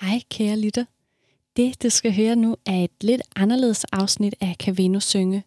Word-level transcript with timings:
Hej 0.00 0.20
kære 0.30 0.58
lytter. 0.58 0.84
Det, 1.56 1.82
du 1.82 1.90
skal 1.90 2.14
høre 2.14 2.36
nu, 2.36 2.56
er 2.66 2.84
et 2.84 2.90
lidt 3.00 3.22
anderledes 3.36 3.84
afsnit 3.84 4.34
af 4.40 4.56
Caveno 4.58 5.00
Synge. 5.00 5.44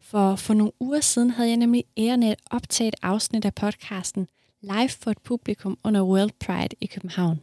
For 0.00 0.36
for 0.36 0.54
nogle 0.54 0.72
uger 0.80 1.00
siden 1.00 1.30
havde 1.30 1.48
jeg 1.48 1.56
nemlig 1.56 1.84
æren 1.96 2.22
at 2.22 2.40
optage 2.50 2.88
et 2.88 2.94
afsnit 3.02 3.44
af 3.44 3.54
podcasten 3.54 4.28
live 4.60 4.88
for 4.88 5.10
et 5.10 5.18
publikum 5.18 5.78
under 5.84 6.02
World 6.02 6.30
Pride 6.40 6.76
i 6.80 6.86
København. 6.86 7.40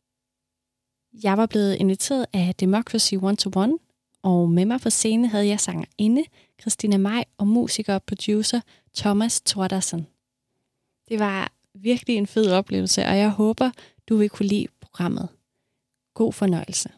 Jeg 1.23 1.37
var 1.37 1.45
blevet 1.45 1.75
inviteret 1.75 2.25
af 2.33 2.55
Democracy 2.55 3.13
One 3.13 3.35
to 3.35 3.51
One, 3.55 3.77
og 4.21 4.49
med 4.49 4.65
mig 4.65 4.81
på 4.81 4.89
scenen 4.89 5.25
havde 5.25 5.47
jeg 5.47 5.59
sangerinde 5.59 6.23
Christina 6.61 6.97
Maj 6.97 7.25
og 7.37 7.47
musiker 7.47 7.95
og 7.95 8.03
producer 8.03 8.61
Thomas 8.95 9.41
Tordersen. 9.41 10.07
Det 11.09 11.19
var 11.19 11.51
virkelig 11.73 12.15
en 12.15 12.27
fed 12.27 12.51
oplevelse, 12.51 13.05
og 13.05 13.17
jeg 13.17 13.29
håber, 13.29 13.71
du 14.09 14.17
vil 14.17 14.29
kunne 14.29 14.47
lide 14.47 14.67
programmet. 14.81 15.29
God 16.19 16.33
fornøjelse. 16.33 16.89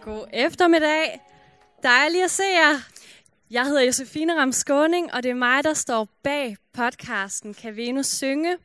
God 0.00 0.26
eftermiddag. 0.32 1.20
Dejligt 1.82 2.24
at 2.24 2.30
se 2.30 2.42
jer. 2.42 2.78
Jeg 3.50 3.64
hedder 3.66 3.82
Josefine 3.82 4.40
Ramskåning, 4.40 5.14
og 5.14 5.22
det 5.22 5.30
er 5.30 5.34
mig, 5.34 5.64
der 5.64 5.74
står 5.74 6.08
bag 6.22 6.56
podcasten 6.72 7.54
Kan 7.54 7.76
Venus 7.76 8.06
Synge. 8.06 8.56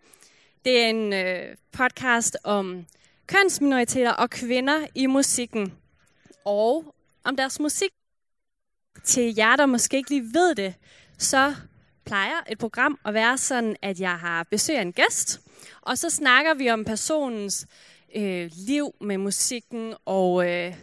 Det 0.65 0.83
er 0.83 0.87
en 0.87 1.13
øh, 1.13 1.55
podcast 1.71 2.37
om 2.43 2.85
kønsminoriteter 3.27 4.11
og 4.11 4.29
kvinder 4.29 4.87
i 4.95 5.05
musikken. 5.05 5.73
Og 6.45 6.95
om 7.23 7.35
deres 7.35 7.59
musik. 7.59 7.91
Til 9.03 9.35
jer, 9.37 9.55
der 9.55 9.65
måske 9.65 9.97
ikke 9.97 10.09
lige 10.09 10.33
ved 10.33 10.55
det, 10.55 10.73
så 11.17 11.55
plejer 12.05 12.35
et 12.49 12.57
program 12.57 12.99
at 13.05 13.13
være 13.13 13.37
sådan, 13.37 13.75
at 13.81 13.99
jeg 13.99 14.19
har 14.19 14.43
besøg 14.43 14.77
af 14.77 14.81
en 14.81 14.93
gæst, 14.93 15.41
og 15.81 15.97
så 15.97 16.09
snakker 16.09 16.53
vi 16.53 16.69
om 16.69 16.85
personens 16.85 17.67
øh, 18.15 18.51
liv 18.53 18.95
med 19.01 19.17
musikken 19.17 19.93
og 20.05 20.49
øh, 20.49 20.75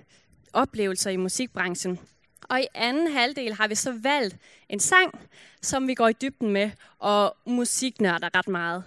oplevelser 0.52 1.10
i 1.10 1.16
musikbranchen. 1.16 2.00
Og 2.48 2.60
i 2.60 2.66
anden 2.74 3.12
halvdel 3.12 3.54
har 3.54 3.69
vi 3.69 3.74
så 3.74 3.92
valgt 4.02 4.36
en 4.69 4.80
sang, 4.80 5.20
som 5.62 5.88
vi 5.88 5.94
går 5.94 6.08
i 6.08 6.12
dybden 6.12 6.50
med, 6.50 6.70
og 6.98 7.36
musiknørder 7.47 8.28
ret 8.34 8.48
meget. 8.48 8.84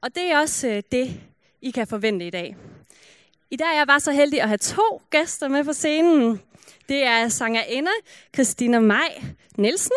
Og 0.00 0.14
det 0.14 0.32
er 0.32 0.38
også 0.38 0.68
øh, 0.68 0.82
det, 0.92 1.20
i 1.62 1.70
kan 1.70 1.86
forvente 1.86 2.26
i 2.26 2.30
dag. 2.30 2.56
I 3.50 3.56
dag 3.56 3.66
er 3.66 3.76
jeg 3.76 3.86
bare 3.86 4.00
så 4.00 4.12
heldig 4.12 4.42
at 4.42 4.48
have 4.48 4.58
to 4.58 5.02
gæster 5.10 5.48
med 5.48 5.64
på 5.64 5.72
scenen. 5.72 6.40
Det 6.88 7.04
er 7.04 7.28
sangerinde 7.28 7.90
Christina 8.34 8.80
Maj 8.80 9.22
Nielsen. 9.56 9.92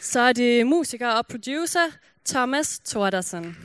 Så 0.00 0.20
er 0.20 0.32
det 0.32 0.66
musiker 0.66 1.08
og 1.08 1.26
producer 1.26 1.90
Thomas 2.26 2.78
Tordersen. 2.84 3.56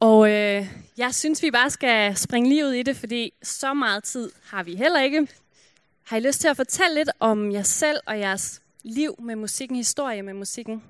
Og 0.00 0.30
øh, 0.30 0.66
jeg 0.96 1.14
synes, 1.14 1.42
vi 1.42 1.50
bare 1.50 1.70
skal 1.70 2.16
springe 2.16 2.48
lige 2.48 2.66
ud 2.66 2.72
i 2.72 2.82
det, 2.82 2.96
fordi 2.96 3.32
så 3.42 3.74
meget 3.74 4.04
tid 4.04 4.30
har 4.44 4.62
vi 4.62 4.74
heller 4.74 5.02
ikke. 5.02 5.28
Har 6.04 6.16
I 6.16 6.20
lyst 6.20 6.40
til 6.40 6.48
at 6.48 6.56
fortælle 6.56 6.94
lidt 6.94 7.10
om 7.20 7.52
jer 7.52 7.62
selv 7.62 8.00
og 8.06 8.18
jeres 8.18 8.62
liv 8.82 9.14
med 9.22 9.36
musikken, 9.36 9.76
historie 9.76 10.22
med 10.22 10.34
musikken? 10.34 10.82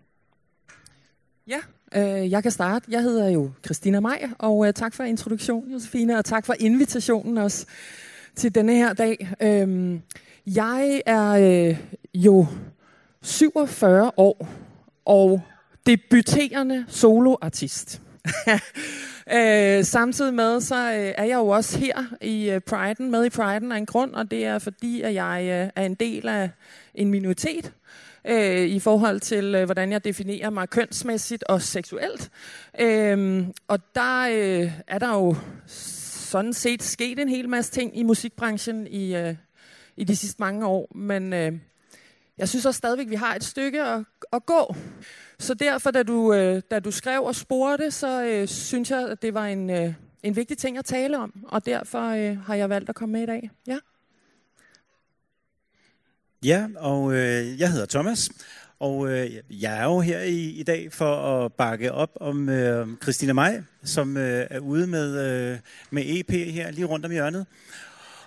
Ja, 1.49 1.59
øh, 1.95 2.31
jeg 2.31 2.43
kan 2.43 2.53
starte. 2.53 2.87
Jeg 2.91 3.03
hedder 3.03 3.29
jo 3.29 3.51
Christina 3.65 4.01
Maj, 4.01 4.29
og 4.39 4.67
øh, 4.67 4.73
tak 4.73 4.95
for 4.95 5.05
introduktionen, 5.05 5.73
Josefine, 5.73 6.19
og 6.19 6.25
tak 6.25 6.47
for 6.47 6.55
invitationen 6.59 7.39
også 7.39 7.67
til 8.37 8.55
denne 8.55 8.75
her 8.75 8.93
dag. 8.93 9.29
Øh, 9.41 9.99
jeg 10.47 11.03
er 11.07 11.31
øh, 11.31 11.79
jo 12.15 12.47
47 13.23 14.11
år 14.17 14.49
og 15.05 15.41
debuterende 15.87 16.85
soloartist. 16.89 18.03
øh, 19.37 19.85
samtidig 19.85 20.35
med, 20.35 20.61
så 20.61 20.77
øh, 20.77 21.15
er 21.17 21.25
jeg 21.25 21.37
jo 21.37 21.49
også 21.49 21.79
her 21.79 22.05
i 22.21 22.51
øh, 22.51 22.61
Pride'en, 22.71 23.03
med 23.03 23.25
i 23.25 23.29
Pride'en 23.29 23.73
af 23.73 23.79
en 23.79 23.87
grund, 23.87 24.15
og 24.15 24.31
det 24.31 24.45
er 24.45 24.59
fordi, 24.59 25.01
at 25.01 25.15
jeg 25.15 25.41
øh, 25.43 25.71
er 25.77 25.87
en 25.87 25.95
del 25.95 26.29
af 26.29 26.51
en 26.95 27.11
minoritet 27.11 27.67
øh, 27.67 27.73
Øh, 28.29 28.67
i 28.67 28.79
forhold 28.79 29.21
til, 29.21 29.55
øh, 29.55 29.65
hvordan 29.65 29.93
jeg 29.93 30.05
definerer 30.05 30.51
mig 30.51 30.69
kønsmæssigt 30.69 31.45
og 31.45 31.63
seksuelt. 31.63 32.31
Øh, 32.81 33.47
og 33.69 33.79
der 33.95 34.29
øh, 34.29 34.73
er 34.87 34.99
der 34.99 35.15
jo 35.15 35.37
sådan 35.67 36.53
set 36.53 36.83
sket 36.83 37.19
en 37.19 37.29
hel 37.29 37.49
masse 37.49 37.73
ting 37.73 37.99
i 37.99 38.03
musikbranchen 38.03 38.87
i, 38.87 39.17
øh, 39.17 39.35
i 39.97 40.05
de 40.05 40.17
sidste 40.17 40.43
mange 40.43 40.67
år, 40.67 40.89
men 40.95 41.33
øh, 41.33 41.53
jeg 42.39 42.49
synes 42.49 42.67
også 42.67 42.79
stadigvæk, 42.79 43.07
at 43.07 43.11
vi 43.11 43.17
har 43.17 43.35
et 43.35 43.45
stykke 43.45 43.83
at, 43.83 44.05
at 44.33 44.47
gå. 44.47 44.75
Så 45.39 45.55
derfor, 45.55 45.91
da 45.91 46.03
du, 46.03 46.33
øh, 46.33 46.63
da 46.71 46.81
du 46.81 46.91
skrev 46.91 47.23
og 47.23 47.35
spurgte, 47.35 47.91
så 47.91 48.25
øh, 48.25 48.49
synes 48.49 48.91
jeg, 48.91 49.09
at 49.09 49.23
det 49.23 49.35
var 49.35 49.47
en, 49.47 49.71
øh, 49.71 49.95
en 50.23 50.37
vigtig 50.37 50.59
ting 50.59 50.79
at 50.79 50.85
tale 50.85 51.19
om, 51.19 51.33
og 51.49 51.67
derfor 51.67 52.09
øh, 52.09 52.39
har 52.39 52.55
jeg 52.55 52.71
valgt 52.71 52.89
at 52.89 52.95
komme 52.95 53.13
med 53.13 53.23
i 53.23 53.27
dag. 53.27 53.51
Ja. 53.67 53.79
Ja, 56.45 56.67
og 56.77 57.15
øh, 57.15 57.61
jeg 57.61 57.73
hedder 57.73 57.87
Thomas, 57.87 58.31
og 58.81 59.11
øh, 59.11 59.31
jeg 59.51 59.79
er 59.79 59.85
jo 59.85 60.01
her 60.01 60.21
i, 60.21 60.51
i 60.51 60.63
dag 60.63 60.93
for 60.93 61.17
at 61.17 61.53
bakke 61.53 61.93
op 61.93 62.11
om 62.21 62.49
øh, 62.49 62.89
Christina 63.03 63.33
Maj, 63.33 63.63
som 63.85 64.17
øh, 64.17 64.47
er 64.51 64.59
ude 64.59 64.87
med, 64.87 65.19
øh, 65.27 65.59
med 65.91 66.03
EP 66.07 66.31
her 66.31 66.71
lige 66.71 66.85
rundt 66.85 67.07
om 67.07 67.13
hjørnet. 67.13 67.47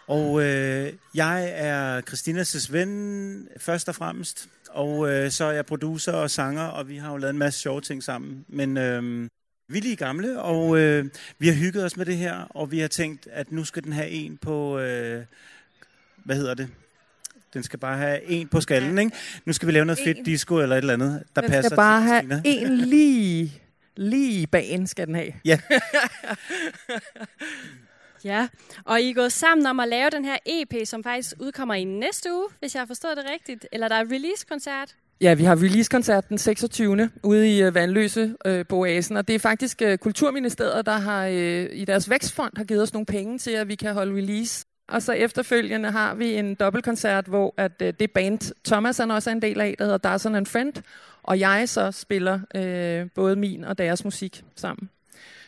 Og 0.07 0.41
øh, 0.43 0.93
jeg 1.15 1.51
er 1.55 2.01
Christinas 2.01 2.73
ven 2.73 3.47
først 3.57 3.89
og 3.89 3.95
fremmest, 3.95 4.49
og 4.69 5.09
øh, 5.09 5.31
så 5.31 5.45
er 5.45 5.51
jeg 5.51 5.65
producer 5.65 6.11
og 6.11 6.31
sanger, 6.31 6.63
og 6.63 6.87
vi 6.87 6.97
har 6.97 7.11
jo 7.11 7.17
lavet 7.17 7.33
en 7.33 7.39
masse 7.39 7.59
sjove 7.59 7.81
ting 7.81 8.03
sammen. 8.03 8.45
Men 8.47 8.77
øh, 8.77 9.29
vi 9.67 9.77
er 9.77 9.81
lige 9.81 9.95
gamle, 9.95 10.41
og 10.41 10.77
øh, 10.77 11.05
vi 11.39 11.47
har 11.47 11.55
hygget 11.55 11.85
os 11.85 11.97
med 11.97 12.05
det 12.05 12.17
her, 12.17 12.35
og 12.49 12.71
vi 12.71 12.79
har 12.79 12.87
tænkt, 12.87 13.27
at 13.31 13.51
nu 13.51 13.63
skal 13.65 13.83
den 13.83 13.93
have 13.93 14.09
en 14.09 14.37
på, 14.37 14.79
øh, 14.79 15.23
hvad 16.25 16.35
hedder 16.35 16.53
det? 16.53 16.69
Den 17.53 17.63
skal 17.63 17.79
bare 17.79 17.97
have 17.97 18.23
en 18.29 18.47
på 18.47 18.61
skallen, 18.61 18.97
ikke? 18.97 19.11
Nu 19.45 19.53
skal 19.53 19.67
vi 19.67 19.71
lave 19.71 19.85
noget 19.85 19.99
fedt 20.05 20.25
disco 20.25 20.57
eller 20.59 20.75
et 20.75 20.81
eller 20.81 20.93
andet, 20.93 21.23
der 21.35 21.41
Den 21.41 21.49
passer 21.51 21.69
skal 21.69 21.75
bare 21.75 22.01
til 22.01 22.07
have 22.09 22.21
Christina. 22.21 22.41
en 22.71 22.77
lige, 22.77 23.61
lige 23.97 24.41
i 24.41 24.45
bagen, 24.45 24.87
skal 24.87 25.07
den 25.07 25.15
have. 25.15 25.31
Ja. 25.45 25.59
Ja, 28.23 28.47
og 28.85 29.01
I 29.01 29.09
er 29.09 29.13
gået 29.13 29.31
sammen 29.31 29.67
om 29.67 29.79
at 29.79 29.87
lave 29.89 30.09
den 30.09 30.25
her 30.25 30.37
EP, 30.45 30.73
som 30.87 31.03
faktisk 31.03 31.35
udkommer 31.39 31.73
i 31.75 31.83
næste 31.83 32.33
uge, 32.33 32.45
hvis 32.59 32.75
jeg 32.75 32.81
har 32.81 32.85
forstået 32.87 33.17
det 33.17 33.25
rigtigt. 33.33 33.67
Eller 33.71 33.87
der 33.87 33.95
er 33.95 34.03
release-koncert. 34.03 34.95
Ja, 35.21 35.33
vi 35.33 35.43
har 35.43 35.55
release-koncert 35.55 36.29
den 36.29 36.37
26. 36.37 37.09
ude 37.23 37.55
i 37.57 37.61
øh, 37.61 37.75
Vandløse 37.75 38.35
øh, 38.45 38.65
på 38.65 38.77
Oasen, 38.77 39.17
og 39.17 39.27
det 39.27 39.35
er 39.35 39.39
faktisk 39.39 39.81
øh, 39.81 39.97
Kulturministeriet, 39.97 40.85
der 40.85 40.97
har 40.97 41.25
øh, 41.25 41.67
i 41.71 41.85
deres 41.85 42.09
vækstfond 42.09 42.53
har 42.57 42.63
givet 42.63 42.81
os 42.81 42.93
nogle 42.93 43.05
penge 43.05 43.37
til, 43.37 43.51
at 43.51 43.67
vi 43.67 43.75
kan 43.75 43.93
holde 43.93 44.15
release. 44.17 44.65
Og 44.89 45.01
så 45.01 45.11
efterfølgende 45.11 45.91
har 45.91 46.15
vi 46.15 46.33
en 46.33 46.55
dobbeltkoncert, 46.55 47.25
hvor 47.25 47.53
at, 47.57 47.71
øh, 47.81 47.93
det 47.99 48.11
band, 48.11 48.53
Thomas 48.65 48.97
han 48.97 49.11
også 49.11 49.29
er 49.29 49.33
en 49.33 49.41
del 49.41 49.61
af, 49.61 49.75
der 49.77 49.83
hedder 49.83 49.97
Darson 49.97 50.35
and 50.35 50.45
Friend, 50.45 50.73
og 51.23 51.39
jeg 51.39 51.69
så 51.69 51.91
spiller 51.91 52.39
øh, 52.55 53.07
både 53.15 53.35
min 53.35 53.63
og 53.63 53.77
deres 53.77 54.03
musik 54.03 54.43
sammen 54.55 54.89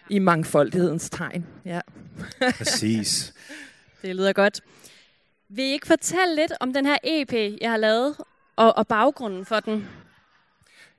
i 0.09 0.19
mangfoldighedens 0.19 1.09
tegn. 1.09 1.45
Ja. 1.65 1.79
Præcis. 2.57 3.33
Det 4.01 4.15
lyder 4.15 4.33
godt. 4.33 4.61
Vil 5.49 5.65
I 5.65 5.71
ikke 5.71 5.87
fortælle 5.87 6.35
lidt 6.35 6.51
om 6.59 6.73
den 6.73 6.85
her 6.85 6.97
EP, 7.03 7.33
jeg 7.61 7.69
har 7.69 7.77
lavet, 7.77 8.15
og, 8.55 8.77
og 8.77 8.87
baggrunden 8.87 9.45
for 9.45 9.59
den? 9.59 9.87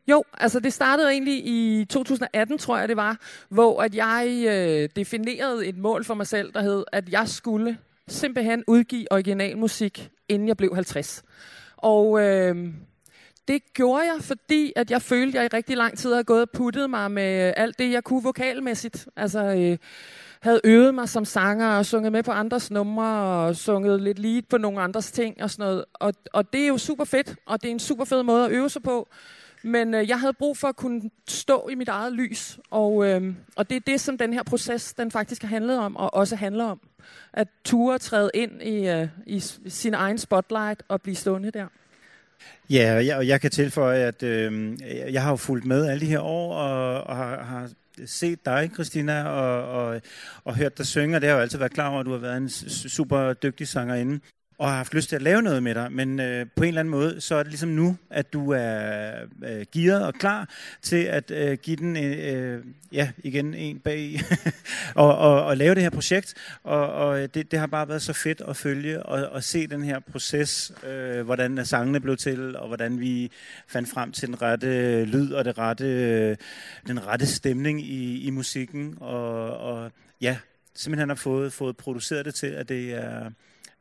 Jo, 0.09 0.25
altså 0.39 0.61
det 0.61 0.73
startede 0.73 1.11
egentlig 1.11 1.47
i 1.47 1.85
2018, 1.85 2.59
tror 2.59 2.79
jeg 2.79 2.89
det 2.89 2.97
var, 2.97 3.19
hvor 3.49 3.83
at 3.83 3.95
jeg 3.95 4.45
øh, 4.49 4.89
definerede 4.97 5.67
et 5.67 5.79
mål 5.79 6.05
for 6.05 6.15
mig 6.15 6.27
selv, 6.27 6.53
der 6.53 6.63
hed, 6.63 6.85
at 6.93 7.09
jeg 7.09 7.29
skulle 7.29 7.79
simpelthen 8.09 8.65
udgive 8.67 9.13
originalmusik, 9.13 10.11
inden 10.29 10.49
jeg 10.49 10.57
blev 10.57 10.75
50. 10.75 11.23
Og 11.77 12.21
øh, 12.21 12.69
det 13.49 13.75
gjorde 13.75 14.05
jeg, 14.05 14.17
fordi 14.21 14.73
at 14.77 14.91
jeg 14.91 15.03
følte, 15.03 15.39
at 15.39 15.43
jeg 15.43 15.53
i 15.53 15.57
rigtig 15.57 15.77
lang 15.77 15.99
tid 15.99 16.11
havde 16.11 16.25
gået 16.25 16.43
og 16.43 16.51
puttet 16.51 16.91
mig 16.91 17.11
med 17.11 17.53
alt 17.57 17.79
det, 17.79 17.93
jeg 17.93 18.05
kunne 18.05 18.23
vokalmæssigt. 18.23 19.09
Altså 19.17 19.45
øh, 19.45 19.79
havde 20.41 20.61
øvet 20.65 20.95
mig 20.95 21.09
som 21.09 21.25
sanger 21.25 21.69
og 21.69 21.87
sunget 21.87 22.13
med 22.13 22.23
på 22.23 22.31
andres 22.31 22.71
numre 22.71 23.07
og 23.47 23.57
sunget 23.57 24.03
lidt 24.03 24.19
lead 24.19 24.43
på 24.43 24.59
nogle 24.59 24.81
andres 24.81 25.13
ting 25.13 25.43
og 25.43 25.51
sådan 25.51 25.67
noget. 25.67 25.85
Og, 25.95 26.15
og 26.33 26.53
det 26.53 26.63
er 26.63 26.67
jo 26.67 26.79
super 26.79 27.05
fedt, 27.05 27.37
og 27.47 27.63
det 27.63 27.69
er 27.69 27.73
en 27.73 27.79
super 27.79 28.05
fed 28.05 28.23
måde 28.23 28.45
at 28.45 28.53
øve 28.53 28.71
sig 28.71 28.83
på. 28.83 29.09
Men 29.65 29.95
øh, 29.95 30.09
jeg 30.09 30.21
havde 30.21 30.33
brug 30.33 30.57
for 30.57 30.69
at 30.69 30.77
kunne 30.77 31.11
stå 31.29 31.69
i 31.69 31.75
mit 31.75 31.89
eget 31.89 32.13
lys, 32.13 32.59
og, 32.71 33.09
øh, 33.09 33.35
og 33.57 33.71
det 33.71 33.77
er 33.77 33.81
det, 33.81 34.01
som 34.01 34.19
den 34.19 34.33
her 34.33 34.43
proces, 34.43 34.95
den 34.95 35.11
faktisk 35.11 35.43
har 35.43 35.49
handlet 35.49 35.79
om, 35.79 35.97
og 35.97 36.15
også 36.15 36.37
handler 36.37 36.65
om. 36.65 36.81
At 37.33 37.49
ture 37.65 37.99
træde 37.99 38.31
ind 38.35 38.63
i, 38.63 38.89
øh, 38.89 39.09
i 39.27 39.43
sin 39.69 39.95
egen 39.95 40.19
spotlight 40.19 40.83
og 40.89 41.03
blive 41.03 41.17
stående 41.17 41.51
der. 41.51 41.67
Ja, 42.71 42.97
og 42.97 43.07
jeg, 43.07 43.17
og 43.17 43.27
jeg 43.27 43.41
kan 43.41 43.51
tilføje, 43.51 43.99
at 43.99 44.23
øh, 44.23 44.77
jeg 45.13 45.23
har 45.23 45.31
jo 45.31 45.37
fulgt 45.37 45.65
med 45.65 45.87
alle 45.87 46.01
de 46.01 46.11
her 46.11 46.21
år, 46.21 46.55
og, 46.55 47.05
og 47.05 47.17
har, 47.17 47.43
har 47.43 47.71
set 48.07 48.47
dig, 48.47 48.71
Christina, 48.75 49.25
og, 49.25 49.69
og, 49.69 50.01
og 50.45 50.57
hørt 50.57 50.79
dig 50.79 50.87
synge, 50.87 51.17
og 51.17 51.21
det 51.21 51.29
har 51.29 51.37
jo 51.37 51.43
altid 51.43 51.59
været 51.59 51.73
klar 51.73 51.89
over, 51.89 52.01
at 52.01 52.07
du 52.07 52.11
har 52.11 52.19
været 52.19 52.37
en 52.37 52.49
super 52.49 53.33
dygtig 53.33 53.69
sangerinde 53.69 54.21
og 54.63 54.69
har 54.69 54.77
haft 54.77 54.95
lyst 54.95 55.09
til 55.09 55.17
at 55.17 55.23
lave 55.23 55.43
noget 55.43 55.63
med 55.63 55.75
dig, 55.75 55.93
men 55.93 56.21
øh, 56.21 56.47
på 56.57 56.63
en 56.63 56.69
eller 56.69 56.81
anden 56.81 56.91
måde, 56.91 57.21
så 57.21 57.35
er 57.35 57.43
det 57.43 57.53
ligesom 57.53 57.69
nu, 57.69 57.97
at 58.11 58.33
du 58.33 58.51
er 58.51 59.13
øh, 59.45 59.67
gearet 59.73 60.07
og 60.07 60.15
klar 60.15 60.49
til 60.83 61.05
at 61.05 61.31
øh, 61.31 61.59
give 61.63 61.77
den, 61.77 61.97
øh, 61.97 62.55
øh 62.55 62.65
ja, 62.93 63.11
igen 63.25 63.55
en 63.55 63.79
bag 63.79 64.21
og, 64.95 65.19
og, 65.19 65.45
og 65.45 65.57
lave 65.57 65.75
det 65.75 65.83
her 65.83 65.91
projekt, 65.91 66.35
og, 66.65 66.93
og 66.93 67.23
øh, 67.23 67.29
det, 67.35 67.51
det 67.51 67.59
har 67.59 67.67
bare 67.67 67.89
været 67.89 68.03
så 68.03 68.13
fedt 68.13 68.43
at 68.49 68.57
følge 68.57 69.03
og, 69.03 69.29
og 69.29 69.45
se 69.45 69.67
den 69.67 69.85
her 69.85 69.99
proces, 70.01 70.73
øh, 70.87 71.23
hvordan 71.25 71.67
sangene 71.67 72.01
blev 72.01 72.17
til, 72.17 72.57
og 72.57 72.67
hvordan 72.67 73.01
vi 73.01 73.31
fandt 73.69 73.91
frem 73.91 74.13
til 74.13 74.29
den 74.29 74.43
rette 74.43 75.05
lyd 75.05 75.33
og 75.33 75.45
det 75.45 75.59
rette, 75.59 75.87
øh, 75.87 76.37
den 76.87 77.07
rette 77.07 77.27
stemning 77.27 77.81
i, 77.81 78.27
i 78.27 78.31
musikken, 78.31 78.97
og, 79.01 79.57
og 79.57 79.93
ja, 80.21 80.37
simpelthen 80.75 81.09
har 81.09 81.17
fået, 81.17 81.53
fået 81.53 81.77
produceret 81.77 82.25
det 82.25 82.35
til, 82.35 82.47
at 82.47 82.69
det 82.69 82.95
er 82.95 83.31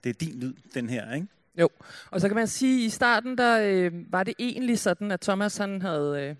det 0.03 0.09
er 0.09 0.13
din 0.13 0.39
lyd, 0.39 0.53
den 0.74 0.89
her, 0.89 1.13
ikke? 1.13 1.27
Jo, 1.59 1.69
og 2.12 2.21
så 2.21 2.27
kan 2.27 2.36
man 2.36 2.48
sige, 2.48 2.83
at 2.83 2.88
i 2.88 2.89
starten, 2.89 3.38
der 3.38 3.59
øh, 3.62 3.92
var 4.12 4.24
det 4.24 4.33
egentlig 4.39 4.80
sådan, 4.80 5.12
at 5.12 5.21
Thomas 5.21 5.57
han 5.57 5.81
havde 5.81 6.36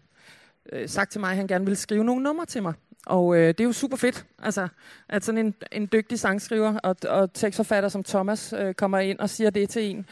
øh, 0.74 0.82
øh, 0.82 0.90
sagt 0.90 1.12
til 1.12 1.22
mig, 1.22 1.30
at 1.30 1.36
han 1.36 1.48
gerne 1.48 1.66
ville 1.66 1.78
skrive 1.78 2.04
nogle 2.04 2.24
numre 2.24 2.46
til 2.46 2.62
mig. 2.64 2.74
Og 3.06 3.36
øh, 3.36 3.48
det 3.48 3.60
er 3.60 3.64
jo 3.64 3.74
super 3.74 3.98
fedt, 3.98 4.26
altså, 4.40 4.68
at 5.10 5.26
sådan 5.26 5.46
en, 5.46 5.56
en 5.72 5.90
dygtig 5.92 6.20
sangskriver 6.20 6.80
og, 6.80 6.96
og 7.10 7.34
tekstforfatter 7.34 7.90
som 7.90 8.04
Thomas 8.04 8.54
øh, 8.54 8.74
kommer 8.74 9.00
ind 9.00 9.20
og 9.20 9.30
siger 9.30 9.50
det 9.50 9.70
til 9.70 9.84
en. 9.84 10.06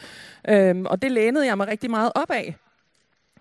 Øhm, 0.48 0.86
og 0.86 1.02
det 1.02 1.12
lænede 1.12 1.46
jeg 1.46 1.56
mig 1.56 1.68
rigtig 1.68 1.90
meget 1.90 2.12
op 2.14 2.30
af. 2.30 2.56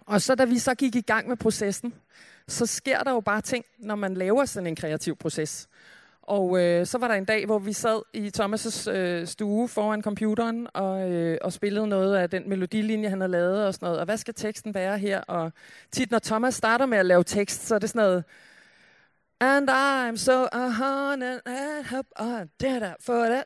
Og 0.06 0.22
så 0.22 0.36
da 0.36 0.46
vi 0.46 0.60
så 0.60 0.76
gik 0.76 0.96
i 0.96 1.02
gang 1.02 1.28
med 1.28 1.38
processen, 1.38 1.94
så 2.48 2.66
sker 2.66 3.04
der 3.04 3.12
jo 3.12 3.20
bare 3.20 3.42
ting, 3.42 3.66
når 3.80 3.96
man 3.96 4.14
laver 4.14 4.46
sådan 4.46 4.68
en 4.68 4.76
kreativ 4.76 5.16
proces. 5.16 5.68
Og 6.30 6.60
øh, 6.62 6.86
så 6.86 6.98
var 6.98 7.08
der 7.08 7.16
en 7.16 7.26
dag, 7.26 7.46
hvor 7.46 7.60
vi 7.60 7.74
sad 7.74 8.02
i 8.14 8.32
Thomas' 8.38 8.92
øh, 8.92 9.28
stue 9.28 9.68
foran 9.68 10.02
computeren 10.02 10.68
og, 10.74 11.12
øh, 11.12 11.38
og 11.42 11.54
spillede 11.54 11.88
noget 11.88 12.16
af 12.16 12.30
den 12.30 12.50
melodilinje, 12.50 13.10
han 13.10 13.22
havde 13.22 13.32
lavet 13.32 13.66
og 13.66 13.74
sådan 13.74 13.86
noget. 13.86 14.00
Og 14.00 14.06
hvad 14.06 14.18
skal 14.18 14.34
teksten 14.34 14.74
være 14.74 14.98
her? 14.98 15.22
Og 15.22 15.52
tit, 15.92 16.12
når 16.12 16.20
Thomas 16.20 16.56
starter 16.56 16.86
med 16.86 16.98
at 16.98 17.06
lave 17.06 17.24
tekst, 17.24 17.68
så 17.68 17.76
er 17.76 17.80
det 17.80 17.90
sådan 17.90 18.00
noget... 18.00 18.24
And 19.42 19.70
I'm 19.70 20.18
so 20.18 20.46
a 20.52 20.66
and 21.14 21.24
and 21.24 21.86
hope 21.86 22.08
uh, 22.20 22.42
that 22.60 22.96
for 23.00 23.26
that 23.26 23.46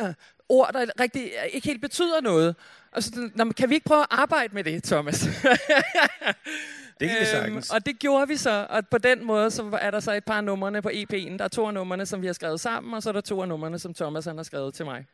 uh, 0.00 0.06
øh, 0.06 0.14
ord, 0.48 0.70
der 0.72 0.86
rigtig 1.00 1.22
øh, 1.22 1.48
ikke 1.52 1.68
helt 1.68 1.80
betyder 1.80 2.20
noget. 2.20 2.56
Og 2.92 3.02
så, 3.02 3.30
kan 3.56 3.70
vi 3.70 3.74
ikke 3.74 3.86
prøve 3.86 4.00
at 4.00 4.06
arbejde 4.10 4.54
med 4.54 4.64
det, 4.64 4.84
Thomas? 4.84 5.26
Det 7.02 7.10
kan 7.10 7.18
vi 7.20 7.20
øhm, 7.20 7.30
sagtens. 7.30 7.70
og 7.70 7.86
det 7.86 7.98
gjorde 7.98 8.28
vi 8.28 8.36
så, 8.36 8.66
og 8.70 8.88
på 8.88 8.98
den 8.98 9.24
måde 9.24 9.50
så 9.50 9.78
er 9.80 9.90
der 9.90 10.00
så 10.00 10.12
et 10.12 10.24
par 10.24 10.40
numrene 10.40 10.82
på 10.82 10.88
EP'en. 10.88 11.36
Der 11.36 11.44
er 11.44 11.48
to 11.48 11.66
af 11.66 11.74
numrene, 11.74 12.06
som 12.06 12.22
vi 12.22 12.26
har 12.26 12.34
skrevet 12.34 12.60
sammen, 12.60 12.94
og 12.94 13.02
så 13.02 13.08
er 13.08 13.12
der 13.12 13.20
to 13.20 13.42
af 13.42 13.48
numrene, 13.48 13.78
som 13.78 13.94
Thomas 13.94 14.24
han 14.24 14.36
har 14.36 14.42
skrevet 14.44 14.74
til 14.74 14.84
mig. 14.84 15.06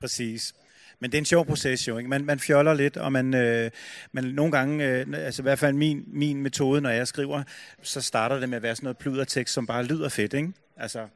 Præcis. 0.00 0.54
Men 1.00 1.10
det 1.10 1.18
er 1.18 1.20
en 1.20 1.26
sjov 1.26 1.46
proces 1.46 1.88
jo, 1.88 1.98
ikke? 1.98 2.10
Man, 2.10 2.24
man 2.24 2.38
fjoller 2.38 2.74
lidt, 2.74 2.96
og 2.96 3.12
man, 3.12 3.34
øh, 3.34 3.70
man 4.12 4.24
nogle 4.24 4.52
gange, 4.52 4.84
øh, 4.84 5.06
altså 5.14 5.42
i 5.42 5.44
hvert 5.44 5.58
fald 5.58 5.74
min, 5.74 6.04
min 6.06 6.42
metode, 6.42 6.80
når 6.80 6.90
jeg 6.90 7.08
skriver, 7.08 7.42
så 7.82 8.00
starter 8.00 8.40
det 8.40 8.48
med 8.48 8.56
at 8.56 8.62
være 8.62 8.76
sådan 8.76 8.84
noget 8.84 8.98
pludertekst, 8.98 9.54
som 9.54 9.66
bare 9.66 9.84
lyder 9.84 10.08
fedt, 10.08 10.34
ikke? 10.34 10.52
Altså, 10.76 11.08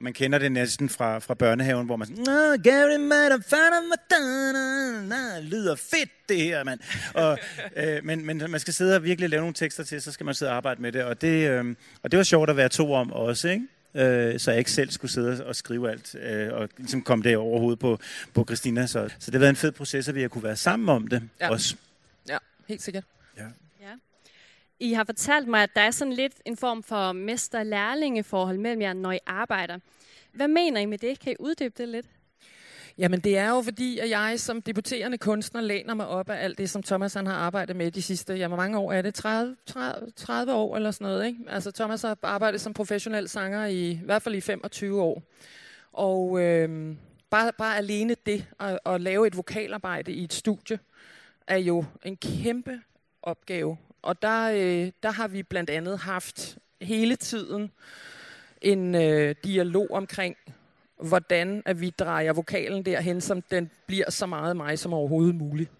man 0.00 0.12
kender 0.12 0.38
det 0.38 0.52
næsten 0.52 0.88
fra, 0.88 1.18
fra 1.18 1.34
børnehaven, 1.34 1.86
hvor 1.86 1.96
man 1.96 2.08
sådan, 2.08 2.24
Nå, 2.24 2.56
Gary 2.62 2.98
lyder 5.42 5.74
fedt 5.74 6.10
det 6.28 6.40
her, 6.40 6.64
mand. 6.64 6.80
Og, 7.14 7.38
øh, 7.76 8.04
men, 8.04 8.26
men 8.26 8.42
man 8.48 8.60
skal 8.60 8.74
sidde 8.74 8.96
og 8.96 9.04
virkelig 9.04 9.30
lave 9.30 9.40
nogle 9.40 9.54
tekster 9.54 9.84
til, 9.84 10.02
så 10.02 10.12
skal 10.12 10.26
man 10.26 10.34
sidde 10.34 10.50
og 10.50 10.56
arbejde 10.56 10.82
med 10.82 10.92
det. 10.92 11.04
Og 11.04 11.20
det, 11.20 11.50
øh, 11.50 11.74
og 12.02 12.10
det 12.10 12.16
var 12.16 12.24
sjovt 12.24 12.50
at 12.50 12.56
være 12.56 12.68
to 12.68 12.92
om 12.92 13.12
også, 13.12 13.48
ikke? 13.48 13.66
øh, 13.94 14.40
så 14.40 14.50
jeg 14.50 14.58
ikke 14.58 14.72
selv 14.72 14.90
skulle 14.90 15.10
sidde 15.10 15.46
og 15.46 15.56
skrive 15.56 15.90
alt, 15.90 16.14
øh, 16.14 16.52
og 16.52 16.68
ligesom 16.76 17.02
komme 17.02 17.24
det 17.24 17.36
overhovedet 17.36 17.78
på, 17.78 17.98
på 18.34 18.44
Christina. 18.44 18.86
Så, 18.86 19.08
så 19.18 19.26
det 19.26 19.34
har 19.34 19.38
været 19.38 19.50
en 19.50 19.56
fed 19.56 19.72
proces, 19.72 20.08
at 20.08 20.14
vi 20.14 20.20
har 20.20 20.28
kunne 20.28 20.44
være 20.44 20.56
sammen 20.56 20.88
om 20.88 21.06
det 21.06 21.22
ja. 21.40 21.50
også. 21.50 21.76
Ja, 22.28 22.38
helt 22.68 22.82
sikkert. 22.82 23.04
Ja. 23.36 23.42
I 24.80 24.92
har 24.92 25.04
fortalt 25.04 25.48
mig, 25.48 25.62
at 25.62 25.70
der 25.74 25.80
er 25.80 25.90
sådan 25.90 26.12
lidt 26.12 26.32
en 26.44 26.56
form 26.56 26.82
for 26.82 27.12
mester-lærlingeforhold 27.12 28.58
mellem 28.58 28.82
jer, 28.82 28.92
når 28.92 29.12
I 29.12 29.18
arbejder. 29.26 29.78
Hvad 30.32 30.48
mener 30.48 30.80
I 30.80 30.86
med 30.86 30.98
det? 30.98 31.18
Kan 31.18 31.32
I 31.32 31.36
uddybe 31.38 31.74
det 31.78 31.88
lidt? 31.88 32.06
Jamen 32.98 33.20
det 33.20 33.38
er 33.38 33.48
jo 33.48 33.62
fordi, 33.62 33.98
at 33.98 34.10
jeg 34.10 34.40
som 34.40 34.62
debuterende 34.62 35.18
kunstner 35.18 35.60
læner 35.60 35.94
mig 35.94 36.06
op 36.06 36.30
af 36.30 36.44
alt 36.44 36.58
det, 36.58 36.70
som 36.70 36.82
Thomas 36.82 37.14
han 37.14 37.26
har 37.26 37.34
arbejdet 37.34 37.76
med 37.76 37.90
de 37.90 38.02
sidste, 38.02 38.34
ja, 38.34 38.48
mange 38.48 38.78
år 38.78 38.92
er 38.92 39.02
det? 39.02 39.14
30, 39.14 39.56
30, 39.66 40.10
30 40.16 40.52
år 40.52 40.76
eller 40.76 40.90
sådan 40.90 41.04
noget, 41.04 41.26
ikke? 41.26 41.38
Altså 41.48 41.72
Thomas 41.72 42.02
har 42.02 42.18
arbejdet 42.22 42.60
som 42.60 42.74
professionel 42.74 43.28
sanger 43.28 43.66
i, 43.66 43.90
i 43.90 44.00
hvert 44.04 44.22
fald 44.22 44.34
i 44.34 44.40
25 44.40 45.02
år. 45.02 45.22
Og 45.92 46.40
øh, 46.40 46.96
bare, 47.30 47.52
bare 47.58 47.76
alene 47.76 48.16
det, 48.26 48.46
at, 48.60 48.78
at 48.86 49.00
lave 49.00 49.26
et 49.26 49.36
vokalarbejde 49.36 50.12
i 50.12 50.24
et 50.24 50.32
studie, 50.32 50.78
er 51.46 51.56
jo 51.56 51.84
en 52.04 52.16
kæmpe 52.16 52.80
opgave. 53.22 53.76
Og 54.02 54.22
der, 54.22 54.50
øh, 54.50 54.92
der 55.02 55.10
har 55.10 55.28
vi 55.28 55.42
blandt 55.42 55.70
andet 55.70 55.98
haft 55.98 56.58
hele 56.80 57.16
tiden 57.16 57.70
en 58.62 58.94
øh, 58.94 59.34
dialog 59.44 59.90
omkring, 59.90 60.36
hvordan 61.02 61.62
at 61.66 61.80
vi 61.80 61.90
drejer 61.90 62.32
vokalen 62.32 62.84
derhen, 62.84 63.20
som 63.20 63.42
den 63.42 63.70
bliver 63.86 64.10
så 64.10 64.26
meget 64.26 64.56
mig 64.56 64.78
som 64.78 64.92
overhovedet 64.92 65.34
muligt. 65.34 65.70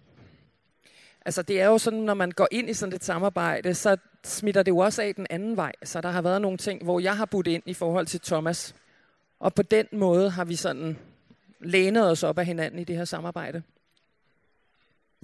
Altså 1.25 1.41
det 1.41 1.61
er 1.61 1.65
jo 1.65 1.77
sådan, 1.77 1.99
når 1.99 2.13
man 2.13 2.31
går 2.31 2.47
ind 2.51 2.69
i 2.69 2.73
sådan 2.73 2.95
et 2.95 3.03
samarbejde, 3.03 3.73
så 3.73 3.97
smitter 4.23 4.63
det 4.63 4.71
jo 4.71 4.77
også 4.77 5.01
af 5.01 5.15
den 5.15 5.27
anden 5.29 5.57
vej. 5.57 5.71
Så 5.83 6.01
der 6.01 6.09
har 6.09 6.21
været 6.21 6.41
nogle 6.41 6.57
ting, 6.57 6.83
hvor 6.83 6.99
jeg 6.99 7.17
har 7.17 7.25
budt 7.25 7.47
ind 7.47 7.63
i 7.65 7.73
forhold 7.73 8.05
til 8.05 8.21
Thomas. 8.21 8.75
Og 9.39 9.53
på 9.53 9.61
den 9.61 9.87
måde 9.91 10.29
har 10.29 10.45
vi 10.45 10.55
sådan 10.55 10.97
lænet 11.59 12.11
os 12.11 12.23
op 12.23 12.39
af 12.39 12.45
hinanden 12.45 12.79
i 12.79 12.83
det 12.83 12.97
her 12.97 13.05
samarbejde. 13.05 13.63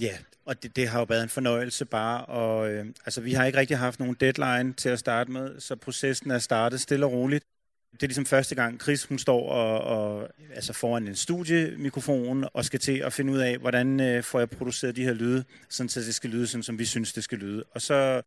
Ja, 0.02 0.18
og 0.46 0.64
det, 0.64 0.76
det 0.76 0.88
har 0.88 1.00
jo 1.00 1.06
været 1.10 1.24
en 1.24 1.30
fornøjelse 1.30 1.86
bare. 1.86 2.26
Og, 2.26 2.72
øh, 2.72 2.86
altså, 3.06 3.22
vi 3.22 3.34
har 3.34 3.46
ikke 3.46 3.58
rigtig 3.58 3.78
haft 3.78 4.00
nogen 4.00 4.16
deadline 4.20 4.74
til 4.74 4.90
at 4.90 5.00
starte 5.00 5.32
med, 5.32 5.60
så 5.60 5.76
processen 5.76 6.32
er 6.32 6.40
startet 6.40 6.82
stille 6.82 7.06
og 7.06 7.12
roligt. 7.12 7.46
Det 7.92 8.04
er 8.04 8.08
ligesom 8.08 8.26
første 8.26 8.56
gang, 8.56 8.82
Chris 8.82 9.06
hun 9.06 9.20
står 9.20 9.50
og, 9.50 9.82
og, 9.82 10.30
altså 10.56 10.74
foran 10.74 11.08
en 11.08 11.16
studiemikrofon 11.16 12.46
og 12.54 12.66
skal 12.66 12.80
til 12.80 12.98
at 12.98 13.14
finde 13.14 13.34
ud 13.34 13.38
af, 13.38 13.58
hvordan 13.58 14.00
øh, 14.00 14.24
får 14.24 14.40
jeg 14.40 14.50
produceret 14.50 14.96
de 14.96 15.04
her 15.04 15.14
lyde, 15.14 15.44
sådan 15.70 15.90
så 15.90 16.00
det 16.00 16.16
skal 16.16 16.30
lyde, 16.30 16.48
sådan 16.48 16.64
som 16.64 16.80
vi 16.80 16.86
synes, 16.86 17.14
det 17.14 17.24
skal 17.24 17.38
lyde. 17.38 17.64
Og 17.72 17.82
så 17.82 18.22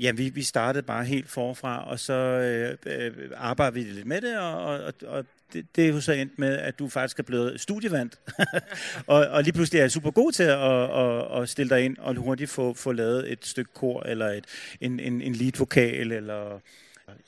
Ja, 0.00 0.12
vi, 0.12 0.28
vi 0.28 0.42
startede 0.42 0.82
bare 0.82 1.04
helt 1.04 1.28
forfra, 1.28 1.90
og 1.90 2.00
så 2.00 2.12
øh, 2.12 2.76
øh, 2.86 3.30
arbejder 3.36 3.70
vi 3.70 3.82
lidt 3.82 4.06
med 4.06 4.20
det, 4.20 4.38
og, 4.38 4.64
og, 4.84 4.94
og 5.06 5.24
det, 5.52 5.76
det 5.76 5.84
er 5.84 5.88
jo 5.88 6.00
så 6.00 6.12
endt 6.12 6.38
med, 6.38 6.58
at 6.58 6.78
du 6.78 6.88
faktisk 6.88 7.18
er 7.18 7.22
blevet 7.22 7.60
studievand. 7.60 8.10
og, 9.06 9.26
og 9.26 9.42
lige 9.42 9.52
pludselig 9.52 9.78
er 9.78 9.82
jeg 9.82 9.90
super 9.90 10.10
god 10.10 10.32
til 10.32 10.42
at, 10.42 10.58
at, 10.58 11.42
at 11.42 11.48
stille 11.48 11.70
dig 11.70 11.84
ind 11.84 11.96
og 11.98 12.14
hurtigt 12.14 12.50
få, 12.50 12.74
få 12.74 12.92
lavet 12.92 13.32
et 13.32 13.46
stykke 13.46 13.74
kor, 13.74 14.02
eller 14.02 14.28
et, 14.28 14.44
en, 14.80 15.00
en, 15.00 15.22
en 15.22 15.34
lead 15.34 15.52
vokal, 15.58 16.12
eller 16.12 16.60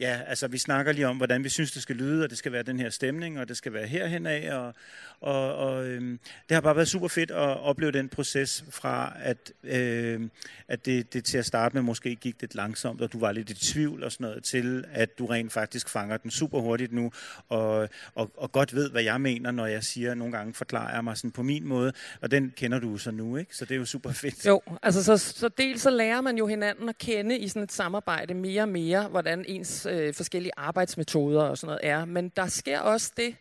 Ja, 0.00 0.20
altså 0.26 0.48
vi 0.48 0.58
snakker 0.58 0.92
lige 0.92 1.06
om, 1.08 1.16
hvordan 1.16 1.44
vi 1.44 1.48
synes, 1.48 1.72
det 1.72 1.82
skal 1.82 1.96
lyde, 1.96 2.24
og 2.24 2.30
det 2.30 2.38
skal 2.38 2.52
være 2.52 2.62
den 2.62 2.80
her 2.80 2.90
stemning, 2.90 3.40
og 3.40 3.48
det 3.48 3.56
skal 3.56 3.72
være 3.72 3.86
herhen 3.86 4.26
af, 4.26 4.54
og, 4.54 4.74
og, 5.20 5.56
og 5.56 5.86
øhm, 5.86 6.18
det 6.48 6.54
har 6.54 6.60
bare 6.60 6.76
været 6.76 6.88
super 6.88 7.08
fedt 7.08 7.30
at 7.30 7.60
opleve 7.60 7.92
den 7.92 8.08
proces 8.08 8.64
fra, 8.70 9.12
at, 9.22 9.52
øhm, 9.64 10.30
at 10.68 10.86
det, 10.86 11.12
det 11.12 11.24
til 11.24 11.38
at 11.38 11.46
starte 11.46 11.74
med 11.74 11.82
måske 11.82 12.14
gik 12.14 12.40
lidt 12.40 12.54
langsomt, 12.54 13.00
og 13.00 13.12
du 13.12 13.18
var 13.18 13.32
lidt 13.32 13.50
i 13.50 13.54
tvivl 13.54 14.04
og 14.04 14.12
sådan 14.12 14.24
noget, 14.24 14.44
til 14.44 14.84
at 14.92 15.18
du 15.18 15.26
rent 15.26 15.52
faktisk 15.52 15.88
fanger 15.88 16.16
den 16.16 16.30
super 16.30 16.60
hurtigt 16.60 16.92
nu, 16.92 17.12
og, 17.48 17.88
og, 18.14 18.30
og 18.36 18.52
godt 18.52 18.74
ved, 18.74 18.90
hvad 18.90 19.02
jeg 19.02 19.20
mener, 19.20 19.50
når 19.50 19.66
jeg 19.66 19.84
siger, 19.84 20.14
nogle 20.14 20.36
gange 20.36 20.54
forklarer 20.54 20.94
jeg 20.94 21.04
mig 21.04 21.16
sådan 21.16 21.30
på 21.30 21.42
min 21.42 21.64
måde, 21.64 21.92
og 22.20 22.30
den 22.30 22.52
kender 22.56 22.78
du 22.78 22.98
så 22.98 23.10
nu, 23.10 23.36
ikke? 23.36 23.56
Så 23.56 23.64
det 23.64 23.74
er 23.74 23.78
jo 23.78 23.84
super 23.84 24.12
fedt. 24.12 24.46
Jo, 24.46 24.60
altså 24.82 25.04
så, 25.04 25.16
så 25.16 25.48
dels 25.48 25.82
så 25.82 25.90
lærer 25.90 26.20
man 26.20 26.38
jo 26.38 26.46
hinanden 26.46 26.88
at 26.88 26.98
kende 26.98 27.38
i 27.38 27.48
sådan 27.48 27.62
et 27.62 27.72
samarbejde 27.72 28.34
mere 28.34 28.62
og 28.62 28.68
mere, 28.68 29.08
hvordan 29.08 29.44
ens 29.48 29.69
øh, 29.86 30.14
forskellige 30.14 30.52
arbejdsmetoder 30.56 31.42
og 31.42 31.58
sådan 31.58 31.66
noget 31.66 31.80
er, 31.82 32.04
men 32.04 32.28
der 32.28 32.46
sker 32.46 32.80
også 32.80 33.12
det, 33.16 33.36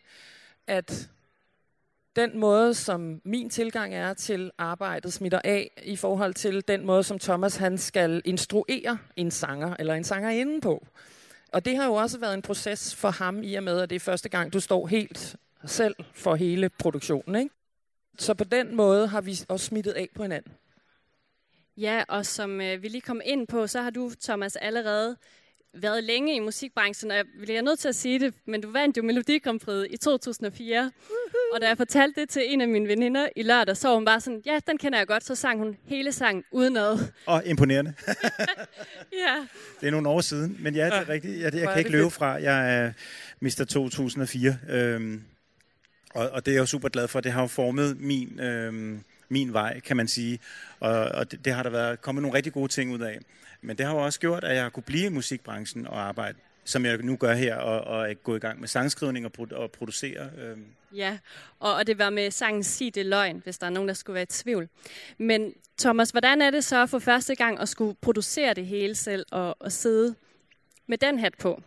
at 0.66 1.08
den 2.16 2.38
måde, 2.38 2.74
som 2.74 3.20
min 3.24 3.50
tilgang 3.50 3.94
er 3.94 4.14
til 4.14 4.50
arbejdet, 4.58 5.12
smitter 5.12 5.40
af 5.44 5.70
i 5.82 5.96
forhold 5.96 6.34
til 6.34 6.68
den 6.68 6.86
måde, 6.86 7.02
som 7.02 7.18
Thomas 7.18 7.56
han 7.56 7.78
skal 7.78 8.22
instruere 8.24 8.98
en 9.16 9.30
sanger 9.30 9.76
eller 9.78 9.94
en 9.94 10.04
sangerinde 10.04 10.60
på. 10.60 10.86
Og 11.52 11.64
det 11.64 11.76
har 11.76 11.86
jo 11.86 11.94
også 11.94 12.18
været 12.18 12.34
en 12.34 12.42
proces 12.42 12.94
for 12.94 13.10
ham 13.10 13.42
i 13.42 13.54
og 13.54 13.62
med, 13.62 13.80
at 13.80 13.90
det 13.90 13.96
er 13.96 14.00
første 14.00 14.28
gang, 14.28 14.52
du 14.52 14.60
står 14.60 14.86
helt 14.86 15.36
selv 15.64 15.94
for 16.12 16.34
hele 16.34 16.68
produktionen. 16.68 17.42
Ikke? 17.42 17.54
Så 18.18 18.34
på 18.34 18.44
den 18.44 18.76
måde 18.76 19.06
har 19.06 19.20
vi 19.20 19.40
også 19.48 19.66
smittet 19.66 19.92
af 19.92 20.08
på 20.14 20.22
hinanden. 20.22 20.52
Ja, 21.76 22.04
og 22.08 22.26
som 22.26 22.60
øh, 22.60 22.82
vi 22.82 22.88
lige 22.88 23.00
kom 23.00 23.20
ind 23.24 23.46
på, 23.46 23.66
så 23.66 23.82
har 23.82 23.90
du, 23.90 24.10
Thomas, 24.22 24.56
allerede 24.56 25.16
været 25.74 26.04
længe 26.04 26.36
i 26.36 26.38
musikbranchen, 26.38 27.10
og 27.10 27.16
jeg 27.16 27.24
bliver 27.42 27.62
nødt 27.62 27.78
til 27.78 27.88
at 27.88 27.94
sige 27.94 28.18
det, 28.18 28.34
men 28.46 28.60
du 28.60 28.70
vandt 28.70 28.96
jo 28.96 29.02
Melodi 29.02 29.38
Grand 29.38 29.60
Prix 29.60 29.86
i 29.90 29.96
2004. 29.96 30.90
Og 31.54 31.60
da 31.60 31.68
jeg 31.68 31.76
fortalte 31.76 32.20
det 32.20 32.28
til 32.28 32.42
en 32.52 32.60
af 32.60 32.68
mine 32.68 32.88
veninder 32.88 33.28
i 33.36 33.42
lørdag, 33.42 33.76
så 33.76 33.88
var 33.88 33.94
hun 33.94 34.04
bare 34.04 34.20
sådan, 34.20 34.42
ja, 34.46 34.58
den 34.66 34.78
kender 34.78 34.98
jeg 34.98 35.06
godt. 35.06 35.24
Så 35.24 35.34
sang 35.34 35.58
hun 35.58 35.76
hele 35.84 36.12
sangen 36.12 36.44
uden 36.50 36.72
noget. 36.72 37.12
Og 37.26 37.42
imponerende. 37.46 37.94
ja. 39.26 39.46
Det 39.80 39.86
er 39.86 39.90
nogle 39.90 40.08
år 40.08 40.20
siden, 40.20 40.56
men 40.60 40.74
ja, 40.74 40.86
det 40.86 40.92
er 40.92 41.08
rigtigt. 41.08 41.40
Jeg, 41.40 41.54
jeg 41.54 41.62
Hvor 41.62 41.70
kan 41.70 41.78
ikke 41.78 41.90
løbe 41.90 42.10
fra. 42.10 42.26
Jeg 42.26 42.76
er 42.76 42.92
Mr. 43.40 43.64
2004. 43.68 44.58
Øhm, 44.68 45.22
og, 46.14 46.30
og 46.30 46.46
det 46.46 46.52
er 46.52 46.54
jeg 46.54 46.60
jo 46.60 46.66
super 46.66 46.88
glad 46.88 47.08
for. 47.08 47.20
Det 47.20 47.32
har 47.32 47.40
jo 47.40 47.46
formet 47.46 48.00
min, 48.00 48.40
øhm, 48.40 49.00
min 49.28 49.52
vej, 49.52 49.80
kan 49.80 49.96
man 49.96 50.08
sige. 50.08 50.38
Og, 50.80 50.92
og 50.92 51.30
det, 51.30 51.44
det 51.44 51.52
har 51.52 51.62
der 51.62 51.70
været 51.70 52.00
kommet 52.00 52.22
nogle 52.22 52.36
rigtig 52.36 52.52
gode 52.52 52.72
ting 52.72 52.92
ud 52.92 53.00
af. 53.00 53.18
Men 53.62 53.78
det 53.78 53.86
har 53.86 53.94
jo 53.94 54.04
også 54.04 54.20
gjort, 54.20 54.44
at 54.44 54.54
jeg 54.54 54.62
har 54.62 54.70
kunne 54.70 54.82
blive 54.82 55.06
i 55.06 55.08
musikbranchen 55.08 55.86
og 55.86 56.00
arbejde, 56.00 56.38
som 56.64 56.84
jeg 56.84 56.98
nu 56.98 57.16
gør 57.16 57.34
her, 57.34 57.56
og, 57.56 57.80
og 57.80 58.14
gået 58.24 58.36
i 58.36 58.40
gang 58.40 58.60
med 58.60 58.68
sangskrivning 58.68 59.26
og, 59.26 59.32
produ- 59.38 59.56
og 59.56 59.70
producere. 59.70 60.30
Øhm. 60.38 60.64
Ja, 60.94 61.18
og, 61.60 61.74
og 61.74 61.86
det 61.86 61.98
var 61.98 62.10
med 62.10 62.30
sangen 62.30 62.64
Sig 62.64 62.94
det 62.94 63.06
løgn, 63.06 63.40
hvis 63.44 63.58
der 63.58 63.66
er 63.66 63.70
nogen, 63.70 63.88
der 63.88 63.94
skulle 63.94 64.14
være 64.14 64.22
i 64.22 64.26
tvivl. 64.26 64.68
Men 65.18 65.54
Thomas, 65.78 66.10
hvordan 66.10 66.42
er 66.42 66.50
det 66.50 66.64
så 66.64 66.86
for 66.86 66.98
første 66.98 67.34
gang 67.34 67.60
at 67.60 67.68
skulle 67.68 67.96
producere 68.00 68.54
det 68.54 68.66
hele 68.66 68.94
selv 68.94 69.26
og, 69.30 69.56
og 69.60 69.72
sidde 69.72 70.14
med 70.86 70.98
den 70.98 71.18
hat 71.18 71.34
på? 71.38 71.62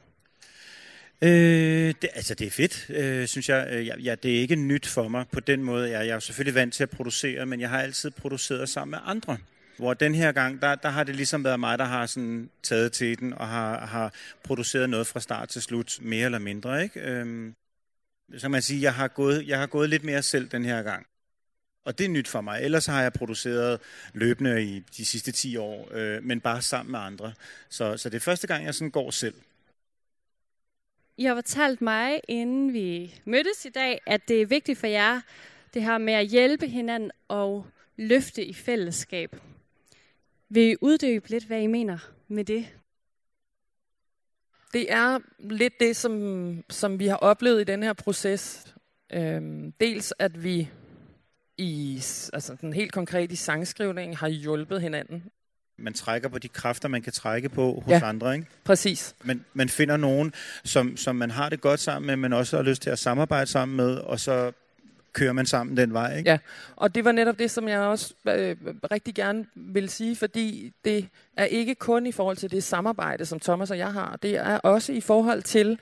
Øh, 1.22 1.94
det, 2.02 2.10
altså, 2.14 2.36
det 2.36 2.48
er 2.48 2.52
fedt, 2.52 2.90
øh, 2.90 3.28
synes 3.28 3.50
jeg. 3.50 3.68
Øh. 3.72 4.06
Ja, 4.06 4.16
det 4.16 4.36
er 4.36 4.40
ikke 4.40 4.56
nyt 4.56 4.88
for 4.88 5.08
mig 5.08 5.26
på 5.32 5.40
den 5.40 5.64
måde. 5.64 5.90
Jeg, 5.90 6.00
jeg 6.00 6.10
er 6.10 6.14
jo 6.14 6.20
selvfølgelig 6.20 6.56
vant 6.56 6.74
til 6.74 6.84
at 6.84 6.90
producere, 6.90 7.46
men 7.46 7.62
jeg 7.62 7.70
har 7.70 7.82
altid 7.82 8.12
produceret 8.12 8.70
sammen 8.70 8.92
med 8.92 9.00
andre. 9.06 9.38
Hvor 9.78 9.94
den 9.94 10.16
her 10.16 10.32
gang, 10.32 10.62
der, 10.62 10.76
der 10.76 10.90
har 10.90 11.04
det 11.04 11.16
ligesom 11.16 11.44
været 11.44 11.60
mig, 11.60 11.78
der 11.78 11.86
har 11.86 12.06
sådan 12.06 12.50
taget 12.64 12.92
til 12.92 13.20
den 13.20 13.34
og 13.34 13.48
har, 13.48 13.86
har 13.86 14.14
produceret 14.44 14.90
noget 14.90 15.08
fra 15.08 15.20
start 15.20 15.50
til 15.50 15.62
slut, 15.62 15.98
mere 16.02 16.26
eller 16.26 16.40
mindre. 16.40 16.84
Ikke? 16.84 17.00
Øhm, 17.00 17.56
så 18.34 18.42
kan 18.42 18.52
man 18.52 18.62
sige, 18.62 18.82
jeg 18.82 18.94
har, 18.94 19.08
gået, 19.08 19.48
jeg 19.48 19.60
har 19.60 19.68
gået 19.68 19.90
lidt 19.90 20.04
mere 20.04 20.22
selv 20.22 20.48
den 20.48 20.66
her 20.66 20.84
gang. 20.84 21.06
Og 21.86 21.98
det 21.98 22.06
er 22.06 22.10
nyt 22.10 22.28
for 22.28 22.42
mig. 22.42 22.62
Ellers 22.62 22.86
har 22.86 23.02
jeg 23.02 23.14
produceret 23.14 23.80
løbende 24.14 24.64
i 24.64 24.80
de 24.98 25.06
sidste 25.06 25.32
10 25.32 25.58
år, 25.58 25.90
øh, 25.92 26.24
men 26.24 26.42
bare 26.42 26.62
sammen 26.62 26.92
med 26.92 27.00
andre. 27.00 27.34
Så, 27.70 27.98
så 27.98 28.10
det 28.10 28.16
er 28.16 28.22
første 28.22 28.48
gang, 28.48 28.66
jeg 28.66 28.76
sådan 28.76 28.92
går 28.92 29.12
selv. 29.12 29.34
I 31.18 31.24
har 31.24 31.36
fortalt 31.36 31.82
mig, 31.82 32.20
inden 32.28 32.74
vi 32.74 33.16
mødtes 33.26 33.66
i 33.66 33.70
dag, 33.70 34.02
at 34.06 34.28
det 34.28 34.42
er 34.42 34.46
vigtigt 34.46 34.80
for 34.80 34.88
jer, 34.88 35.22
det 35.74 35.84
her 35.84 35.98
med 35.98 36.14
at 36.14 36.26
hjælpe 36.26 36.68
hinanden 36.68 37.12
og 37.28 37.68
løfte 37.98 38.46
i 38.46 38.54
fællesskab. 38.54 39.36
Vil 40.54 40.72
I 40.72 40.76
uddybe 40.82 41.30
lidt, 41.30 41.44
hvad 41.44 41.62
I 41.62 41.68
mener 41.68 41.98
med 42.28 42.46
det? 42.46 42.66
Det 44.74 44.92
er 44.92 45.20
lidt 45.40 45.74
det, 45.80 45.96
som, 45.96 46.64
som 46.70 47.00
vi 47.00 47.08
har 47.08 47.16
oplevet 47.16 47.62
i 47.62 47.64
den 47.64 47.84
her 47.84 47.94
proces. 47.94 48.74
Øhm, 49.14 49.72
dels 49.72 50.14
at 50.20 50.44
vi 50.44 50.70
i, 51.58 51.96
altså 52.34 52.56
den 52.62 52.74
helt 52.74 52.92
konkret 52.92 53.32
i 53.32 53.36
sangskrivningen 53.36 54.18
har 54.18 54.28
hjulpet 54.28 54.82
hinanden. 54.82 55.24
man 55.78 55.94
trækker 55.94 56.30
på 56.30 56.40
de 56.40 56.48
kræfter, 56.48 56.88
man 56.90 57.02
kan 57.02 57.14
trække 57.14 57.50
på 57.50 57.82
hos 57.86 57.92
Ja. 57.92 57.98
ja. 57.98 58.10
andre. 58.10 58.34
Ikke? 58.36 58.48
Præcis. 58.64 59.16
Man, 59.24 59.46
man 59.54 59.70
finder 59.70 59.98
nogen, 59.98 60.34
som, 60.64 60.98
som 60.98 61.16
man 61.16 61.32
har 61.32 61.50
det 61.50 61.62
godt 61.62 61.80
sammen 61.80 62.08
med, 62.08 62.16
men 62.16 62.34
også 62.34 62.56
har 62.56 62.64
lyst 62.64 62.82
til 62.82 62.90
at 62.90 63.00
samarbejde 63.00 63.46
sammen 63.52 63.78
med, 63.78 63.96
og 63.96 64.20
så 64.20 64.52
kører 65.14 65.34
man 65.34 65.46
sammen 65.46 65.78
den 65.78 65.94
vej. 65.94 66.18
Ikke? 66.18 66.30
Ja. 66.30 66.38
Og 66.76 66.96
det 66.96 67.06
var 67.06 67.12
netop 67.12 67.40
det, 67.40 67.52
som 67.52 67.68
jeg 67.68 67.80
også 67.80 68.14
øh, 68.28 68.56
rigtig 68.92 69.16
gerne 69.16 69.46
vil 69.56 69.90
sige, 69.90 70.16
fordi 70.16 70.74
det 70.86 71.08
er 71.38 71.46
ikke 71.46 71.76
kun 71.76 72.06
i 72.06 72.12
forhold 72.12 72.38
til 72.38 72.52
det 72.52 72.64
samarbejde, 72.64 73.26
som 73.26 73.40
Thomas 73.40 73.72
og 73.72 73.78
jeg 73.78 73.94
har. 73.94 74.18
Det 74.22 74.38
er 74.38 74.58
også 74.58 74.94
i 74.94 75.02
forhold 75.02 75.42
til, 75.42 75.80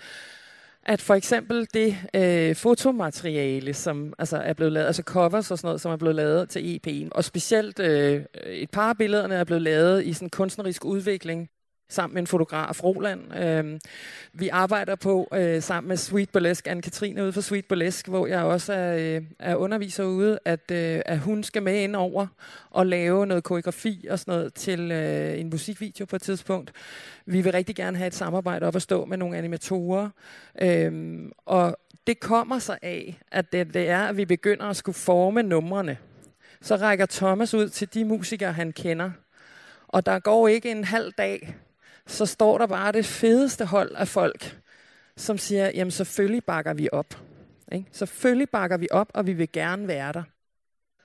at 0.86 1.02
for 1.02 1.16
eksempel 1.16 1.68
det 1.74 1.98
øh, 2.14 2.56
fotomateriale, 2.56 3.74
som 3.74 4.14
altså 4.20 4.38
er 4.38 4.54
blevet 4.54 4.74
lavet, 4.74 4.88
altså 4.88 5.04
covers 5.04 5.52
og 5.52 5.58
sådan 5.58 5.68
noget, 5.68 5.82
som 5.82 5.92
er 5.92 5.98
blevet 5.98 6.16
lavet 6.16 6.50
til 6.50 6.80
EP'en, 6.88 7.10
og 7.12 7.24
specielt 7.24 7.80
øh, 7.80 8.26
et 8.46 8.70
par 8.72 8.90
af 8.90 8.98
billederne 8.98 9.36
er 9.36 9.44
blevet 9.44 9.62
lavet 9.62 10.06
i 10.06 10.14
sådan 10.14 10.30
kunstnerisk 10.30 10.86
udvikling, 10.86 11.50
sammen 11.94 12.14
med 12.14 12.22
en 12.22 12.28
fotograf, 12.28 12.84
Roland. 12.84 13.38
Øh, 13.38 13.80
vi 14.34 14.50
arbejder 14.50 14.96
på 14.96 15.28
øh, 15.34 15.62
sammen 15.62 15.88
med 15.88 15.98
Sweet 15.98 16.30
Burlesque, 16.30 16.72
Anne-Katrine 16.72 17.22
ude 17.22 17.34
for 17.34 17.42
Sweet 17.42 17.66
Burlesque, 17.66 18.12
hvor 18.12 18.28
jeg 18.28 18.44
også 18.44 18.74
er, 18.74 18.98
øh, 18.98 19.22
er 19.40 19.56
underviser 19.56 20.04
ude, 20.04 20.40
at, 20.46 20.72
øh, 20.72 21.02
at 21.06 21.20
hun 21.20 21.44
skal 21.44 21.64
med 21.64 21.84
ind 21.84 21.96
over 21.96 22.28
og 22.70 22.86
lave 22.86 23.26
noget 23.26 23.44
koreografi 23.44 24.08
og 24.10 24.20
sådan 24.20 24.32
noget 24.32 24.54
til 24.54 24.92
øh, 24.92 25.40
en 25.40 25.50
musikvideo 25.50 26.06
på 26.06 26.16
et 26.16 26.22
tidspunkt. 26.22 26.72
Vi 27.26 27.42
vil 27.42 27.52
rigtig 27.52 27.76
gerne 27.76 27.98
have 27.98 28.08
et 28.08 28.16
samarbejde 28.16 28.66
op 28.66 28.76
at 28.76 28.82
stå 28.82 29.06
med 29.06 29.18
nogle 29.18 29.38
animatorer. 29.38 30.10
Øh, 30.62 31.20
og 31.46 31.78
det 32.08 32.20
kommer 32.20 32.60
sig 32.60 32.78
af, 32.82 33.20
at 33.32 33.52
det, 33.52 33.74
det 33.74 33.90
er, 33.90 34.00
at 34.00 34.18
vi 34.18 34.26
begynder 34.26 34.66
at 34.66 34.76
skulle 34.76 34.96
forme 34.96 35.44
numrene. 35.44 35.98
Så 36.62 36.76
rækker 36.76 37.06
Thomas 37.06 37.54
ud 37.54 37.70
til 37.70 37.94
de 37.94 38.06
musikere, 38.06 38.54
han 38.54 38.72
kender. 38.72 39.12
Og 39.88 40.06
der 40.06 40.20
går 40.20 40.48
ikke 40.48 40.72
en 40.72 40.84
halv 40.84 41.12
dag, 41.18 41.56
så 42.08 42.26
står 42.26 42.58
der 42.58 42.68
bare 42.68 42.92
det 42.92 43.06
fedeste 43.06 43.66
hold 43.66 43.96
af 43.96 44.08
folk, 44.08 44.58
som 45.18 45.38
siger, 45.38 45.72
jamen 45.76 45.92
selvfølgelig 45.92 46.44
bakker 46.44 46.74
vi 46.74 46.90
op. 46.92 47.20
Ikke? 47.72 47.86
Selvfølgelig 47.92 48.50
bakker 48.50 48.78
vi 48.78 48.88
op, 48.92 49.12
og 49.14 49.28
vi 49.28 49.34
vil 49.34 49.52
gerne 49.52 49.88
være 49.88 50.14
der. 50.14 50.24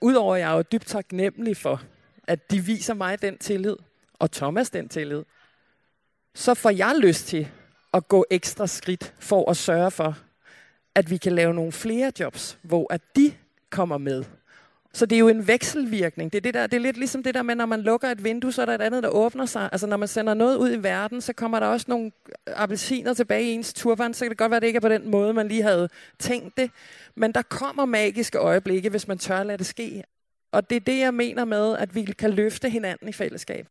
Udover 0.01 0.35
at 0.35 0.41
jeg 0.41 0.51
er 0.51 0.55
jo 0.55 0.63
dybt 0.71 0.87
taknemmelig 0.87 1.57
for, 1.57 1.81
at 2.27 2.51
de 2.51 2.59
viser 2.59 2.93
mig 2.93 3.21
den 3.21 3.37
tillid, 3.37 3.75
og 4.13 4.31
Thomas 4.31 4.69
den 4.69 4.89
tillid, 4.89 5.23
så 6.35 6.53
får 6.53 6.69
jeg 6.69 6.95
lyst 6.97 7.27
til 7.27 7.47
at 7.93 8.07
gå 8.07 8.25
ekstra 8.29 8.67
skridt 8.67 9.13
for 9.19 9.49
at 9.49 9.57
sørge 9.57 9.91
for, 9.91 10.17
at 10.95 11.09
vi 11.09 11.17
kan 11.17 11.31
lave 11.31 11.53
nogle 11.53 11.71
flere 11.71 12.11
jobs, 12.19 12.57
hvor 12.61 12.93
at 12.93 13.01
de 13.15 13.33
kommer 13.69 13.97
med. 13.97 14.23
Så 14.97 15.05
det 15.05 15.15
er 15.15 15.19
jo 15.19 15.27
en 15.27 15.47
vekselvirkning. 15.47 16.31
Det 16.33 16.37
er, 16.37 16.41
det, 16.41 16.53
der, 16.53 16.67
det 16.67 16.77
er 16.77 16.81
lidt 16.81 16.97
ligesom 16.97 17.23
det 17.23 17.33
der 17.33 17.41
med, 17.41 17.55
når 17.55 17.65
man 17.65 17.81
lukker 17.81 18.07
et 18.09 18.23
vindue, 18.23 18.53
så 18.53 18.61
er 18.61 18.65
der 18.65 18.75
et 18.75 18.81
andet, 18.81 19.03
der 19.03 19.09
åbner 19.09 19.45
sig. 19.45 19.69
Altså 19.71 19.87
når 19.87 19.97
man 19.97 20.07
sender 20.07 20.33
noget 20.33 20.57
ud 20.57 20.71
i 20.73 20.83
verden, 20.83 21.21
så 21.21 21.33
kommer 21.33 21.59
der 21.59 21.67
også 21.67 21.85
nogle 21.89 22.11
appelsiner 22.47 23.13
tilbage 23.13 23.43
i 23.43 23.47
ens 23.53 23.73
turban. 23.73 24.13
Så 24.13 24.25
kan 24.25 24.29
det 24.29 24.37
godt 24.37 24.51
være, 24.51 24.55
at 24.55 24.61
det 24.61 24.67
ikke 24.67 24.77
er 24.77 24.81
på 24.81 24.89
den 24.89 25.11
måde, 25.11 25.33
man 25.33 25.47
lige 25.47 25.63
havde 25.63 25.89
tænkt 26.19 26.57
det. 26.57 26.71
Men 27.15 27.31
der 27.31 27.41
kommer 27.41 27.85
magiske 27.85 28.37
øjeblikke, 28.37 28.89
hvis 28.89 29.07
man 29.07 29.17
tør 29.17 29.37
at 29.37 29.45
lade 29.45 29.57
det 29.57 29.65
ske. 29.65 30.03
Og 30.51 30.69
det 30.69 30.75
er 30.75 30.79
det, 30.79 30.99
jeg 30.99 31.13
mener 31.13 31.45
med, 31.45 31.77
at 31.77 31.95
vi 31.95 32.01
kan 32.03 32.31
løfte 32.31 32.69
hinanden 32.69 33.07
i 33.07 33.13
fællesskab. 33.13 33.67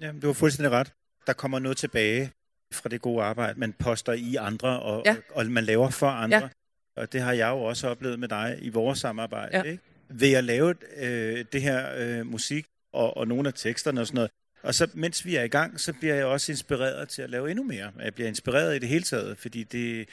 Jamen, 0.00 0.20
du 0.20 0.26
har 0.26 0.34
fuldstændig 0.34 0.72
ret. 0.72 0.92
Der 1.26 1.32
kommer 1.32 1.58
noget 1.58 1.76
tilbage 1.76 2.30
fra 2.72 2.88
det 2.88 3.00
gode 3.00 3.22
arbejde, 3.22 3.60
man 3.60 3.72
poster 3.72 4.12
i 4.12 4.36
andre, 4.36 4.80
og, 4.80 5.02
Ja. 5.06 5.10
ja. 5.12 5.16
og, 5.30 5.36
og 5.36 5.46
man 5.46 5.64
laver 5.64 5.90
for 5.90 6.06
andre. 6.08 6.38
Ja. 6.38 6.48
Og 6.96 7.12
det 7.12 7.20
har 7.20 7.32
jeg 7.32 7.48
jo 7.50 7.62
også 7.62 7.88
oplevet 7.88 8.18
med 8.18 8.28
dig 8.28 8.58
i 8.60 8.68
vores 8.68 8.98
samarbejde. 8.98 9.56
Ja. 9.56 9.62
Ikke? 9.62 9.82
Ved 10.08 10.32
at 10.32 10.44
lave 10.44 10.74
øh, 10.96 11.44
det 11.52 11.62
her 11.62 11.86
øh, 11.96 12.26
musik 12.26 12.66
og, 12.92 13.16
og 13.16 13.28
nogle 13.28 13.48
af 13.48 13.54
teksterne 13.54 14.00
og 14.00 14.06
sådan 14.06 14.16
noget. 14.16 14.30
Og 14.62 14.74
så 14.74 14.88
mens 14.94 15.24
vi 15.24 15.36
er 15.36 15.42
i 15.42 15.48
gang, 15.48 15.80
så 15.80 15.92
bliver 15.92 16.14
jeg 16.14 16.24
også 16.24 16.52
inspireret 16.52 17.08
til 17.08 17.22
at 17.22 17.30
lave 17.30 17.50
endnu 17.50 17.64
mere. 17.64 17.90
Jeg 18.04 18.14
bliver 18.14 18.28
inspireret 18.28 18.76
i 18.76 18.78
det 18.78 18.88
hele 18.88 19.04
taget, 19.04 19.38
fordi 19.38 19.62
det 19.62 20.08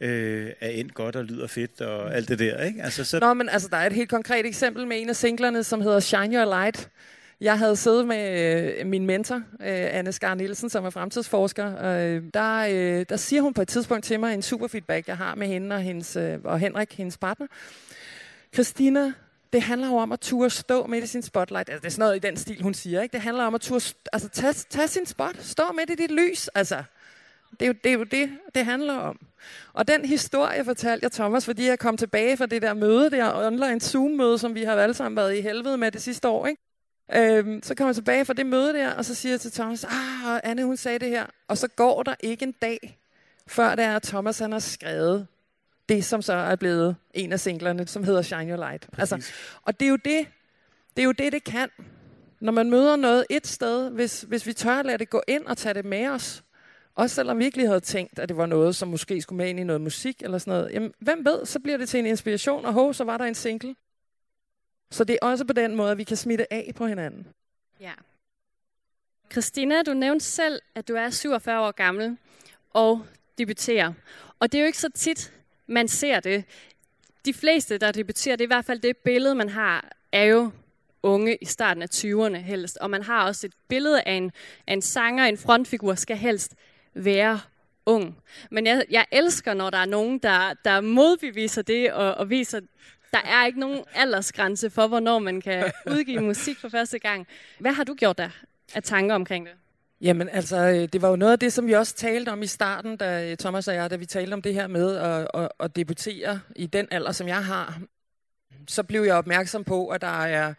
øh, 0.00 0.52
er 0.60 0.68
endt 0.68 0.94
godt 0.94 1.16
og 1.16 1.24
lyder 1.24 1.46
fedt 1.46 1.80
og 1.80 2.14
alt 2.14 2.28
det 2.28 2.38
der. 2.38 2.62
Ikke? 2.64 2.82
Altså, 2.82 3.04
så, 3.04 3.18
Nå, 3.18 3.34
men 3.34 3.48
altså, 3.48 3.68
der 3.68 3.76
er 3.76 3.86
et 3.86 3.92
helt 3.92 4.10
konkret 4.10 4.46
eksempel 4.46 4.86
med 4.86 5.00
en 5.00 5.08
af 5.08 5.16
singlerne, 5.16 5.64
som 5.64 5.80
hedder 5.80 6.00
Shine 6.00 6.36
Your 6.36 6.44
Light. 6.44 6.90
Jeg 7.40 7.58
havde 7.58 7.76
siddet 7.76 8.06
med 8.06 8.40
øh, 8.80 8.86
min 8.86 9.06
mentor, 9.06 9.36
øh, 9.36 9.42
Anne 9.60 10.12
Skar 10.12 10.34
Nielsen, 10.34 10.70
som 10.70 10.84
er 10.84 10.90
fremtidsforsker. 10.90 11.74
Og, 11.74 12.02
øh, 12.02 12.22
der, 12.34 12.66
øh, 12.70 13.06
der 13.08 13.16
siger 13.16 13.42
hun 13.42 13.54
på 13.54 13.62
et 13.62 13.68
tidspunkt 13.68 14.04
til 14.04 14.20
mig 14.20 14.34
en 14.34 14.42
super 14.42 14.68
feedback, 14.68 15.08
jeg 15.08 15.16
har 15.16 15.34
med 15.34 15.46
hende 15.46 15.76
og, 15.76 15.82
hendes, 15.82 16.16
øh, 16.16 16.38
og 16.44 16.58
Henrik, 16.58 16.96
hendes 16.96 17.18
partner. 17.18 17.46
Christina, 18.54 19.12
det 19.52 19.62
handler 19.62 19.88
jo 19.88 19.96
om 19.96 20.12
at 20.12 20.20
turde 20.20 20.50
stå 20.50 20.86
midt 20.86 21.04
i 21.04 21.06
sin 21.06 21.22
spotlight. 21.22 21.68
Altså, 21.68 21.80
det 21.80 21.86
er 21.86 21.90
sådan 21.90 22.02
noget 22.02 22.16
i 22.16 22.18
den 22.18 22.36
stil, 22.36 22.62
hun 22.62 22.74
siger. 22.74 23.02
Ikke? 23.02 23.12
Det 23.12 23.20
handler 23.20 23.44
om 23.44 23.54
at 23.54 23.60
turde 23.60 23.84
st- 23.84 24.04
altså, 24.12 24.28
tage, 24.28 24.52
tage 24.52 24.88
sin 24.88 25.06
spot. 25.06 25.36
Stå 25.40 25.72
midt 25.72 25.90
i 25.90 25.94
dit 25.94 26.10
lys. 26.10 26.48
Altså, 26.48 26.82
det 27.50 27.62
er, 27.62 27.66
jo, 27.66 27.74
det 27.84 27.92
er 27.92 27.94
jo 27.98 28.04
det, 28.04 28.30
det 28.54 28.64
handler 28.64 28.94
om. 28.94 29.18
Og 29.72 29.88
den 29.88 30.04
historie 30.04 30.64
fortalte 30.64 31.04
jeg 31.04 31.12
Thomas, 31.12 31.44
fordi 31.44 31.66
jeg 31.66 31.78
kom 31.78 31.96
tilbage 31.96 32.36
fra 32.36 32.46
det 32.46 32.62
der 32.62 32.74
møde 32.74 33.10
der, 33.10 33.46
online 33.46 33.80
Zoom-møde, 33.80 34.38
som 34.38 34.54
vi 34.54 34.64
har 34.64 34.76
alle 34.76 34.94
sammen 34.94 35.16
været 35.16 35.36
i 35.36 35.40
helvede 35.40 35.76
med 35.76 35.92
det 35.92 36.02
sidste 36.02 36.28
år. 36.28 36.46
Ikke? 36.46 36.62
Øhm, 37.14 37.62
så 37.62 37.74
kom 37.74 37.86
jeg 37.86 37.94
tilbage 37.94 38.24
fra 38.24 38.32
det 38.32 38.46
møde 38.46 38.74
der, 38.74 38.90
og 38.90 39.04
så 39.04 39.14
siger 39.14 39.32
jeg 39.32 39.40
til 39.40 39.52
Thomas, 39.52 39.84
ah, 39.84 40.40
Anne 40.44 40.64
hun 40.64 40.76
sagde 40.76 40.98
det 40.98 41.08
her. 41.08 41.26
Og 41.48 41.58
så 41.58 41.68
går 41.68 42.02
der 42.02 42.14
ikke 42.20 42.42
en 42.42 42.52
dag, 42.52 42.98
før 43.46 43.74
det 43.74 43.84
er, 43.84 43.96
at 43.96 44.02
Thomas 44.02 44.38
han 44.38 44.52
har 44.52 44.58
skrevet 44.58 45.26
det, 45.90 46.04
som 46.04 46.22
så 46.22 46.32
er 46.32 46.56
blevet 46.56 46.96
en 47.14 47.32
af 47.32 47.40
singlerne, 47.40 47.86
som 47.86 48.04
hedder 48.04 48.22
Shine 48.22 48.50
Your 48.50 48.56
Light. 48.56 48.88
Altså, 48.98 49.32
og 49.62 49.80
det 49.80 49.86
er 49.86 49.90
jo 49.90 49.96
det, 49.96 50.26
det 50.96 51.02
er 51.02 51.04
jo 51.04 51.12
det, 51.12 51.32
det 51.32 51.44
kan. 51.44 51.68
Når 52.40 52.52
man 52.52 52.70
møder 52.70 52.96
noget 52.96 53.26
et 53.30 53.46
sted, 53.46 53.90
hvis, 53.90 54.22
hvis 54.22 54.46
vi 54.46 54.52
tør 54.52 54.74
at 54.74 54.86
lade 54.86 54.98
det 54.98 55.10
gå 55.10 55.22
ind 55.28 55.46
og 55.46 55.56
tage 55.56 55.74
det 55.74 55.84
med 55.84 56.06
os, 56.08 56.44
også 56.94 57.14
selvom 57.14 57.38
vi 57.38 57.44
ikke 57.44 57.56
lige 57.56 57.66
havde 57.66 57.80
tænkt, 57.80 58.18
at 58.18 58.28
det 58.28 58.36
var 58.36 58.46
noget, 58.46 58.76
som 58.76 58.88
måske 58.88 59.22
skulle 59.22 59.36
med 59.36 59.48
ind 59.48 59.60
i 59.60 59.64
noget 59.64 59.80
musik 59.80 60.22
eller 60.22 60.38
sådan 60.38 60.50
noget. 60.50 60.72
Jamen, 60.72 60.92
hvem 60.98 61.24
ved, 61.24 61.46
så 61.46 61.60
bliver 61.60 61.78
det 61.78 61.88
til 61.88 62.00
en 62.00 62.06
inspiration, 62.06 62.64
og 62.64 62.72
hov, 62.72 62.94
så 62.94 63.04
var 63.04 63.18
der 63.18 63.24
en 63.24 63.34
single. 63.34 63.74
Så 64.90 65.04
det 65.04 65.18
er 65.22 65.26
også 65.26 65.44
på 65.44 65.52
den 65.52 65.76
måde, 65.76 65.90
at 65.90 65.98
vi 65.98 66.04
kan 66.04 66.16
smitte 66.16 66.52
af 66.52 66.72
på 66.76 66.86
hinanden. 66.86 67.26
Ja. 67.80 67.92
Christina, 69.32 69.82
du 69.82 69.94
nævnte 69.94 70.24
selv, 70.24 70.62
at 70.74 70.88
du 70.88 70.94
er 70.94 71.10
47 71.10 71.60
år 71.60 71.70
gammel 71.70 72.16
og 72.70 73.06
debuterer. 73.38 73.92
Og 74.40 74.52
det 74.52 74.58
er 74.58 74.62
jo 74.62 74.66
ikke 74.66 74.78
så 74.78 74.88
tit, 74.94 75.32
man 75.70 75.88
ser 75.88 76.20
det. 76.20 76.44
de 77.24 77.34
fleste, 77.34 77.78
der 77.78 77.92
debuterer, 77.92 78.36
det 78.36 78.44
er 78.44 78.46
i 78.46 78.54
hvert 78.54 78.64
fald 78.64 78.80
det 78.80 78.96
billede, 78.96 79.34
man 79.34 79.48
har, 79.48 79.92
er 80.12 80.24
jo 80.24 80.50
unge 81.02 81.36
i 81.40 81.44
starten 81.44 81.82
af 81.82 81.88
20'erne 81.94 82.36
helst. 82.36 82.76
Og 82.76 82.90
man 82.90 83.02
har 83.02 83.26
også 83.26 83.46
et 83.46 83.52
billede 83.68 84.02
af 84.02 84.12
en, 84.12 84.32
af 84.66 84.72
en 84.72 84.82
sanger, 84.82 85.24
en 85.24 85.38
frontfigur, 85.38 85.94
skal 85.94 86.16
helst 86.16 86.54
være 86.94 87.40
ung. 87.86 88.18
Men 88.50 88.66
jeg, 88.66 88.84
jeg 88.90 89.06
elsker, 89.12 89.54
når 89.54 89.70
der 89.70 89.78
er 89.78 89.86
nogen, 89.86 90.18
der, 90.18 90.54
der 90.64 90.80
modbeviser 90.80 91.62
det 91.62 91.92
og, 91.92 92.14
og 92.14 92.30
viser, 92.30 92.60
der 93.12 93.20
er 93.24 93.46
ikke 93.46 93.60
nogen 93.60 93.84
aldersgrænse 93.94 94.70
for, 94.70 94.86
hvornår 94.86 95.18
man 95.18 95.40
kan 95.40 95.72
udgive 95.86 96.20
musik 96.20 96.58
for 96.58 96.68
første 96.68 96.98
gang. 96.98 97.26
Hvad 97.58 97.72
har 97.72 97.84
du 97.84 97.94
gjort 97.94 98.18
der 98.18 98.30
af 98.74 98.82
tanker 98.82 99.14
omkring 99.14 99.46
det? 99.46 99.54
Jamen 100.00 100.28
altså, 100.28 100.56
øh, 100.56 100.88
det 100.92 101.02
var 101.02 101.08
jo 101.08 101.16
noget 101.16 101.32
af 101.32 101.38
det, 101.38 101.52
som 101.52 101.66
vi 101.66 101.72
også 101.72 101.94
talte 101.94 102.28
om 102.28 102.42
i 102.42 102.46
starten, 102.46 102.96
da 102.96 103.30
øh, 103.30 103.36
Thomas 103.36 103.68
og 103.68 103.74
jeg, 103.74 103.90
da 103.90 103.96
vi 103.96 104.06
talte 104.06 104.34
om 104.34 104.42
det 104.42 104.54
her 104.54 104.66
med 104.66 104.96
at, 104.96 105.28
at, 105.34 105.48
at 105.60 105.76
debutere 105.76 106.40
i 106.56 106.66
den 106.66 106.88
alder, 106.90 107.12
som 107.12 107.28
jeg 107.28 107.44
har. 107.44 107.80
Så 108.68 108.82
blev 108.82 109.02
jeg 109.02 109.14
opmærksom 109.14 109.64
på, 109.64 109.88
at 109.88 110.00
der 110.00 110.24
er 110.24 110.54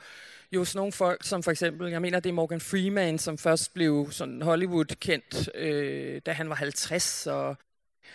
jo 0.51 0.65
sådan 0.65 0.77
nogle 0.77 0.91
folk, 0.91 1.23
som 1.23 1.43
for 1.43 1.51
eksempel, 1.51 1.91
jeg 1.91 2.01
mener, 2.01 2.19
det 2.19 2.29
er 2.29 2.33
Morgan 2.33 2.61
Freeman, 2.61 3.19
som 3.19 3.37
først 3.37 3.73
blev 3.73 4.07
sådan 4.11 4.41
Hollywood-kendt, 4.41 5.49
øh, 5.55 6.21
da 6.25 6.31
han 6.31 6.49
var 6.49 6.55
50. 6.55 7.27
Og 7.27 7.57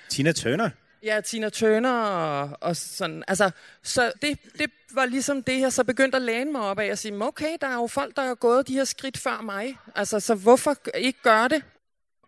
Tina 0.08 0.32
Turner. 0.32 0.70
Ja, 1.06 1.20
Tina 1.20 1.48
Turner 1.48 1.92
og, 1.92 2.50
og 2.60 2.76
sådan. 2.76 3.24
Altså, 3.28 3.50
så 3.82 4.12
det, 4.22 4.38
det 4.58 4.70
var 4.94 5.06
ligesom 5.06 5.42
det, 5.42 5.60
jeg 5.60 5.72
så 5.72 5.84
begyndte 5.84 6.16
at 6.16 6.22
læne 6.22 6.52
mig 6.52 6.60
op 6.60 6.78
af 6.78 6.90
og 6.90 6.98
sige, 6.98 7.24
okay, 7.24 7.56
der 7.60 7.66
er 7.66 7.74
jo 7.74 7.86
folk, 7.86 8.16
der 8.16 8.22
har 8.22 8.34
gået 8.34 8.68
de 8.68 8.74
her 8.74 8.84
skridt 8.84 9.18
før 9.18 9.42
mig. 9.42 9.76
Altså, 9.94 10.20
så 10.20 10.34
hvorfor 10.34 10.76
ikke 10.94 11.22
gøre 11.22 11.48
det? 11.48 11.62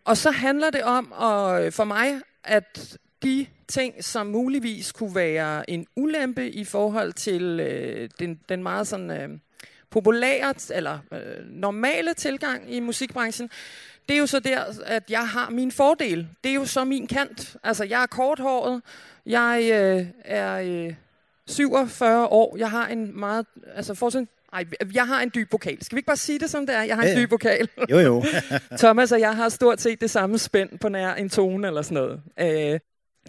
Og 0.05 0.17
så 0.17 0.31
handler 0.31 0.69
det 0.69 0.83
om 0.83 1.13
at, 1.13 1.73
for 1.73 1.83
mig, 1.83 2.21
at 2.43 2.97
de 3.23 3.47
ting, 3.67 4.03
som 4.03 4.27
muligvis 4.27 4.91
kunne 4.91 5.15
være 5.15 5.69
en 5.69 5.87
ulempe 5.95 6.49
i 6.49 6.63
forhold 6.63 7.13
til 7.13 7.59
øh, 7.59 8.09
den, 8.19 8.39
den 8.49 8.63
meget 8.63 8.87
sådan 8.87 9.11
øh, 9.11 9.29
populære 9.89 10.53
eller 10.73 10.99
øh, 11.11 11.45
normale 11.45 12.13
tilgang 12.13 12.73
i 12.73 12.79
musikbranchen, 12.79 13.49
det 14.09 14.15
er 14.15 14.19
jo 14.19 14.27
så 14.27 14.39
der, 14.39 14.63
at 14.85 15.03
jeg 15.09 15.27
har 15.27 15.49
min 15.49 15.71
fordel. 15.71 16.27
Det 16.43 16.49
er 16.49 16.55
jo 16.55 16.65
så 16.65 16.83
min 16.83 17.07
kant. 17.07 17.55
Altså, 17.63 17.83
jeg 17.83 18.01
er 18.01 18.05
korthåret. 18.05 18.81
Jeg 19.25 19.69
øh, 19.73 20.05
er 20.25 20.59
øh, 20.87 20.93
47 21.47 22.27
år. 22.27 22.57
Jeg 22.57 22.71
har 22.71 22.87
en 22.87 23.19
meget... 23.19 23.45
Altså, 23.75 23.93
fortsat, 23.93 24.27
ej, 24.53 24.65
jeg 24.93 25.07
har 25.07 25.21
en 25.21 25.31
dyb 25.35 25.51
vokal. 25.51 25.83
Skal 25.83 25.95
vi 25.95 25.99
ikke 25.99 26.07
bare 26.07 26.17
sige 26.17 26.39
det 26.39 26.49
som 26.49 26.65
det 26.65 26.75
er? 26.75 26.81
Jeg 26.81 26.95
har 26.95 27.03
en 27.03 27.09
ja, 27.09 27.21
dyb 27.21 27.31
vokal. 27.31 27.69
Jo, 27.89 27.99
jo. 27.99 28.23
Thomas 28.81 29.11
og 29.11 29.19
jeg 29.19 29.35
har 29.35 29.49
stort 29.49 29.81
set 29.81 30.01
det 30.01 30.09
samme 30.09 30.37
spænd 30.37 30.79
på 30.79 30.89
nær 30.89 31.13
en 31.13 31.29
tone 31.29 31.67
eller 31.67 31.81
sådan 31.81 32.03
noget. 32.03 32.21
Øh, 32.39 32.79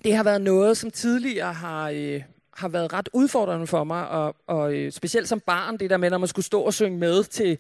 det 0.04 0.16
har 0.16 0.24
været 0.24 0.40
noget, 0.40 0.76
som 0.76 0.90
tidligere 0.90 1.52
har, 1.52 1.90
øh, 1.90 2.22
har 2.60 2.68
været 2.68 2.92
ret 2.92 3.08
udfordrende 3.12 3.66
for 3.66 3.84
mig, 3.84 4.08
og, 4.08 4.36
og 4.46 4.74
øh, 4.74 4.92
specielt 4.92 5.28
som 5.28 5.40
barn, 5.40 5.76
det 5.76 5.90
der 5.90 5.96
med, 5.96 6.10
når 6.10 6.18
man 6.18 6.28
skulle 6.28 6.46
stå 6.46 6.60
og 6.60 6.74
synge 6.74 6.98
med 6.98 7.24
til 7.24 7.58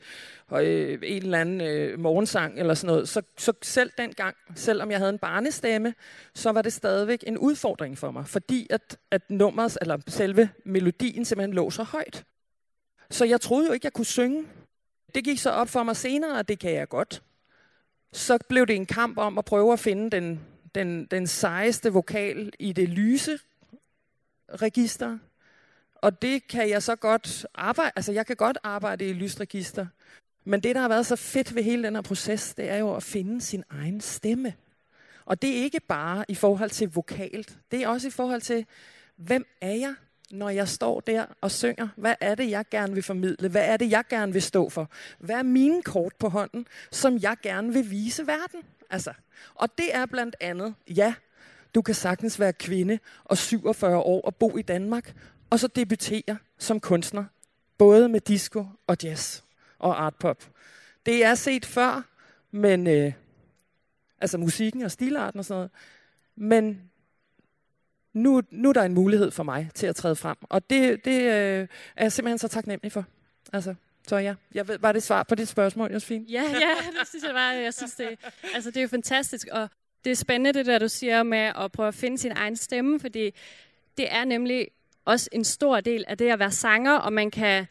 øh, 0.52 0.98
en 1.02 1.22
eller 1.22 1.38
anden 1.38 1.60
øh, 1.60 1.98
morgensang 1.98 2.58
eller 2.58 2.74
sådan 2.74 2.94
noget, 2.94 3.08
så, 3.08 3.22
så 3.38 3.52
selv 3.62 3.90
dengang, 3.98 4.36
selvom 4.54 4.90
jeg 4.90 4.98
havde 4.98 5.10
en 5.10 5.18
barnestemme, 5.18 5.94
så 6.34 6.52
var 6.52 6.62
det 6.62 6.72
stadigvæk 6.72 7.24
en 7.26 7.38
udfordring 7.38 7.98
for 7.98 8.10
mig, 8.10 8.26
fordi 8.26 8.66
at, 8.70 8.98
at 9.10 9.22
nummers, 9.30 9.78
eller 9.80 9.98
selve 10.08 10.50
melodien 10.64 11.24
simpelthen 11.24 11.54
lå 11.54 11.70
så 11.70 11.82
højt. 11.82 12.24
Så 13.10 13.24
jeg 13.24 13.40
troede 13.40 13.66
jo 13.66 13.72
ikke, 13.72 13.86
jeg 13.86 13.92
kunne 13.92 14.04
synge. 14.04 14.44
Det 15.14 15.24
gik 15.24 15.38
så 15.38 15.50
op 15.50 15.68
for 15.68 15.82
mig 15.82 15.96
senere, 15.96 16.38
at 16.38 16.48
det 16.48 16.58
kan 16.58 16.72
jeg 16.72 16.88
godt. 16.88 17.22
Så 18.12 18.38
blev 18.48 18.66
det 18.66 18.76
en 18.76 18.86
kamp 18.86 19.18
om 19.18 19.38
at 19.38 19.44
prøve 19.44 19.72
at 19.72 19.78
finde 19.78 20.10
den, 20.10 20.40
den, 20.74 21.06
den 21.06 21.26
sejeste 21.26 21.92
vokal 21.92 22.52
i 22.58 22.72
det 22.72 22.88
lyse 22.88 23.38
register. 24.54 25.18
Og 25.94 26.22
det 26.22 26.48
kan 26.48 26.68
jeg 26.68 26.82
så 26.82 26.96
godt 26.96 27.46
arbejde, 27.54 27.92
altså 27.96 28.12
jeg 28.12 28.26
kan 28.26 28.36
godt 28.36 28.58
arbejde 28.62 29.08
i 29.08 29.12
lysregister. 29.12 29.86
Men 30.44 30.60
det, 30.60 30.74
der 30.74 30.80
har 30.80 30.88
været 30.88 31.06
så 31.06 31.16
fedt 31.16 31.54
ved 31.54 31.62
hele 31.62 31.82
den 31.82 31.94
her 31.94 32.02
proces, 32.02 32.54
det 32.54 32.70
er 32.70 32.76
jo 32.76 32.94
at 32.94 33.02
finde 33.02 33.40
sin 33.40 33.64
egen 33.70 34.00
stemme. 34.00 34.54
Og 35.24 35.42
det 35.42 35.50
er 35.50 35.62
ikke 35.62 35.80
bare 35.80 36.24
i 36.28 36.34
forhold 36.34 36.70
til 36.70 36.90
vokalt. 36.92 37.58
Det 37.70 37.82
er 37.82 37.88
også 37.88 38.08
i 38.08 38.10
forhold 38.10 38.40
til, 38.40 38.66
hvem 39.16 39.46
er 39.60 39.72
jeg, 39.72 39.94
når 40.30 40.48
jeg 40.48 40.68
står 40.68 41.00
der 41.00 41.26
og 41.40 41.50
synger? 41.50 41.88
Hvad 41.96 42.14
er 42.20 42.34
det, 42.34 42.50
jeg 42.50 42.64
gerne 42.70 42.94
vil 42.94 43.02
formidle? 43.02 43.48
Hvad 43.48 43.64
er 43.64 43.76
det, 43.76 43.90
jeg 43.90 44.04
gerne 44.10 44.32
vil 44.32 44.42
stå 44.42 44.68
for? 44.68 44.90
Hvad 45.18 45.36
er 45.36 45.42
mine 45.42 45.82
kort 45.82 46.12
på 46.18 46.28
hånden, 46.28 46.66
som 46.90 47.18
jeg 47.18 47.36
gerne 47.42 47.72
vil 47.72 47.90
vise 47.90 48.26
verden? 48.26 48.60
Altså, 48.90 49.12
og 49.54 49.78
det 49.78 49.94
er 49.94 50.06
blandt 50.06 50.36
andet, 50.40 50.74
ja, 50.88 51.14
du 51.74 51.82
kan 51.82 51.94
sagtens 51.94 52.40
være 52.40 52.52
kvinde 52.52 52.98
og 53.24 53.38
47 53.38 53.96
år 53.96 54.20
og 54.20 54.36
bo 54.36 54.56
i 54.56 54.62
Danmark, 54.62 55.14
og 55.50 55.60
så 55.60 55.66
debutere 55.66 56.38
som 56.58 56.80
kunstner, 56.80 57.24
både 57.78 58.08
med 58.08 58.20
disco 58.20 58.66
og 58.86 58.96
jazz 59.02 59.42
og 59.78 60.04
artpop. 60.04 60.50
Det 61.06 61.24
er 61.24 61.34
set 61.34 61.66
før, 61.66 62.02
men 62.50 62.86
øh, 62.86 63.12
altså 64.20 64.38
musikken 64.38 64.82
og 64.82 64.90
stilarten 64.90 65.38
og 65.38 65.44
sådan 65.44 65.56
noget. 65.56 65.70
Men 66.36 66.90
nu, 68.12 68.42
nu 68.50 68.68
er 68.68 68.72
der 68.72 68.82
en 68.82 68.94
mulighed 68.94 69.30
for 69.30 69.42
mig 69.42 69.70
til 69.74 69.86
at 69.86 69.96
træde 69.96 70.16
frem, 70.16 70.36
og 70.42 70.70
det, 70.70 71.04
det 71.04 71.20
øh, 71.20 71.68
er 71.96 72.04
jeg 72.04 72.12
simpelthen 72.12 72.38
så 72.38 72.48
taknemmelig 72.48 72.92
for. 72.92 73.04
Altså, 73.52 73.74
så 74.08 74.16
ja, 74.16 74.34
jeg 74.54 74.68
ved, 74.68 74.78
var 74.78 74.92
det 74.92 75.02
svar 75.02 75.22
på 75.22 75.34
dit 75.34 75.48
spørgsmål, 75.48 75.92
Josefine? 75.92 76.24
Ja, 76.28 76.42
ja, 76.42 76.74
det 77.00 77.08
synes 77.08 77.24
jeg 77.24 77.34
var. 77.34 77.52
Jeg 77.52 77.74
synes, 77.74 77.94
det, 77.94 78.18
altså, 78.54 78.70
det 78.70 78.76
er 78.76 78.82
jo 78.82 78.88
fantastisk, 78.88 79.48
og 79.52 79.68
det 80.04 80.10
er 80.10 80.16
spændende, 80.16 80.58
det 80.58 80.66
der 80.66 80.78
du 80.78 80.88
siger 80.88 81.22
med 81.22 81.52
at 81.58 81.72
prøve 81.72 81.88
at 81.88 81.94
finde 81.94 82.18
sin 82.18 82.32
egen 82.32 82.56
stemme, 82.56 83.00
fordi 83.00 83.34
det 83.96 84.12
er 84.12 84.24
nemlig 84.24 84.68
også 85.04 85.28
en 85.32 85.44
stor 85.44 85.80
del 85.80 86.04
af 86.08 86.18
det 86.18 86.30
at 86.30 86.38
være 86.38 86.52
sanger, 86.52 86.92
og 86.92 87.12
man 87.12 87.30
kan... 87.30 87.66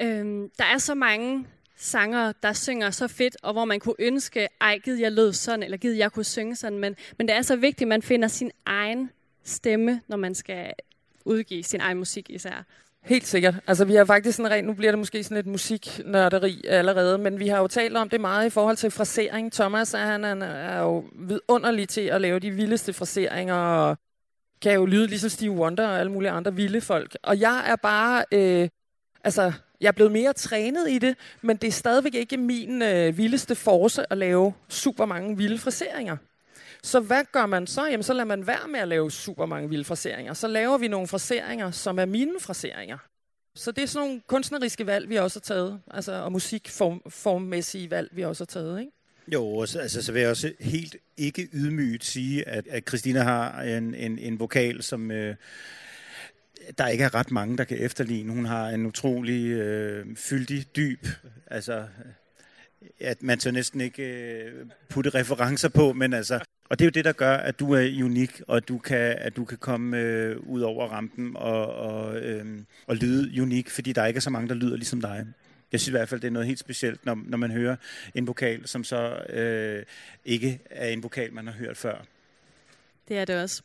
Øhm, 0.00 0.50
der 0.58 0.64
er 0.64 0.78
så 0.78 0.94
mange 0.94 1.46
sanger, 1.76 2.32
der 2.32 2.52
synger 2.52 2.90
så 2.90 3.08
fedt, 3.08 3.36
og 3.42 3.52
hvor 3.52 3.64
man 3.64 3.80
kunne 3.80 3.94
ønske, 3.98 4.48
ej, 4.60 4.78
gid 4.78 4.94
jeg 4.94 5.12
lød 5.12 5.32
sådan, 5.32 5.62
eller 5.62 5.76
gid 5.76 5.92
jeg 5.92 6.12
kunne 6.12 6.24
synge 6.24 6.56
sådan, 6.56 6.78
men, 6.78 6.96
men 7.18 7.28
det 7.28 7.36
er 7.36 7.42
så 7.42 7.56
vigtigt, 7.56 7.82
at 7.82 7.88
man 7.88 8.02
finder 8.02 8.28
sin 8.28 8.50
egen 8.66 9.10
stemme, 9.44 10.00
når 10.08 10.16
man 10.16 10.34
skal 10.34 10.72
udgive 11.24 11.62
sin 11.62 11.80
egen 11.80 11.98
musik 11.98 12.30
især. 12.30 12.64
Helt 13.04 13.26
sikkert. 13.26 13.54
Altså 13.66 13.84
vi 13.84 13.94
har 13.94 14.04
faktisk 14.04 14.36
sådan 14.36 14.50
rent, 14.50 14.66
nu 14.66 14.74
bliver 14.74 14.92
det 14.92 14.98
måske 14.98 15.24
sådan 15.24 15.34
lidt 15.34 15.46
musiknørderi 15.46 16.64
allerede, 16.68 17.18
men 17.18 17.38
vi 17.38 17.48
har 17.48 17.58
jo 17.58 17.66
talt 17.66 17.96
om 17.96 18.08
det 18.08 18.20
meget 18.20 18.46
i 18.46 18.50
forhold 18.50 18.76
til 18.76 18.90
frasering. 18.90 19.52
Thomas 19.52 19.92
han, 19.92 20.24
han 20.24 20.42
er 20.42 20.80
jo 20.80 21.04
vidunderlig 21.14 21.88
til 21.88 22.00
at 22.00 22.20
lave 22.20 22.38
de 22.38 22.50
vildeste 22.50 22.92
fraseringer, 22.92 23.54
og 23.54 23.96
kan 24.62 24.74
jo 24.74 24.86
lyde 24.86 25.06
ligesom 25.06 25.30
Steve 25.30 25.52
Wonder 25.52 25.88
og 25.88 26.00
alle 26.00 26.12
mulige 26.12 26.30
andre 26.30 26.54
vilde 26.54 26.80
folk. 26.80 27.16
Og 27.22 27.40
jeg 27.40 27.64
er 27.66 27.76
bare, 27.76 28.24
øh, 28.32 28.68
altså 29.24 29.52
jeg 29.80 29.88
er 29.88 29.92
blevet 29.92 30.12
mere 30.12 30.32
trænet 30.32 30.90
i 30.90 30.98
det, 30.98 31.16
men 31.42 31.56
det 31.56 31.68
er 31.68 31.72
stadigvæk 31.72 32.14
ikke 32.14 32.36
min 32.36 32.82
øh, 32.82 33.18
vildeste 33.18 33.54
force 33.54 34.12
at 34.12 34.18
lave 34.18 34.54
super 34.68 35.06
mange 35.06 35.36
vilde 35.36 35.58
fraseringer. 35.58 36.16
Så 36.82 37.00
hvad 37.00 37.24
gør 37.32 37.46
man 37.46 37.66
så? 37.66 37.86
Jamen, 37.86 38.02
så 38.02 38.12
lader 38.12 38.24
man 38.24 38.46
være 38.46 38.68
med 38.68 38.80
at 38.80 38.88
lave 38.88 39.10
super 39.10 39.46
mange 39.46 39.68
vilde 39.68 39.84
fraseringer. 39.84 40.34
Så 40.34 40.48
laver 40.48 40.78
vi 40.78 40.88
nogle 40.88 41.08
fraseringer, 41.08 41.70
som 41.70 41.98
er 41.98 42.04
mine 42.04 42.40
fraseringer. 42.40 42.98
Så 43.54 43.72
det 43.72 43.82
er 43.82 43.86
sådan 43.86 44.08
nogle 44.08 44.22
kunstneriske 44.26 44.86
valg, 44.86 45.08
vi 45.08 45.16
også 45.16 45.38
har 45.38 45.54
taget. 45.54 45.80
Altså, 45.90 46.12
og 46.12 46.32
musikformmæssige 46.32 47.90
valg, 47.90 48.08
vi 48.12 48.22
også 48.22 48.40
har 48.44 48.46
taget, 48.46 48.80
ikke? 48.80 48.92
Jo, 49.28 49.60
altså, 49.60 50.02
så 50.02 50.12
vil 50.12 50.20
jeg 50.20 50.30
også 50.30 50.52
helt 50.60 50.96
ikke 51.16 51.48
ydmygt 51.52 52.04
sige, 52.04 52.48
at, 52.48 52.66
at 52.68 52.88
Christina 52.88 53.22
har 53.22 53.62
en, 53.62 53.94
en, 53.94 54.18
en 54.18 54.38
vokal, 54.38 54.82
som 54.82 55.10
øh, 55.10 55.36
der 56.78 56.86
ikke 56.86 57.04
er 57.04 57.14
ret 57.14 57.30
mange, 57.30 57.58
der 57.58 57.64
kan 57.64 57.78
efterligne. 57.78 58.32
Hun 58.32 58.44
har 58.44 58.68
en 58.68 58.86
utrolig 58.86 59.46
øh, 59.46 60.16
fyldig, 60.16 60.76
dyb, 60.76 61.06
altså 61.46 61.84
at 63.00 63.22
man 63.22 63.40
så 63.40 63.50
næsten 63.50 63.80
ikke 63.80 64.02
øh, 64.02 64.66
putte 64.88 65.10
referencer 65.10 65.68
på, 65.68 65.92
men 65.92 66.12
altså, 66.12 66.40
og 66.68 66.78
det 66.78 66.84
er 66.84 66.86
jo 66.86 66.90
det, 66.90 67.04
der 67.04 67.12
gør, 67.12 67.36
at 67.36 67.60
du 67.60 67.72
er 67.72 68.04
unik, 68.04 68.40
og 68.48 68.56
at 68.56 68.68
du 68.68 68.78
kan, 68.78 69.16
at 69.18 69.36
du 69.36 69.44
kan 69.44 69.58
komme 69.58 69.98
øh, 69.98 70.36
ud 70.40 70.60
over 70.60 70.88
rampen 70.88 71.36
og, 71.36 71.74
og, 71.74 72.16
øh, 72.16 72.46
og 72.86 72.96
lyde 72.96 73.42
unik, 73.42 73.70
fordi 73.70 73.92
der 73.92 74.06
ikke 74.06 74.18
er 74.18 74.20
så 74.20 74.30
mange, 74.30 74.48
der 74.48 74.54
lyder 74.54 74.76
ligesom 74.76 75.00
dig. 75.00 75.26
Jeg 75.72 75.80
synes 75.80 75.88
i 75.88 75.90
hvert 75.90 76.08
fald, 76.08 76.20
det 76.20 76.26
er 76.26 76.32
noget 76.32 76.46
helt 76.46 76.58
specielt, 76.58 77.06
når, 77.06 77.18
når 77.26 77.38
man 77.38 77.50
hører 77.50 77.76
en 78.14 78.26
vokal, 78.26 78.68
som 78.68 78.84
så 78.84 79.16
øh, 79.28 79.84
ikke 80.24 80.60
er 80.70 80.88
en 80.88 81.02
vokal, 81.02 81.32
man 81.32 81.46
har 81.46 81.54
hørt 81.54 81.76
før. 81.76 82.04
Det 83.08 83.18
er 83.18 83.24
det 83.24 83.42
også. 83.42 83.62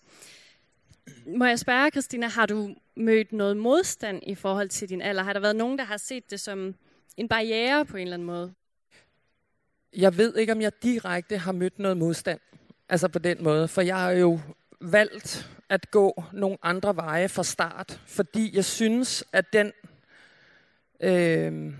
Må 1.38 1.46
jeg 1.46 1.60
spørge, 1.60 1.92
Christina, 1.92 2.28
har 2.28 2.46
du 2.46 2.76
mødt 2.96 3.34
noget 3.34 3.58
modstand 3.58 4.22
i 4.24 4.36
forhold 4.36 4.70
til 4.70 4.90
din 4.90 5.02
alder? 5.02 5.24
Har 5.24 5.34
der 5.34 5.40
været 5.40 5.56
nogen, 5.56 5.78
der 5.78 5.84
har 5.84 5.98
set 5.98 6.32
det 6.32 6.40
som 6.40 6.76
en 7.18 7.28
barriere 7.28 7.86
på 7.86 7.98
en 7.98 8.04
eller 8.04 8.14
anden 8.14 8.26
måde? 8.26 8.54
Jeg 9.98 10.18
ved 10.18 10.36
ikke, 10.36 10.52
om 10.52 10.62
jeg 10.62 10.72
direkte 10.84 11.38
har 11.38 11.52
mødt 11.52 11.80
noget 11.80 11.98
modstand. 11.98 12.40
Altså 12.90 13.08
på 13.08 13.20
den 13.20 13.44
måde. 13.44 13.68
For 13.68 13.82
jeg 13.82 13.98
har 13.98 14.12
jo 14.12 14.40
valgt 14.82 15.50
at 15.70 15.92
gå 15.92 16.24
nogle 16.34 16.58
andre 16.62 16.96
veje 16.96 17.30
fra 17.30 17.44
start. 17.44 18.02
Fordi 18.06 18.56
jeg 18.56 18.66
synes, 18.66 19.24
at 19.34 19.54
den, 19.54 19.72
øh, 21.00 21.74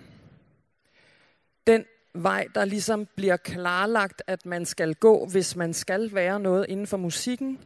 den 1.68 1.86
vej, 2.14 2.48
der 2.56 2.66
ligesom 2.66 3.08
bliver 3.16 3.38
klarlagt, 3.38 4.22
at 4.28 4.46
man 4.46 4.66
skal 4.66 4.96
gå, 4.96 5.26
hvis 5.26 5.56
man 5.56 5.74
skal 5.74 6.14
være 6.14 6.40
noget 6.40 6.66
inden 6.70 6.88
for 6.88 6.98
musikken, 6.98 7.60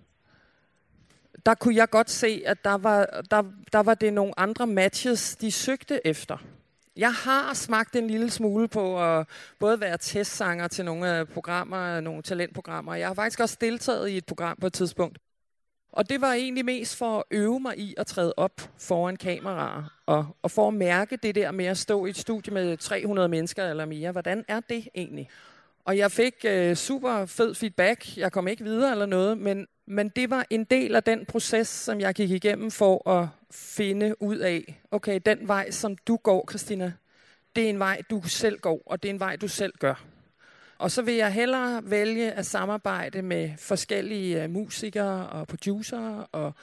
der 1.45 1.55
kunne 1.55 1.75
jeg 1.75 1.89
godt 1.89 2.09
se, 2.09 2.43
at 2.45 2.63
der 2.63 2.77
var, 2.77 3.05
der, 3.31 3.43
der 3.73 3.79
var 3.79 3.93
det 3.93 4.13
nogle 4.13 4.39
andre 4.39 4.67
matches, 4.67 5.35
de 5.35 5.51
søgte 5.51 6.07
efter. 6.07 6.37
Jeg 7.01 7.13
har 7.13 7.53
smagt 7.53 7.95
en 7.95 8.07
lille 8.07 8.29
smule 8.29 8.67
på 8.67 9.03
at 9.03 9.27
både 9.59 9.79
være 9.79 9.97
testsanger 9.97 10.67
til 10.67 10.85
nogle 10.85 11.25
programmer, 11.25 11.99
nogle 11.99 12.21
talentprogrammer. 12.21 12.95
Jeg 12.95 13.07
har 13.07 13.13
faktisk 13.13 13.39
også 13.39 13.57
deltaget 13.61 14.09
i 14.09 14.17
et 14.17 14.25
program 14.25 14.57
på 14.61 14.67
et 14.67 14.73
tidspunkt. 14.73 15.17
Og 15.91 16.09
det 16.09 16.21
var 16.21 16.33
egentlig 16.33 16.65
mest 16.65 16.97
for 16.97 17.17
at 17.17 17.23
øve 17.31 17.59
mig 17.59 17.79
i 17.79 17.95
at 17.97 18.07
træde 18.07 18.33
op 18.37 18.61
foran 18.77 19.15
kameraer, 19.15 19.83
og, 20.05 20.25
og 20.41 20.51
for 20.51 20.67
at 20.67 20.73
mærke 20.73 21.17
det 21.17 21.35
der 21.35 21.51
med 21.51 21.65
at 21.65 21.77
stå 21.77 22.05
i 22.05 22.09
et 22.09 22.17
studie 22.17 22.53
med 22.53 22.77
300 22.77 23.27
mennesker 23.27 23.69
eller 23.69 23.85
mere. 23.85 24.11
Hvordan 24.11 24.45
er 24.47 24.59
det 24.59 24.87
egentlig? 24.95 25.29
Og 25.85 25.97
jeg 25.97 26.11
fik 26.11 26.33
øh, 26.45 26.75
super 26.75 27.25
fed 27.25 27.55
feedback. 27.55 28.17
Jeg 28.17 28.31
kom 28.31 28.47
ikke 28.47 28.63
videre 28.63 28.91
eller 28.91 29.05
noget, 29.05 29.37
men, 29.37 29.67
men 29.91 30.09
det 30.09 30.29
var 30.29 30.45
en 30.49 30.63
del 30.63 30.95
af 30.95 31.03
den 31.03 31.25
proces, 31.25 31.67
som 31.67 31.99
jeg 31.99 32.15
gik 32.15 32.31
igennem 32.31 32.71
for 32.71 33.09
at 33.09 33.27
finde 33.51 34.21
ud 34.21 34.37
af, 34.37 34.81
okay, 34.91 35.19
den 35.25 35.47
vej, 35.47 35.71
som 35.71 35.95
du 35.95 36.15
går, 36.15 36.45
Christina, 36.49 36.93
det 37.55 37.65
er 37.65 37.69
en 37.69 37.79
vej, 37.79 38.01
du 38.09 38.21
selv 38.25 38.59
går, 38.59 38.81
og 38.85 39.03
det 39.03 39.09
er 39.09 39.13
en 39.13 39.19
vej, 39.19 39.35
du 39.35 39.47
selv 39.47 39.73
gør. 39.79 40.03
Og 40.77 40.91
så 40.91 41.01
vil 41.01 41.13
jeg 41.13 41.33
hellere 41.33 41.81
vælge 41.85 42.31
at 42.31 42.45
samarbejde 42.45 43.21
med 43.21 43.49
forskellige 43.57 44.43
øh, 44.43 44.49
musikere 44.49 45.29
og 45.29 45.47
producer 45.47 46.27
og 46.31 46.53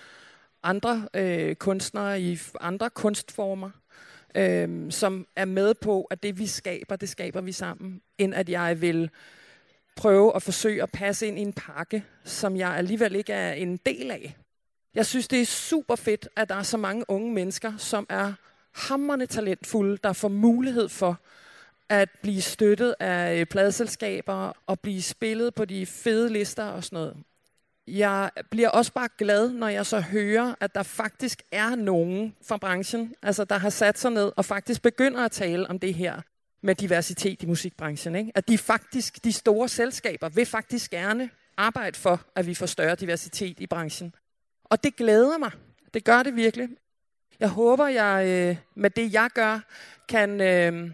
andre 0.62 1.08
øh, 1.14 1.56
kunstnere 1.56 2.20
i 2.20 2.38
andre 2.60 2.90
kunstformer, 2.90 3.70
øh, 4.34 4.92
som 4.92 5.26
er 5.36 5.44
med 5.44 5.74
på, 5.74 6.02
at 6.02 6.22
det 6.22 6.38
vi 6.38 6.46
skaber, 6.46 6.96
det 6.96 7.08
skaber 7.08 7.40
vi 7.40 7.52
sammen, 7.52 8.02
end 8.18 8.34
at 8.34 8.48
jeg 8.48 8.80
vil 8.80 9.10
prøve 9.98 10.36
at 10.36 10.42
forsøge 10.42 10.82
at 10.82 10.90
passe 10.90 11.26
ind 11.26 11.38
i 11.38 11.42
en 11.42 11.52
pakke, 11.52 12.04
som 12.24 12.56
jeg 12.56 12.70
alligevel 12.70 13.14
ikke 13.14 13.32
er 13.32 13.52
en 13.52 13.76
del 13.76 14.10
af. 14.10 14.36
Jeg 14.94 15.06
synes, 15.06 15.28
det 15.28 15.40
er 15.40 15.46
super 15.46 15.96
fedt, 15.96 16.28
at 16.36 16.48
der 16.48 16.54
er 16.54 16.62
så 16.62 16.76
mange 16.76 17.04
unge 17.08 17.32
mennesker, 17.32 17.76
som 17.76 18.06
er 18.08 18.32
hammerne 18.74 19.26
talentfulde, 19.26 19.98
der 20.04 20.12
får 20.12 20.28
mulighed 20.28 20.88
for 20.88 21.20
at 21.88 22.08
blive 22.22 22.42
støttet 22.42 22.94
af 23.00 23.40
øh, 23.40 23.46
pladselskaber 23.46 24.52
og 24.66 24.80
blive 24.80 25.02
spillet 25.02 25.54
på 25.54 25.64
de 25.64 25.86
fede 25.86 26.32
lister 26.32 26.64
og 26.64 26.84
sådan 26.84 26.96
noget. 26.96 27.16
Jeg 27.86 28.30
bliver 28.50 28.68
også 28.68 28.92
bare 28.92 29.08
glad, 29.18 29.50
når 29.50 29.68
jeg 29.68 29.86
så 29.86 30.00
hører, 30.00 30.54
at 30.60 30.74
der 30.74 30.82
faktisk 30.82 31.42
er 31.52 31.74
nogen 31.74 32.34
fra 32.48 32.56
branchen, 32.56 33.14
altså 33.22 33.44
der 33.44 33.58
har 33.58 33.70
sat 33.70 33.98
sig 33.98 34.10
ned 34.10 34.32
og 34.36 34.44
faktisk 34.44 34.82
begynder 34.82 35.24
at 35.24 35.32
tale 35.32 35.70
om 35.70 35.78
det 35.78 35.94
her 35.94 36.20
med 36.60 36.74
diversitet 36.74 37.42
i 37.42 37.46
musikbranchen. 37.46 38.14
Ikke? 38.14 38.32
At 38.34 38.48
de 38.48 38.58
faktisk, 38.58 39.24
de 39.24 39.32
store 39.32 39.68
selskaber, 39.68 40.28
vil 40.28 40.46
faktisk 40.46 40.90
gerne 40.90 41.30
arbejde 41.56 41.98
for, 41.98 42.20
at 42.34 42.46
vi 42.46 42.54
får 42.54 42.66
større 42.66 42.94
diversitet 42.94 43.60
i 43.60 43.66
branchen. 43.66 44.14
Og 44.64 44.84
det 44.84 44.96
glæder 44.96 45.38
mig. 45.38 45.50
Det 45.94 46.04
gør 46.04 46.22
det 46.22 46.36
virkelig. 46.36 46.68
Jeg 47.40 47.48
håber, 47.48 47.88
jeg 47.88 48.26
øh, 48.26 48.56
med 48.74 48.90
det, 48.90 49.12
jeg 49.12 49.30
gør, 49.34 49.60
kan 50.08 50.40
øh, 50.40 50.90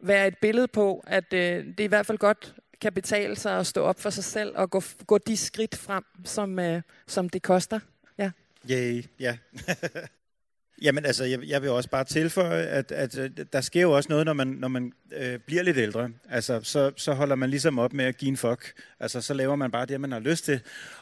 være 0.00 0.26
et 0.26 0.38
billede 0.38 0.68
på, 0.68 1.04
at 1.06 1.32
øh, 1.32 1.66
det 1.66 1.80
i 1.80 1.86
hvert 1.86 2.06
fald 2.06 2.18
godt 2.18 2.54
kan 2.80 2.92
betale 2.92 3.36
sig 3.36 3.58
at 3.58 3.66
stå 3.66 3.82
op 3.82 4.00
for 4.00 4.10
sig 4.10 4.24
selv 4.24 4.56
og 4.56 4.70
gå, 4.70 4.82
gå 5.06 5.18
de 5.18 5.36
skridt 5.36 5.76
frem, 5.76 6.04
som, 6.24 6.58
øh, 6.58 6.82
som 7.06 7.28
det 7.28 7.42
koster. 7.42 7.80
Ja. 8.18 8.30
Yay, 8.70 9.04
ja. 9.20 9.36
Jamen 10.82 11.04
altså, 11.06 11.24
jeg, 11.24 11.42
jeg 11.42 11.62
vil 11.62 11.70
også 11.70 11.90
bare 11.90 12.04
tilføje, 12.04 12.62
at, 12.62 12.92
at, 12.92 13.18
at 13.18 13.52
der 13.52 13.60
sker 13.60 13.82
jo 13.82 13.92
også 13.92 14.08
noget, 14.08 14.26
når 14.26 14.32
man, 14.32 14.46
når 14.46 14.68
man 14.68 14.92
øh, 15.12 15.38
bliver 15.38 15.62
lidt 15.62 15.76
ældre. 15.76 16.10
Altså, 16.28 16.60
så, 16.62 16.92
så 16.96 17.12
holder 17.12 17.34
man 17.34 17.50
ligesom 17.50 17.78
op 17.78 17.92
med 17.92 18.04
at 18.04 18.16
give 18.16 18.28
en 18.28 18.36
fuck. 18.36 18.72
Altså, 19.00 19.20
så 19.20 19.34
laver 19.34 19.56
man 19.56 19.70
bare 19.70 19.86
det, 19.86 20.00
man 20.00 20.12
har 20.12 20.18
lyst 20.18 20.44
til. 20.44 20.60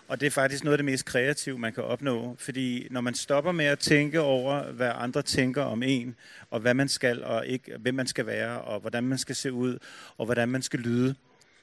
Og 0.08 0.20
det 0.20 0.26
er 0.26 0.30
faktisk 0.30 0.64
noget 0.64 0.74
af 0.74 0.78
det 0.78 0.84
mest 0.84 1.04
kreative, 1.04 1.58
man 1.58 1.72
kan 1.72 1.84
opnå. 1.84 2.36
Fordi 2.38 2.88
når 2.90 3.00
man 3.00 3.14
stopper 3.14 3.52
med 3.52 3.64
at 3.64 3.78
tænke 3.78 4.20
over, 4.20 4.72
hvad 4.72 4.90
andre 4.94 5.22
tænker 5.22 5.62
om 5.62 5.82
en, 5.82 6.14
og 6.50 6.60
hvad 6.60 6.74
man 6.74 6.88
skal, 6.88 7.24
og 7.24 7.46
ikke, 7.46 7.72
hvem 7.78 7.94
man 7.94 8.06
skal 8.06 8.26
være, 8.26 8.60
og 8.60 8.80
hvordan 8.80 9.04
man 9.04 9.18
skal 9.18 9.36
se 9.36 9.52
ud, 9.52 9.78
og 10.18 10.24
hvordan 10.24 10.48
man 10.48 10.62
skal 10.62 10.80
lyde, 10.80 11.14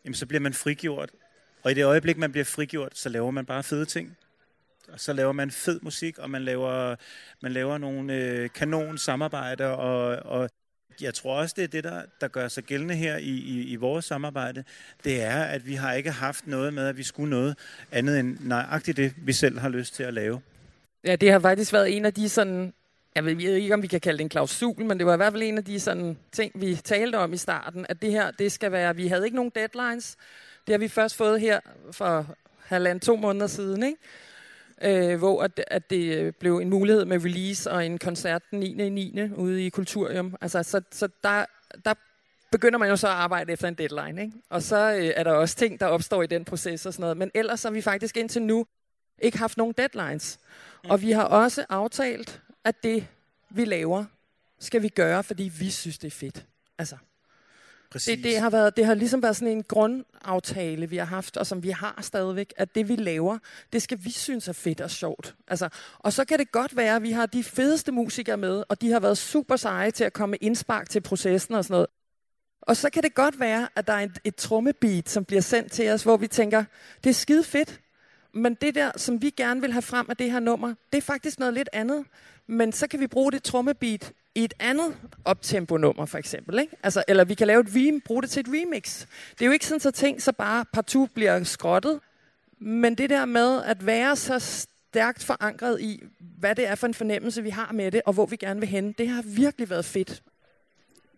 jamen, 0.06 0.16
så 0.16 0.26
bliver 0.26 0.42
man 0.42 0.54
frigjort. 0.54 1.10
Og 1.64 1.72
i 1.72 1.74
det 1.74 1.86
øjeblik, 1.86 2.18
man 2.18 2.32
bliver 2.32 2.46
frigjort, 2.46 2.98
så 2.98 3.10
laver 3.10 3.32
man 3.32 3.46
bare 3.46 3.64
fede 3.64 3.86
ting 3.86 4.18
og 4.94 5.00
så 5.00 5.14
laver 5.14 5.32
man 5.32 5.52
fed 5.52 5.80
musik, 5.82 6.18
og 6.18 6.30
man 6.30 6.42
laver, 6.42 6.96
man 7.42 7.52
laver 7.52 7.78
nogle 7.78 8.14
øh, 8.14 8.50
kanon 8.56 8.98
samarbejder, 8.98 9.68
og, 9.68 10.32
og 10.32 10.50
jeg 11.02 11.14
tror 11.14 11.36
også, 11.36 11.54
det 11.58 11.64
er 11.64 11.68
det, 11.68 11.84
der, 11.84 12.02
der 12.22 12.28
gør 12.28 12.48
sig 12.48 12.64
gældende 12.64 12.96
her 12.96 13.18
i, 13.18 13.30
i, 13.30 13.64
i 13.64 13.76
vores 13.76 14.06
samarbejde. 14.06 14.64
Det 15.04 15.24
er, 15.24 15.44
at 15.44 15.68
vi 15.68 15.74
har 15.74 15.94
ikke 15.94 16.12
haft 16.12 16.48
noget 16.48 16.74
med, 16.74 16.88
at 16.88 16.98
vi 16.98 17.04
skulle 17.04 17.30
noget 17.30 17.58
andet 17.92 18.20
end 18.20 18.38
nøjagtigt 18.40 18.98
det, 18.98 19.14
vi 19.18 19.34
selv 19.34 19.60
har 19.60 19.70
lyst 19.70 19.96
til 19.96 20.04
at 20.04 20.14
lave. 20.14 20.42
Ja, 21.04 21.16
det 21.16 21.32
har 21.32 21.40
faktisk 21.40 21.74
været 21.74 21.98
en 21.98 22.06
af 22.06 22.14
de 22.14 22.30
sådan, 22.30 22.74
jeg 23.16 23.26
ved 23.26 23.40
ikke, 23.40 23.74
om 23.74 23.82
vi 23.82 23.88
kan 23.88 24.02
kalde 24.02 24.18
det 24.18 24.24
en 24.24 24.30
klausul, 24.30 24.86
men 24.86 24.98
det 24.98 25.06
var 25.06 25.14
i 25.14 25.18
hvert 25.18 25.34
fald 25.34 25.44
en 25.44 25.58
af 25.58 25.66
de 25.66 25.80
sådan 25.80 26.18
ting, 26.32 26.52
vi 26.56 26.76
talte 26.76 27.16
om 27.16 27.34
i 27.34 27.38
starten, 27.38 27.86
at 27.90 28.02
det 28.02 28.12
her, 28.12 28.32
det 28.32 28.52
skal 28.52 28.72
være, 28.72 28.96
vi 28.96 29.08
havde 29.08 29.26
ikke 29.26 29.36
nogen 29.36 29.52
deadlines. 29.56 30.16
Det 30.68 30.74
har 30.74 30.78
vi 30.78 30.88
først 30.88 31.16
fået 31.16 31.42
her 31.42 31.60
for 31.92 32.38
halvanden, 32.60 33.00
to 33.00 33.16
måneder 33.16 33.48
siden, 33.48 33.84
ikke? 33.84 33.98
Øh, 34.84 35.18
hvor 35.18 35.44
at, 35.44 35.64
at 35.68 35.90
det 35.90 36.18
øh, 36.18 36.34
blev 36.34 36.58
en 36.58 36.70
mulighed 36.70 37.06
med 37.06 37.26
release 37.26 37.72
og 37.72 37.86
en 37.86 37.98
koncert 37.98 38.42
den 38.52 38.60
9. 38.60 38.86
i 38.86 38.90
9. 38.90 39.34
ude 39.36 39.66
i 39.66 39.70
Kulturium. 39.70 40.36
Altså, 40.42 40.64
så, 40.64 40.82
så 40.92 41.08
der, 41.24 41.46
der 41.86 41.94
begynder 42.52 42.80
man 42.80 42.90
jo 42.90 42.96
så 42.96 43.08
at 43.08 43.14
arbejde 43.14 43.54
efter 43.54 43.68
en 43.68 43.74
deadline. 43.74 44.22
Ikke? 44.22 44.34
Og 44.50 44.64
så 44.64 44.94
øh, 44.94 45.14
er 45.16 45.24
der 45.24 45.32
også 45.32 45.56
ting, 45.56 45.80
der 45.80 45.86
opstår 45.86 46.24
i 46.24 46.28
den 46.28 46.46
proces 46.46 46.86
og 46.86 46.94
sådan 46.94 47.02
noget. 47.02 47.18
Men 47.18 47.32
ellers 47.34 47.64
har 47.64 47.72
vi 47.72 47.82
faktisk 47.82 48.18
indtil 48.18 48.42
nu 48.42 48.66
ikke 49.20 49.38
haft 49.38 49.58
nogen 49.58 49.74
deadlines. 49.78 50.40
Og 50.90 51.02
vi 51.02 51.12
har 51.12 51.24
også 51.24 51.66
aftalt, 51.70 52.42
at 52.64 52.84
det, 52.84 53.08
vi 53.50 53.66
laver, 53.66 54.06
skal 54.60 54.82
vi 54.82 54.90
gøre, 54.90 55.24
fordi 55.24 55.52
vi 55.60 55.70
synes, 55.70 55.98
det 55.98 56.08
er 56.08 56.12
fedt. 56.12 56.46
Altså, 56.78 56.96
Præcis. 57.92 58.16
det, 58.16 58.24
det, 58.24 58.40
har 58.40 58.50
været, 58.50 58.78
det 58.78 58.86
har 58.86 58.94
ligesom 58.94 59.24
været 59.24 59.36
sådan 59.36 59.58
en 59.58 59.64
grundaftale, 59.64 60.90
vi 60.90 60.98
har 60.98 61.06
haft, 61.06 61.38
og 61.38 61.48
som 61.48 61.64
vi 61.64 61.70
har 61.70 62.00
stadigvæk, 62.02 62.54
at 62.58 62.76
det 62.76 62.90
vi 62.90 62.96
laver, 62.96 63.38
det 63.74 63.82
skal 63.82 64.00
vi 64.04 64.12
synes 64.12 64.48
er 64.48 64.54
fedt 64.54 64.82
og 64.82 64.92
sjovt. 64.92 65.36
Altså, 65.48 65.70
og 66.00 66.14
så 66.14 66.26
kan 66.26 66.40
det 66.40 66.52
godt 66.52 66.76
være, 66.76 66.96
at 66.96 67.04
vi 67.04 67.12
har 67.12 67.26
de 67.26 67.44
fedeste 67.44 67.92
musikere 67.92 68.38
med, 68.38 68.64
og 68.70 68.82
de 68.82 68.92
har 68.92 69.00
været 69.00 69.18
super 69.18 69.56
seje 69.56 69.92
til 69.92 70.04
at 70.04 70.14
komme 70.14 70.38
indspark 70.38 70.90
til 70.90 71.02
processen 71.02 71.56
og 71.56 71.64
sådan 71.64 71.74
noget. 71.74 71.88
Og 72.62 72.78
så 72.78 72.90
kan 72.90 73.04
det 73.04 73.14
godt 73.14 73.40
være, 73.40 73.68
at 73.76 73.88
der 73.88 73.94
er 73.94 74.00
et, 74.00 74.20
et 74.24 74.36
trommebeat, 74.36 75.10
som 75.10 75.26
bliver 75.26 75.42
sendt 75.42 75.72
til 75.72 75.90
os, 75.90 76.04
hvor 76.04 76.18
vi 76.18 76.28
tænker, 76.28 76.64
det 77.04 77.10
er 77.10 77.14
skide 77.14 77.44
fedt, 77.44 77.80
men 78.34 78.54
det 78.54 78.76
der, 78.76 78.92
som 78.96 79.22
vi 79.22 79.30
gerne 79.30 79.62
vil 79.62 79.72
have 79.72 79.82
frem 79.82 80.06
af 80.10 80.18
det 80.18 80.32
her 80.32 80.40
nummer, 80.40 80.74
det 80.92 80.98
er 80.98 81.02
faktisk 81.02 81.40
noget 81.40 81.54
lidt 81.54 81.70
andet. 81.74 82.06
Men 82.52 82.72
så 82.72 82.88
kan 82.88 83.00
vi 83.00 83.08
bruge 83.08 83.32
det 83.32 83.44
trommebeat 83.44 84.12
i 84.36 84.44
et 84.44 84.54
andet 84.60 84.96
optempo-nummer, 85.26 86.06
for 86.06 86.18
eksempel. 86.18 86.60
Ikke? 86.60 86.76
Altså, 86.84 87.04
eller 87.08 87.24
vi 87.24 87.34
kan 87.34 87.48
lave 87.48 87.62
et 87.62 87.68
rem, 87.76 88.02
bruge 88.02 88.22
det 88.22 88.30
til 88.30 88.40
et 88.40 88.48
remix. 88.48 89.06
Det 89.32 89.42
er 89.42 89.46
jo 89.46 89.52
ikke 89.52 89.66
sådan, 89.66 89.80
så 89.80 89.92
ting 89.92 90.22
så 90.22 90.32
bare 90.32 90.66
partout 90.74 91.12
bliver 91.14 91.44
skrottet. 91.44 92.00
Men 92.60 92.96
det 92.96 93.10
der 93.10 93.26
med 93.26 93.64
at 93.64 93.86
være 93.86 94.16
så 94.16 94.40
stærkt 94.40 95.24
forankret 95.24 95.82
i, 95.82 96.04
hvad 96.20 96.56
det 96.56 96.68
er 96.68 96.76
for 96.76 96.88
en 96.88 96.94
fornemmelse, 96.94 97.44
vi 97.44 97.50
har 97.50 97.72
med 97.72 97.92
det, 97.92 98.02
og 98.06 98.14
hvor 98.14 98.26
vi 98.26 98.36
gerne 98.36 98.60
vil 98.60 98.70
hen, 98.70 98.92
det 98.92 99.08
har 99.08 99.22
virkelig 99.22 99.70
været 99.70 99.86
fedt. 99.86 100.22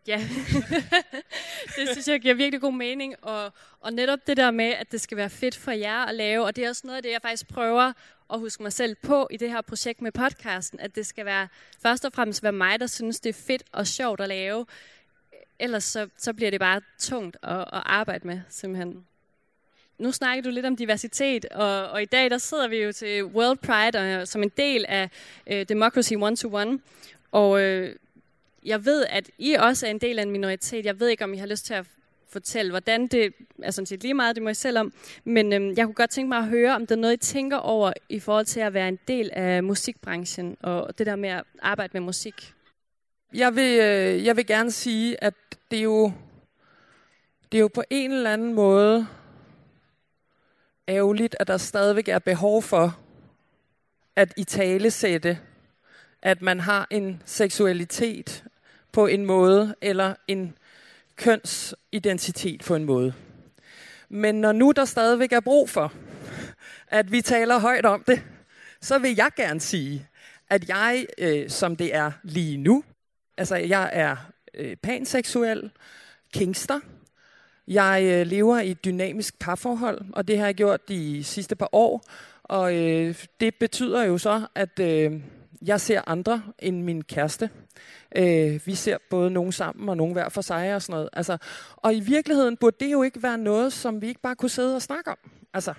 Ja, 0.07 0.17
det 1.77 1.89
synes 1.91 2.07
jeg 2.07 2.19
giver 2.19 2.33
virkelig 2.33 2.61
god 2.61 2.73
mening. 2.73 3.15
Og, 3.21 3.51
og 3.79 3.93
netop 3.93 4.19
det 4.27 4.37
der 4.37 4.51
med, 4.51 4.65
at 4.65 4.91
det 4.91 5.01
skal 5.01 5.17
være 5.17 5.29
fedt 5.29 5.55
for 5.55 5.71
jer 5.71 6.05
at 6.05 6.15
lave, 6.15 6.45
og 6.45 6.55
det 6.55 6.65
er 6.65 6.69
også 6.69 6.81
noget 6.85 6.97
af 6.97 7.03
det, 7.03 7.11
jeg 7.11 7.21
faktisk 7.21 7.47
prøver 7.47 7.93
at 8.33 8.39
huske 8.39 8.63
mig 8.63 8.73
selv 8.73 8.95
på 8.95 9.27
i 9.31 9.37
det 9.37 9.49
her 9.49 9.61
projekt 9.61 10.01
med 10.01 10.11
podcasten, 10.11 10.79
at 10.79 10.95
det 10.95 11.05
skal 11.05 11.25
være 11.25 11.47
først 11.81 12.05
og 12.05 12.13
fremmest 12.13 12.43
være 12.43 12.51
mig, 12.51 12.79
der 12.79 12.87
synes, 12.87 13.19
det 13.19 13.29
er 13.29 13.43
fedt 13.47 13.63
og 13.71 13.87
sjovt 13.87 14.21
at 14.21 14.29
lave. 14.29 14.65
Ellers 15.59 15.83
så, 15.83 16.07
så 16.17 16.33
bliver 16.33 16.51
det 16.51 16.59
bare 16.59 16.81
tungt 16.99 17.37
at, 17.43 17.59
at 17.59 17.83
arbejde 17.85 18.27
med, 18.27 18.41
simpelthen. 18.49 19.05
Nu 19.97 20.11
snakker 20.11 20.43
du 20.43 20.49
lidt 20.49 20.65
om 20.65 20.75
diversitet, 20.75 21.45
og, 21.45 21.89
og 21.89 22.01
i 22.01 22.05
dag 22.05 22.29
der 22.29 22.37
sidder 22.37 22.67
vi 22.67 22.77
jo 22.77 22.91
til 22.91 23.25
World 23.25 23.57
Pride 23.57 24.19
og, 24.21 24.27
som 24.27 24.43
en 24.43 24.51
del 24.57 24.85
af 24.87 25.09
øh, 25.47 25.65
Democracy 25.69 26.13
One 26.13 26.35
to 26.35 26.55
One. 26.55 26.79
Og 27.31 27.61
øh, 27.61 27.95
jeg 28.65 28.85
ved, 28.85 29.05
at 29.09 29.29
I 29.37 29.53
også 29.53 29.85
er 29.85 29.91
en 29.91 29.99
del 29.99 30.19
af 30.19 30.23
en 30.23 30.31
minoritet. 30.31 30.85
Jeg 30.85 30.99
ved 30.99 31.07
ikke, 31.07 31.23
om 31.23 31.33
I 31.33 31.37
har 31.37 31.45
lyst 31.45 31.65
til 31.65 31.73
at 31.73 31.85
fortælle, 32.29 32.71
hvordan 32.71 33.07
det 33.07 33.33
er 33.63 33.71
sådan 33.71 33.85
set 33.85 34.01
lige 34.01 34.13
meget, 34.13 34.35
det 34.35 34.43
må 34.43 34.49
I 34.49 34.53
selv 34.53 34.77
om. 34.77 34.93
Men 35.23 35.53
øhm, 35.53 35.73
jeg 35.77 35.85
kunne 35.85 35.93
godt 35.93 36.09
tænke 36.09 36.29
mig 36.29 36.37
at 36.37 36.47
høre, 36.47 36.75
om 36.75 36.87
der 36.87 36.95
er 36.95 36.99
noget, 36.99 37.13
I 37.13 37.17
tænker 37.17 37.57
over 37.57 37.93
i 38.09 38.19
forhold 38.19 38.45
til 38.45 38.59
at 38.59 38.73
være 38.73 38.87
en 38.87 38.99
del 39.07 39.29
af 39.33 39.63
musikbranchen, 39.63 40.57
og 40.61 40.97
det 40.97 41.05
der 41.05 41.15
med 41.15 41.29
at 41.29 41.43
arbejde 41.61 41.91
med 41.93 42.01
musik. 42.01 42.53
Jeg 43.33 43.55
vil, 43.55 43.79
øh, 43.79 44.25
jeg 44.25 44.37
vil 44.37 44.47
gerne 44.47 44.71
sige, 44.71 45.23
at 45.23 45.33
det 45.71 45.79
er 45.79 45.83
jo, 45.83 46.11
det 47.51 47.57
er 47.57 47.61
jo 47.61 47.69
på 47.73 47.83
en 47.89 48.11
eller 48.11 48.33
anden 48.33 48.53
måde 48.53 49.07
ærgerligt, 50.87 51.35
at 51.39 51.47
der 51.47 51.57
stadigvæk 51.57 52.07
er 52.07 52.19
behov 52.19 52.61
for 52.61 52.99
at 54.15 54.33
i 54.37 54.43
tale 54.43 54.91
sætte, 54.91 55.39
at 56.21 56.41
man 56.41 56.59
har 56.59 56.87
en 56.89 57.21
seksualitet 57.25 58.43
på 58.93 59.07
en 59.07 59.25
måde, 59.25 59.75
eller 59.81 60.15
en 60.27 60.57
kønsidentitet 61.15 62.61
på 62.61 62.75
en 62.75 62.83
måde. 62.83 63.13
Men 64.09 64.35
når 64.35 64.51
nu 64.51 64.71
der 64.75 64.85
stadigvæk 64.85 65.31
er 65.31 65.39
brug 65.39 65.69
for, 65.69 65.93
at 66.87 67.11
vi 67.11 67.21
taler 67.21 67.59
højt 67.59 67.85
om 67.85 68.03
det, 68.07 68.21
så 68.81 68.99
vil 68.99 69.15
jeg 69.15 69.29
gerne 69.35 69.59
sige, 69.59 70.07
at 70.49 70.69
jeg, 70.69 71.05
øh, 71.17 71.49
som 71.49 71.75
det 71.75 71.95
er 71.95 72.11
lige 72.23 72.57
nu, 72.57 72.83
altså 73.37 73.55
jeg 73.55 73.89
er 73.93 74.15
øh, 74.53 74.75
panseksuel, 74.75 75.71
kingster, 76.33 76.79
jeg 77.67 78.03
øh, 78.03 78.27
lever 78.27 78.59
i 78.59 78.71
et 78.71 78.85
dynamisk 78.85 79.39
parforhold, 79.39 80.01
og 80.13 80.27
det 80.27 80.37
har 80.37 80.45
jeg 80.45 80.55
gjort 80.55 80.89
de 80.89 81.23
sidste 81.23 81.55
par 81.55 81.69
år, 81.71 82.03
og 82.43 82.75
øh, 82.75 83.15
det 83.39 83.55
betyder 83.55 84.03
jo 84.03 84.17
så, 84.17 84.47
at 84.55 84.79
øh, 84.79 85.21
jeg 85.65 85.81
ser 85.81 86.01
andre 86.07 86.43
end 86.59 86.81
min 86.81 87.03
kæreste. 87.03 87.49
Øh, 88.15 88.59
vi 88.65 88.75
ser 88.75 88.97
både 89.09 89.31
nogen 89.31 89.51
sammen 89.51 89.89
og 89.89 89.97
nogen 89.97 90.13
hver 90.13 90.29
for 90.29 90.41
sig 90.41 90.75
og 90.75 90.81
sådan 90.81 90.93
noget. 90.93 91.09
Altså, 91.13 91.37
og 91.75 91.95
i 91.95 91.99
virkeligheden 91.99 92.57
burde 92.57 92.85
det 92.85 92.91
jo 92.91 93.03
ikke 93.03 93.23
være 93.23 93.37
noget, 93.37 93.73
som 93.73 94.01
vi 94.01 94.07
ikke 94.07 94.21
bare 94.21 94.35
kunne 94.35 94.49
sidde 94.49 94.75
og 94.75 94.81
snakke 94.81 95.11
om. 95.11 95.17
Altså, 95.53 95.73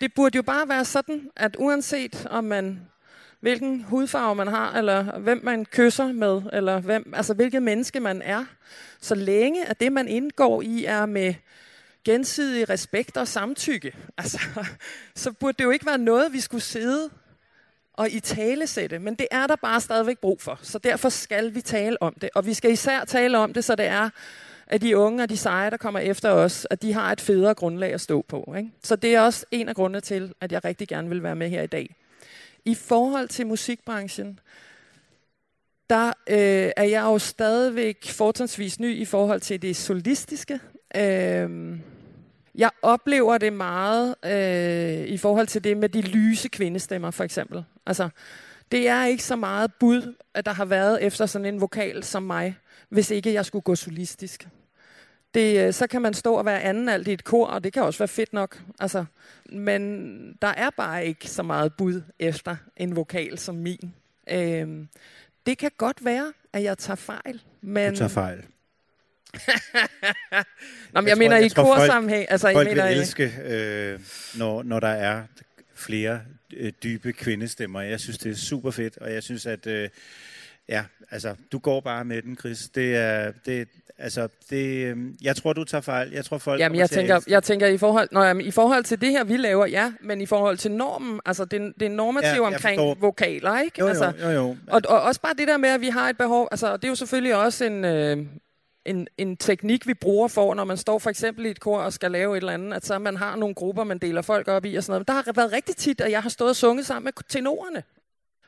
det 0.00 0.14
burde 0.14 0.36
jo 0.36 0.42
bare 0.42 0.68
være 0.68 0.84
sådan, 0.84 1.30
at 1.36 1.56
uanset 1.58 2.26
om 2.30 2.44
man 2.44 2.80
hvilken 3.40 3.82
hudfarve 3.82 4.34
man 4.34 4.46
har, 4.46 4.72
eller 4.78 5.18
hvem 5.18 5.40
man 5.44 5.64
kysser 5.64 6.12
med, 6.12 6.42
eller 6.52 6.80
hvem, 6.80 7.12
altså 7.16 7.34
hvilket 7.34 7.62
menneske 7.62 8.00
man 8.00 8.22
er, 8.22 8.44
så 9.00 9.14
længe 9.14 9.66
at 9.66 9.80
det, 9.80 9.92
man 9.92 10.08
indgår 10.08 10.62
i, 10.62 10.84
er 10.84 11.06
med 11.06 11.34
gensidig 12.04 12.70
respekt 12.70 13.16
og 13.16 13.28
samtykke, 13.28 13.92
altså, 14.18 14.40
så 15.14 15.32
burde 15.32 15.56
det 15.58 15.64
jo 15.64 15.70
ikke 15.70 15.86
være 15.86 15.98
noget, 15.98 16.32
vi 16.32 16.40
skulle 16.40 16.62
sidde 16.62 17.10
og 17.96 18.10
i 18.10 18.20
talesætte, 18.20 18.98
men 18.98 19.14
det 19.14 19.26
er 19.30 19.46
der 19.46 19.56
bare 19.56 19.80
stadigvæk 19.80 20.18
brug 20.18 20.40
for. 20.40 20.58
Så 20.62 20.78
derfor 20.78 21.08
skal 21.08 21.54
vi 21.54 21.60
tale 21.60 22.02
om 22.02 22.14
det. 22.20 22.30
Og 22.34 22.46
vi 22.46 22.54
skal 22.54 22.72
især 22.72 23.04
tale 23.04 23.38
om 23.38 23.52
det, 23.52 23.64
så 23.64 23.74
det 23.74 23.86
er, 23.86 24.10
at 24.66 24.82
de 24.82 24.96
unge 24.96 25.22
og 25.22 25.28
de 25.28 25.36
seje, 25.36 25.70
der 25.70 25.76
kommer 25.76 26.00
efter 26.00 26.30
os, 26.30 26.66
at 26.70 26.82
de 26.82 26.92
har 26.92 27.12
et 27.12 27.20
federe 27.20 27.54
grundlag 27.54 27.92
at 27.92 28.00
stå 28.00 28.22
på. 28.22 28.54
Ikke? 28.56 28.70
Så 28.82 28.96
det 28.96 29.14
er 29.14 29.20
også 29.20 29.46
en 29.50 29.68
af 29.68 29.74
grundene 29.74 30.00
til, 30.00 30.32
at 30.40 30.52
jeg 30.52 30.64
rigtig 30.64 30.88
gerne 30.88 31.08
vil 31.08 31.22
være 31.22 31.36
med 31.36 31.48
her 31.48 31.62
i 31.62 31.66
dag. 31.66 31.94
I 32.64 32.74
forhold 32.74 33.28
til 33.28 33.46
musikbranchen, 33.46 34.40
der 35.90 36.06
øh, 36.08 36.70
er 36.76 36.84
jeg 36.84 37.02
jo 37.02 37.18
stadigvæk 37.18 38.10
fortrinsvis 38.10 38.80
ny 38.80 38.96
i 38.96 39.04
forhold 39.04 39.40
til 39.40 39.62
det 39.62 39.76
solistiske. 39.76 40.60
Øh, 40.96 41.78
jeg 42.56 42.70
oplever 42.82 43.38
det 43.38 43.52
meget 43.52 44.14
øh, 44.24 45.08
i 45.08 45.16
forhold 45.16 45.46
til 45.46 45.64
det 45.64 45.76
med 45.76 45.88
de 45.88 46.00
lyse 46.00 46.48
kvindestemmer, 46.48 47.10
for 47.10 47.24
eksempel. 47.24 47.64
Altså, 47.86 48.08
det 48.72 48.88
er 48.88 49.04
ikke 49.04 49.24
så 49.24 49.36
meget 49.36 49.74
bud, 49.74 50.14
at 50.34 50.46
der 50.46 50.52
har 50.52 50.64
været 50.64 51.02
efter 51.02 51.26
sådan 51.26 51.54
en 51.54 51.60
vokal 51.60 52.04
som 52.04 52.22
mig, 52.22 52.56
hvis 52.88 53.10
ikke 53.10 53.32
jeg 53.32 53.46
skulle 53.46 53.62
gå 53.62 53.74
solistisk. 53.74 54.48
Det, 55.34 55.66
øh, 55.66 55.72
så 55.72 55.86
kan 55.86 56.02
man 56.02 56.14
stå 56.14 56.34
og 56.34 56.44
være 56.44 56.62
anden 56.62 56.88
alt 56.88 57.08
i 57.08 57.12
et 57.12 57.24
kor, 57.24 57.46
og 57.46 57.64
det 57.64 57.72
kan 57.72 57.82
også 57.82 57.98
være 57.98 58.08
fedt 58.08 58.32
nok. 58.32 58.62
Altså, 58.80 59.04
men 59.52 60.32
der 60.42 60.48
er 60.48 60.70
bare 60.76 61.06
ikke 61.06 61.30
så 61.30 61.42
meget 61.42 61.72
bud 61.74 62.02
efter 62.18 62.56
en 62.76 62.96
vokal 62.96 63.38
som 63.38 63.54
min. 63.54 63.94
Øh, 64.30 64.86
det 65.46 65.58
kan 65.58 65.70
godt 65.78 66.04
være, 66.04 66.32
at 66.52 66.62
jeg 66.62 66.78
tager 66.78 66.96
fejl. 66.96 67.42
Men... 67.60 67.92
Du 67.92 67.98
tager 67.98 68.08
fejl. 68.08 68.44
Nå, 70.92 71.00
men 71.00 71.08
jeg, 71.08 71.08
jeg 71.08 71.18
mener 71.18 71.36
i 71.36 71.48
korsammenhæng. 71.48 72.26
Altså, 72.30 72.46
folk 72.52 72.68
jeg 72.68 72.76
mener, 72.76 72.88
vil 72.88 72.98
elske, 72.98 73.32
øh, 73.44 74.00
når, 74.38 74.62
når 74.62 74.80
der 74.80 74.88
er 74.88 75.22
flere 75.74 76.20
øh, 76.56 76.72
dybe 76.82 77.12
kvindestemmer. 77.12 77.80
Jeg 77.80 78.00
synes, 78.00 78.18
det 78.18 78.30
er 78.30 78.36
super 78.36 78.70
fedt, 78.70 78.98
og 78.98 79.12
jeg 79.12 79.22
synes, 79.22 79.46
at 79.46 79.66
øh, 79.66 79.88
ja, 80.68 80.84
altså, 81.10 81.34
du 81.52 81.58
går 81.58 81.80
bare 81.80 82.04
med 82.04 82.22
den, 82.22 82.36
Chris. 82.36 82.68
Det 82.68 82.96
er, 82.96 83.32
det, 83.46 83.68
altså, 83.98 84.28
det, 84.50 84.86
øh, 84.86 84.96
jeg 85.22 85.36
tror, 85.36 85.52
du 85.52 85.64
tager 85.64 85.82
fejl. 85.82 86.10
Jeg 86.10 86.24
tror, 86.24 86.38
folk 86.38 86.60
Jamen, 86.60 86.78
jeg 86.78 86.90
tænker, 86.90 87.20
jeg 87.28 87.42
tænker 87.42 87.66
i 87.66 87.78
forhold, 87.78 88.08
nå, 88.12 88.22
jamen, 88.22 88.46
i 88.46 88.50
forhold 88.50 88.84
til 88.84 89.00
det 89.00 89.10
her, 89.10 89.24
vi 89.24 89.36
laver, 89.36 89.66
ja, 89.66 89.92
men 90.00 90.20
i 90.20 90.26
forhold 90.26 90.58
til 90.58 90.70
normen, 90.70 91.20
altså 91.26 91.44
det, 91.44 91.72
det 91.80 91.86
er 91.86 91.90
normativ 91.90 92.42
ja, 92.42 92.46
omkring 92.46 92.78
forstår. 92.78 92.94
vokaler, 93.00 93.60
ikke? 93.60 93.76
Jo, 93.78 93.86
altså, 93.86 94.12
jo, 94.22 94.28
jo, 94.28 94.32
jo. 94.32 94.56
Og, 94.66 94.82
og 94.88 95.02
også 95.02 95.20
bare 95.20 95.34
det 95.38 95.48
der 95.48 95.56
med, 95.56 95.68
at 95.68 95.80
vi 95.80 95.88
har 95.88 96.08
et 96.08 96.18
behov, 96.18 96.48
altså 96.50 96.76
det 96.76 96.84
er 96.84 96.88
jo 96.88 96.94
selvfølgelig 96.94 97.36
også 97.36 97.64
en, 97.64 97.84
øh, 97.84 98.26
en, 98.86 99.08
en 99.18 99.36
teknik, 99.36 99.86
vi 99.86 99.94
bruger 99.94 100.28
for, 100.28 100.54
når 100.54 100.64
man 100.64 100.76
står 100.76 100.98
for 100.98 101.10
eksempel 101.10 101.46
i 101.46 101.50
et 101.50 101.60
kor 101.60 101.78
og 101.78 101.92
skal 101.92 102.10
lave 102.10 102.36
et 102.36 102.40
eller 102.40 102.52
andet, 102.52 102.74
at 102.74 102.86
så 102.86 102.98
man 102.98 103.16
har 103.16 103.36
nogle 103.36 103.54
grupper, 103.54 103.84
man 103.84 103.98
deler 103.98 104.22
folk 104.22 104.48
op 104.48 104.64
i 104.64 104.74
og 104.74 104.82
sådan 104.82 104.90
noget. 104.92 105.08
Men 105.08 105.16
der 105.16 105.22
har 105.22 105.32
været 105.32 105.52
rigtig 105.52 105.76
tit, 105.76 106.00
at 106.00 106.10
jeg 106.10 106.22
har 106.22 106.30
stået 106.30 106.50
og 106.50 106.56
sunget 106.56 106.86
sammen 106.86 107.04
med 107.04 107.12
tenorerne. 107.28 107.82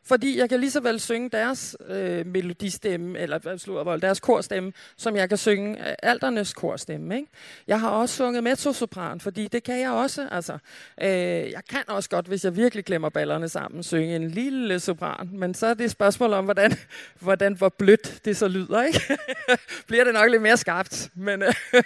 Fordi 0.08 0.38
jeg 0.38 0.48
kan 0.48 0.60
lige 0.60 0.70
så 0.70 0.80
vel 0.80 1.00
synge 1.00 1.30
deres 1.30 1.76
øh, 1.88 2.26
melodistemme, 2.26 3.18
eller 3.18 3.56
slår, 3.56 3.96
deres 3.96 4.20
korstemme, 4.20 4.72
som 4.96 5.16
jeg 5.16 5.28
kan 5.28 5.38
synge 5.38 5.88
øh, 5.88 5.94
aldernes 6.02 6.52
korstemme. 6.52 7.16
Ikke? 7.16 7.28
Jeg 7.66 7.80
har 7.80 7.90
også 7.90 8.16
sunget 8.16 8.44
mezzosopran, 8.44 9.20
fordi 9.20 9.48
det 9.48 9.62
kan 9.62 9.80
jeg 9.80 9.90
også. 9.90 10.28
Altså, 10.30 10.58
øh, 11.02 11.08
jeg 11.50 11.62
kan 11.70 11.82
også 11.86 12.10
godt, 12.10 12.26
hvis 12.26 12.44
jeg 12.44 12.56
virkelig 12.56 12.84
glemmer 12.84 13.08
ballerne 13.08 13.48
sammen, 13.48 13.82
synge 13.82 14.16
en 14.16 14.30
lille 14.30 14.80
sopran. 14.80 15.28
Men 15.32 15.54
så 15.54 15.66
er 15.66 15.74
det 15.74 15.84
et 15.84 15.90
spørgsmål 15.90 16.32
om, 16.32 16.44
hvordan, 16.44 16.72
hvordan 17.20 17.54
hvor 17.54 17.68
blødt 17.68 18.24
det 18.24 18.36
så 18.36 18.48
lyder. 18.48 18.82
Ikke? 18.82 19.18
Bliver 19.88 20.04
det 20.04 20.14
nok 20.14 20.30
lidt 20.30 20.42
mere 20.42 20.56
skarpt. 20.56 21.10
Men, 21.14 21.42
øh, 21.42 21.54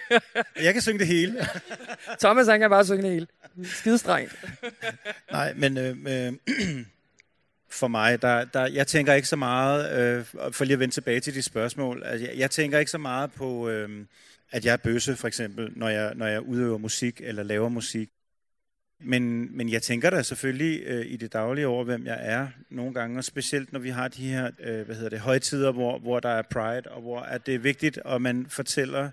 jeg 0.64 0.72
kan 0.72 0.82
synge 0.82 0.98
det 0.98 1.06
hele. 1.06 1.46
Thomas 2.20 2.46
han 2.46 2.60
kan 2.60 2.70
bare 2.70 2.84
synge 2.84 3.02
det 3.02 3.10
hele. 3.10 3.26
Skidestrengt. 3.64 4.44
Nej, 5.32 5.54
men... 5.56 5.78
Øh, 5.78 5.96
øh, 6.06 6.32
for 7.72 7.88
mig. 7.88 8.22
Der, 8.22 8.44
der, 8.44 8.66
jeg 8.66 8.86
tænker 8.86 9.14
ikke 9.14 9.28
så 9.28 9.36
meget, 9.36 10.00
øh, 10.00 10.24
for 10.52 10.64
lige 10.64 10.72
at 10.74 10.80
vende 10.80 10.94
tilbage 10.94 11.20
til 11.20 11.34
de 11.34 11.42
spørgsmål, 11.42 12.02
altså, 12.04 12.26
jeg, 12.26 12.38
jeg 12.38 12.50
tænker 12.50 12.78
ikke 12.78 12.90
så 12.90 12.98
meget 12.98 13.32
på, 13.32 13.68
øh, 13.68 14.04
at 14.50 14.64
jeg 14.64 14.72
er 14.72 14.76
bøsse, 14.76 15.16
for 15.16 15.28
eksempel, 15.28 15.72
når 15.76 15.88
jeg, 15.88 16.14
når 16.14 16.26
jeg 16.26 16.40
udøver 16.40 16.78
musik 16.78 17.20
eller 17.24 17.42
laver 17.42 17.68
musik. 17.68 18.10
Men, 19.04 19.56
men 19.56 19.68
jeg 19.68 19.82
tænker 19.82 20.10
da 20.10 20.22
selvfølgelig 20.22 20.82
øh, 20.86 21.06
i 21.06 21.16
det 21.16 21.32
daglige 21.32 21.66
over, 21.66 21.84
hvem 21.84 22.06
jeg 22.06 22.18
er 22.20 22.48
nogle 22.70 22.94
gange, 22.94 23.18
og 23.18 23.24
specielt 23.24 23.72
når 23.72 23.80
vi 23.80 23.90
har 23.90 24.08
de 24.08 24.28
her 24.28 24.50
øh, 24.60 24.86
hvad 24.86 24.96
hedder 24.96 25.10
det, 25.10 25.20
højtider, 25.20 25.72
hvor, 25.72 25.98
hvor 25.98 26.20
der 26.20 26.28
er 26.28 26.42
pride, 26.42 26.90
og 26.90 27.00
hvor 27.00 27.20
at 27.20 27.46
det 27.46 27.54
er 27.54 27.58
vigtigt, 27.58 27.98
at 28.04 28.22
man 28.22 28.46
fortæller 28.48 29.10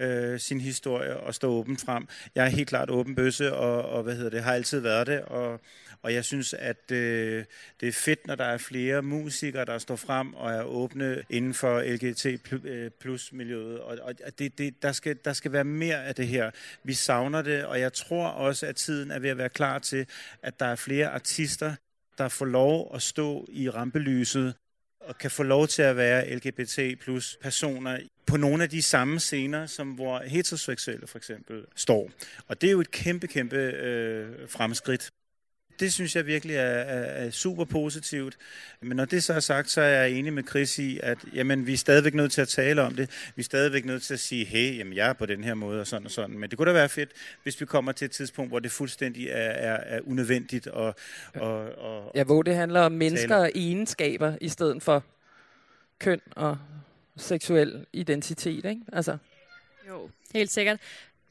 øh, 0.00 0.40
sin 0.40 0.60
historie 0.60 1.16
og 1.16 1.34
stå 1.34 1.50
åben 1.50 1.76
frem. 1.76 2.08
Jeg 2.34 2.44
er 2.44 2.48
helt 2.48 2.68
klart 2.68 2.90
åben 2.90 3.14
bøsse, 3.14 3.54
og, 3.54 3.82
og 3.82 4.02
hvad 4.02 4.16
hedder 4.16 4.30
det, 4.30 4.42
har 4.42 4.54
altid 4.54 4.80
været 4.80 5.06
det, 5.06 5.22
og, 5.22 5.60
og 6.02 6.14
jeg 6.14 6.24
synes, 6.24 6.54
at 6.54 6.90
øh, 6.92 7.44
det 7.80 7.88
er 7.88 7.92
fedt, 7.92 8.26
når 8.26 8.34
der 8.34 8.44
er 8.44 8.58
flere 8.58 9.02
musikere, 9.02 9.64
der 9.64 9.78
står 9.78 9.96
frem 9.96 10.34
og 10.34 10.52
er 10.52 10.62
åbne 10.62 11.22
inden 11.30 11.54
for 11.54 11.80
LGBT 11.80 12.26
øh, 12.64 12.90
plus 13.00 13.32
miljøet. 13.32 13.80
Og, 13.80 13.98
og 14.02 14.38
det, 14.38 14.58
det, 14.58 14.82
der, 14.82 14.92
skal, 14.92 15.18
der 15.24 15.32
skal 15.32 15.52
være 15.52 15.64
mere 15.64 16.04
af 16.04 16.14
det 16.14 16.28
her. 16.28 16.50
Vi 16.84 16.94
savner 16.94 17.42
det, 17.42 17.64
og 17.64 17.80
jeg 17.80 17.92
tror 17.92 18.26
også, 18.28 18.66
at 18.66 18.76
tiden 18.76 19.10
er 19.10 19.18
ved 19.18 19.30
at 19.30 19.38
være 19.38 19.48
klar 19.48 19.78
til, 19.78 20.06
at 20.42 20.60
der 20.60 20.66
er 20.66 20.76
flere 20.76 21.08
artister, 21.08 21.74
der 22.18 22.28
får 22.28 22.44
lov 22.44 22.90
at 22.94 23.02
stå 23.02 23.46
i 23.48 23.70
rampelyset 23.70 24.54
og 25.00 25.18
kan 25.18 25.30
få 25.30 25.42
lov 25.42 25.68
til 25.68 25.82
at 25.82 25.96
være 25.96 26.34
LGBT 26.34 27.00
plus 27.00 27.38
personer 27.42 27.98
på 28.26 28.36
nogle 28.36 28.62
af 28.62 28.70
de 28.70 28.82
samme 28.82 29.20
scener, 29.20 29.66
som 29.66 29.88
hvor 29.88 30.18
heteroseksuelle 30.18 31.06
for 31.06 31.18
eksempel 31.18 31.64
står. 31.76 32.10
Og 32.48 32.60
det 32.60 32.66
er 32.66 32.70
jo 32.72 32.80
et 32.80 32.90
kæmpe, 32.90 33.26
kæmpe 33.26 33.56
øh, 33.56 34.48
fremskridt 34.48 35.10
det 35.80 35.92
synes 35.92 36.16
jeg 36.16 36.26
virkelig 36.26 36.56
er, 36.56 36.60
er, 36.62 37.26
er 37.26 37.30
super 37.30 37.64
positivt. 37.64 38.36
Men 38.80 38.96
når 38.96 39.04
det 39.04 39.24
så 39.24 39.32
er 39.32 39.40
sagt, 39.40 39.70
så 39.70 39.80
er 39.80 39.86
jeg 39.88 40.10
enig 40.10 40.32
med 40.32 40.42
Chris 40.48 40.78
i, 40.78 41.00
at 41.02 41.18
jamen, 41.34 41.66
vi 41.66 41.72
er 41.72 41.76
stadigvæk 41.76 42.14
nødt 42.14 42.32
til 42.32 42.40
at 42.40 42.48
tale 42.48 42.82
om 42.82 42.94
det. 42.94 43.10
Vi 43.36 43.40
er 43.40 43.44
stadigvæk 43.44 43.84
nødt 43.84 44.02
til 44.02 44.14
at 44.14 44.20
sige, 44.20 44.44
hey, 44.44 44.78
jamen, 44.78 44.94
jeg 44.94 45.08
er 45.08 45.12
på 45.12 45.26
den 45.26 45.44
her 45.44 45.54
måde 45.54 45.80
og 45.80 45.86
sådan 45.86 46.06
og 46.06 46.10
sådan. 46.10 46.38
Men 46.38 46.50
det 46.50 46.58
kunne 46.58 46.68
da 46.68 46.72
være 46.72 46.88
fedt, 46.88 47.10
hvis 47.42 47.60
vi 47.60 47.66
kommer 47.66 47.92
til 47.92 48.04
et 48.04 48.10
tidspunkt, 48.10 48.50
hvor 48.50 48.58
det 48.58 48.70
fuldstændig 48.70 49.28
er, 49.28 49.36
er, 49.36 49.96
er 49.96 50.00
unødvendigt. 50.06 50.66
Og, 50.66 50.94
og, 51.34 51.78
og, 51.78 52.12
ja, 52.14 52.24
hvor 52.24 52.42
det 52.42 52.54
handler 52.54 52.80
om 52.80 52.92
mennesker 52.92 53.28
tale. 53.28 53.42
og 53.42 53.50
egenskaber, 53.54 54.36
i 54.40 54.48
stedet 54.48 54.82
for 54.82 55.04
køn 55.98 56.20
og 56.30 56.58
seksuel 57.16 57.86
identitet, 57.92 58.64
ikke? 58.64 58.80
Altså. 58.92 59.16
Jo, 59.88 60.10
helt 60.34 60.50
sikkert. 60.50 60.80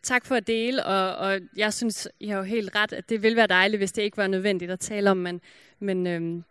Tak 0.04 0.26
for 0.26 0.36
at 0.36 0.48
dele, 0.48 0.86
og, 0.86 1.16
og 1.16 1.40
jeg 1.56 1.74
synes, 1.74 2.08
I 2.20 2.28
har 2.28 2.38
jo 2.38 2.44
helt 2.44 2.76
ret, 2.76 2.94
at 2.94 3.10
det 3.10 3.24
ville 3.24 3.36
være 3.36 3.48
dejligt, 3.48 3.80
hvis 3.80 3.92
det 3.92 4.02
ikke 4.02 4.18
var 4.18 4.28
nødvendigt 4.28 4.72
at 4.72 4.80
tale 4.80 5.12
om, 5.12 5.18
men, 5.18 5.42
men 5.80 6.08
øhm, 6.08 6.44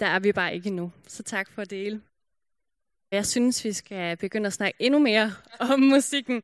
der 0.00 0.06
er 0.06 0.18
vi 0.18 0.32
bare 0.32 0.54
ikke 0.54 0.66
endnu. 0.66 0.92
Så 1.08 1.22
tak 1.22 1.50
for 1.50 1.62
at 1.62 1.70
dele. 1.70 2.00
Jeg 3.10 3.26
synes, 3.26 3.64
vi 3.64 3.72
skal 3.72 4.16
begynde 4.16 4.46
at 4.46 4.52
snakke 4.52 4.76
endnu 4.78 4.98
mere 4.98 5.32
om 5.72 5.80
musikken. 5.80 6.42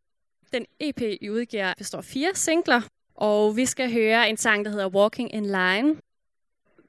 Den 0.52 0.66
EP, 0.80 1.00
I 1.00 1.30
udgiver, 1.30 1.74
består 1.78 1.98
af 1.98 2.04
fire 2.04 2.34
singler, 2.34 2.82
og 3.14 3.56
vi 3.56 3.66
skal 3.66 3.92
høre 3.92 4.30
en 4.30 4.36
sang, 4.36 4.64
der 4.64 4.70
hedder 4.70 4.88
Walking 4.88 5.34
in 5.34 5.46
Line. 5.46 5.96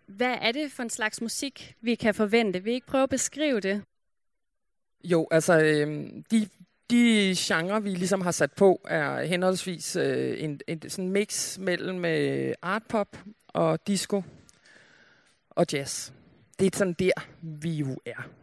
Hvad 0.05 0.37
er 0.41 0.51
det 0.51 0.71
for 0.71 0.83
en 0.83 0.89
slags 0.89 1.21
musik, 1.21 1.75
vi 1.81 1.95
kan 1.95 2.15
forvente? 2.15 2.63
Vil 2.63 2.71
I 2.71 2.73
ikke 2.73 2.87
prøve 2.87 3.03
at 3.03 3.09
beskrive 3.09 3.59
det? 3.59 3.83
Jo, 5.03 5.27
altså 5.31 5.59
øh, 5.59 6.09
de 6.31 6.49
de 6.91 7.35
genre, 7.37 7.83
vi 7.83 7.89
ligesom 7.89 8.21
har 8.21 8.31
sat 8.31 8.51
på, 8.51 8.81
er 8.87 9.23
henholdsvis 9.23 9.95
øh, 9.95 10.43
en, 10.43 10.59
en 10.67 10.89
sådan 10.89 11.09
mix 11.09 11.57
mellem 11.57 12.05
øh, 12.05 12.53
artpop 12.61 13.17
og 13.47 13.87
disco 13.87 14.23
og 15.49 15.65
jazz. 15.73 16.11
Det 16.59 16.73
er 16.73 16.77
sådan 16.77 16.95
der, 16.99 17.11
vi 17.41 17.69
jo 17.69 17.97
er. 18.05 18.40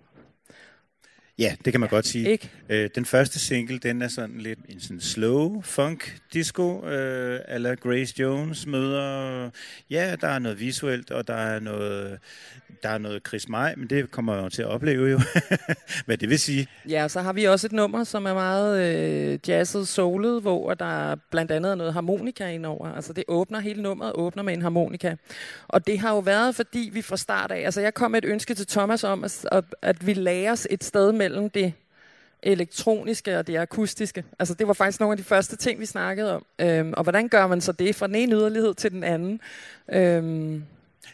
Ja, 1.39 1.55
det 1.65 1.73
kan 1.73 1.81
man 1.81 1.89
godt 1.89 2.07
sige. 2.07 2.31
Ikke? 2.31 2.51
Øh, 2.69 2.91
den 2.95 3.05
første 3.05 3.39
single, 3.39 3.79
den 3.79 4.03
er 4.03 4.09
sådan 4.09 4.39
lidt 4.39 4.59
en 4.69 4.81
sådan 4.81 5.01
slow 5.01 5.63
funk 5.63 6.19
disco, 6.33 6.87
øh, 6.87 7.41
eller 7.49 7.75
Grace 7.75 8.15
Jones 8.21 8.67
møder, 8.67 9.51
ja, 9.91 10.17
der 10.21 10.29
er 10.29 10.39
noget 10.39 10.61
visuelt, 10.61 11.11
og 11.11 11.29
der 11.29 11.35
er 11.35 11.61
noget, 11.61 12.19
der 12.83 12.89
er 12.89 12.99
noget 12.99 13.23
Chris 13.29 13.49
May, 13.49 13.75
men 13.77 13.91
det 13.91 14.11
kommer 14.11 14.35
jeg 14.35 14.45
jo 14.45 14.49
til 14.49 14.63
at 14.63 14.69
opleve 14.69 15.11
jo, 15.11 15.21
hvad 16.07 16.17
det 16.17 16.29
vil 16.29 16.39
sige. 16.39 16.67
Ja, 16.89 17.05
og 17.05 17.11
så 17.11 17.21
har 17.21 17.33
vi 17.33 17.45
også 17.45 17.67
et 17.67 17.73
nummer, 17.73 18.05
som 18.05 18.27
er 18.27 18.35
meget 18.35 18.81
øh, 18.81 19.39
jazzet, 19.49 19.89
soulet, 19.89 20.43
hvor 20.43 20.75
der 20.75 21.17
blandt 21.31 21.51
andet 21.51 21.71
er 21.71 21.75
noget 21.75 21.93
harmonika 21.93 22.51
indover. 22.51 22.93
Altså 22.93 23.13
det 23.13 23.25
åbner, 23.29 23.61
hele 23.61 23.83
nummeret 23.83 24.13
åbner 24.15 24.43
med 24.43 24.55
en 24.55 24.63
harmonika. 24.63 25.15
Og 25.69 25.87
det 25.87 25.99
har 25.99 26.11
jo 26.11 26.19
været, 26.19 26.55
fordi 26.55 26.91
vi 26.93 27.03
fra 27.03 27.17
start 27.17 27.51
af, 27.51 27.65
altså 27.65 27.81
jeg 27.81 27.95
kom 27.95 28.11
med 28.11 28.23
et 28.23 28.29
ønske 28.29 28.55
til 28.55 28.67
Thomas 28.67 29.05
om, 29.05 29.25
at, 29.25 29.65
at 29.83 30.07
vi 30.07 30.15
lærer 30.15 30.53
os 30.53 30.67
et 30.71 30.85
sted 30.85 31.13
mellem 31.29 31.51
det 31.51 31.73
elektroniske 32.43 33.39
og 33.39 33.47
det 33.47 33.57
akustiske. 33.57 34.25
Altså 34.39 34.55
det 34.55 34.67
var 34.67 34.73
faktisk 34.73 35.01
nogle 35.01 35.13
af 35.13 35.17
de 35.17 35.25
første 35.25 35.57
ting, 35.57 35.81
vi 35.81 35.87
snakkede 35.87 36.35
om. 36.35 36.47
Øhm, 36.59 36.95
og 36.97 37.03
hvordan 37.03 37.29
gør 37.29 37.47
man 37.47 37.61
så 37.61 37.73
det 37.73 37.95
fra 37.95 38.07
den 38.07 38.15
ene 38.15 38.35
yderlighed 38.35 38.75
til 38.75 38.91
den 38.91 39.05
anden? 39.05 39.41
Øhm, 39.93 40.65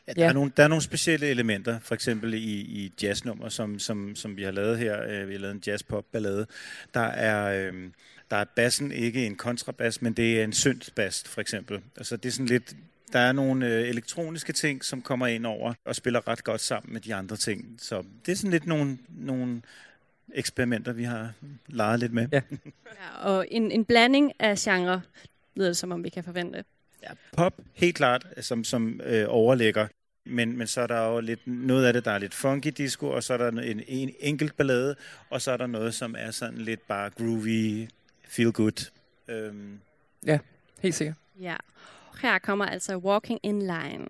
Ja, 0.07 0.12
der, 0.12 0.22
ja. 0.22 0.29
er 0.29 0.33
nogle, 0.33 0.53
der 0.57 0.64
er 0.64 0.68
nogle 0.68 0.83
specielle 0.83 1.27
elementer, 1.27 1.79
for 1.81 1.94
eksempel 1.94 2.35
i, 2.35 2.61
i 2.61 2.92
jazznummer, 3.03 3.48
som, 3.48 3.79
som, 3.79 4.16
som 4.16 4.37
vi 4.37 4.42
har 4.42 4.50
lavet 4.50 4.79
her. 4.79 5.03
Øh, 5.03 5.29
vi 5.29 5.33
har 5.33 5.40
lavet 5.40 5.55
en 5.55 5.62
jazz-pop-ballade. 5.66 6.46
Der 6.94 7.00
er, 7.00 7.68
øh, 7.68 7.90
der 8.31 8.37
er 8.37 8.44
bassen 8.57 8.92
ikke 8.92 9.27
en 9.27 9.37
kontrabas, 9.37 10.03
men 10.03 10.12
det 10.12 10.40
er 10.40 10.44
en 10.44 10.53
synth-bass, 10.53 11.29
for 11.29 11.40
eksempel. 11.40 11.81
Altså 11.96 12.16
det 12.16 12.29
er 12.29 12.33
sådan 12.33 12.46
lidt, 12.46 12.77
der 13.12 13.18
er 13.18 13.33
nogle 13.33 13.66
øh, 13.66 13.88
elektroniske 13.88 14.53
ting, 14.53 14.85
som 14.85 15.03
kommer 15.03 15.27
ind 15.27 15.46
over 15.46 15.74
og 15.85 15.96
spiller 15.96 16.29
ret 16.29 16.44
godt 16.44 16.61
sammen 16.61 16.92
med 16.92 17.00
de 17.00 17.14
andre 17.14 17.37
ting. 17.37 17.77
Så 17.79 18.05
det 18.27 18.33
er 18.33 18.37
sådan 18.37 18.50
lidt 18.50 18.66
nogle, 18.66 18.98
nogle 19.09 19.62
eksperimenter, 20.34 20.92
vi 20.92 21.04
har 21.04 21.32
leget 21.66 22.00
lidt 22.00 22.12
med. 22.12 22.28
Ja. 22.32 22.40
ja 22.84 23.18
og 23.22 23.46
en, 23.50 23.70
en 23.70 23.84
blanding 23.84 24.32
af 24.38 24.58
genre, 24.58 25.02
lyder 25.54 25.68
det 25.68 25.76
som 25.76 25.92
om 25.92 26.04
vi 26.04 26.08
kan 26.08 26.24
forvente. 26.24 26.64
Ja, 27.02 27.08
pop, 27.32 27.54
helt 27.72 27.96
klart, 27.96 28.26
som, 28.40 28.64
som 28.64 29.00
øh, 29.04 29.26
overlægger. 29.28 29.87
Men, 30.26 30.58
men 30.58 30.66
så 30.66 30.80
er 30.80 30.87
der 30.87 31.06
jo 31.06 31.20
lidt, 31.20 31.46
noget 31.46 31.87
af 31.87 31.92
det, 31.92 32.04
der 32.04 32.10
er 32.10 32.18
lidt 32.18 32.34
funky 32.34 32.68
disco, 32.76 33.08
og 33.08 33.22
så 33.22 33.34
er 33.34 33.38
der 33.38 33.48
en, 33.48 33.82
en 33.88 34.14
enkelt 34.20 34.56
ballade, 34.56 34.96
og 35.30 35.42
så 35.42 35.50
er 35.50 35.56
der 35.56 35.66
noget, 35.66 35.94
som 35.94 36.14
er 36.18 36.30
sådan 36.30 36.58
lidt 36.58 36.88
bare 36.88 37.10
groovy, 37.10 37.88
feel 38.28 38.52
good. 38.52 38.90
Øhm. 39.28 39.80
Ja, 40.26 40.38
helt 40.80 40.94
sikkert. 40.94 41.16
Ja, 41.40 41.56
her 42.22 42.38
kommer 42.38 42.66
altså 42.66 42.96
Walking 42.96 43.40
in 43.42 43.58
Line. 43.58 44.06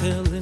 telling 0.00 0.39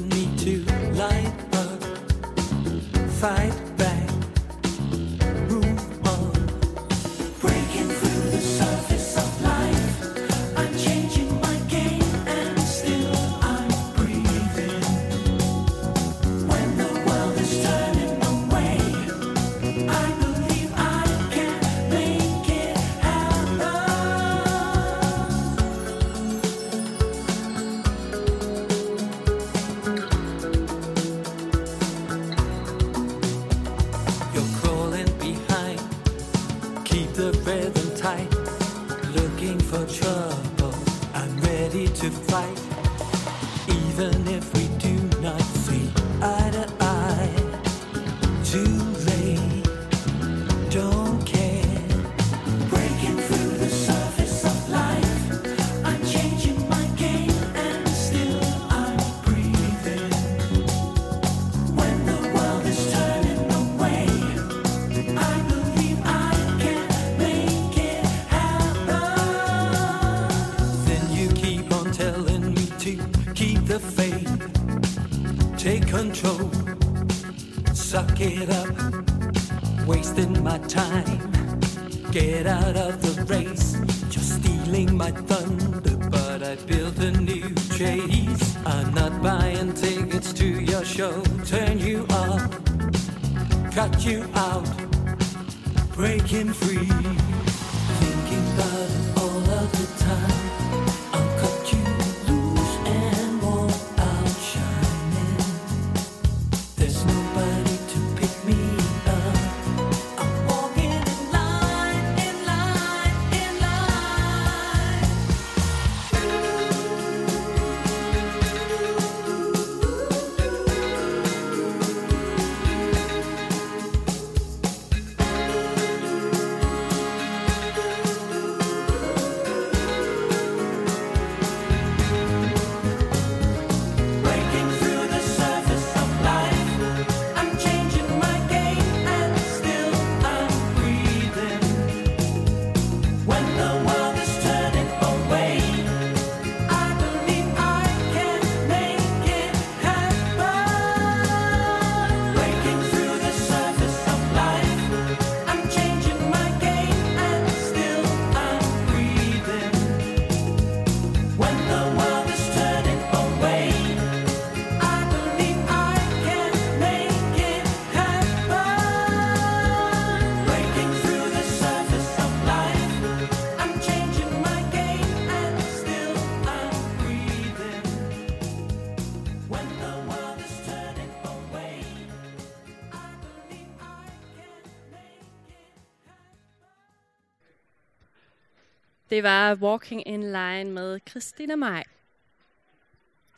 Det 189.18 189.24
var 189.24 189.54
Walking 189.54 190.08
in 190.08 190.22
Line 190.22 190.64
med 190.64 191.00
Christina 191.10 191.56
Maj. 191.56 191.84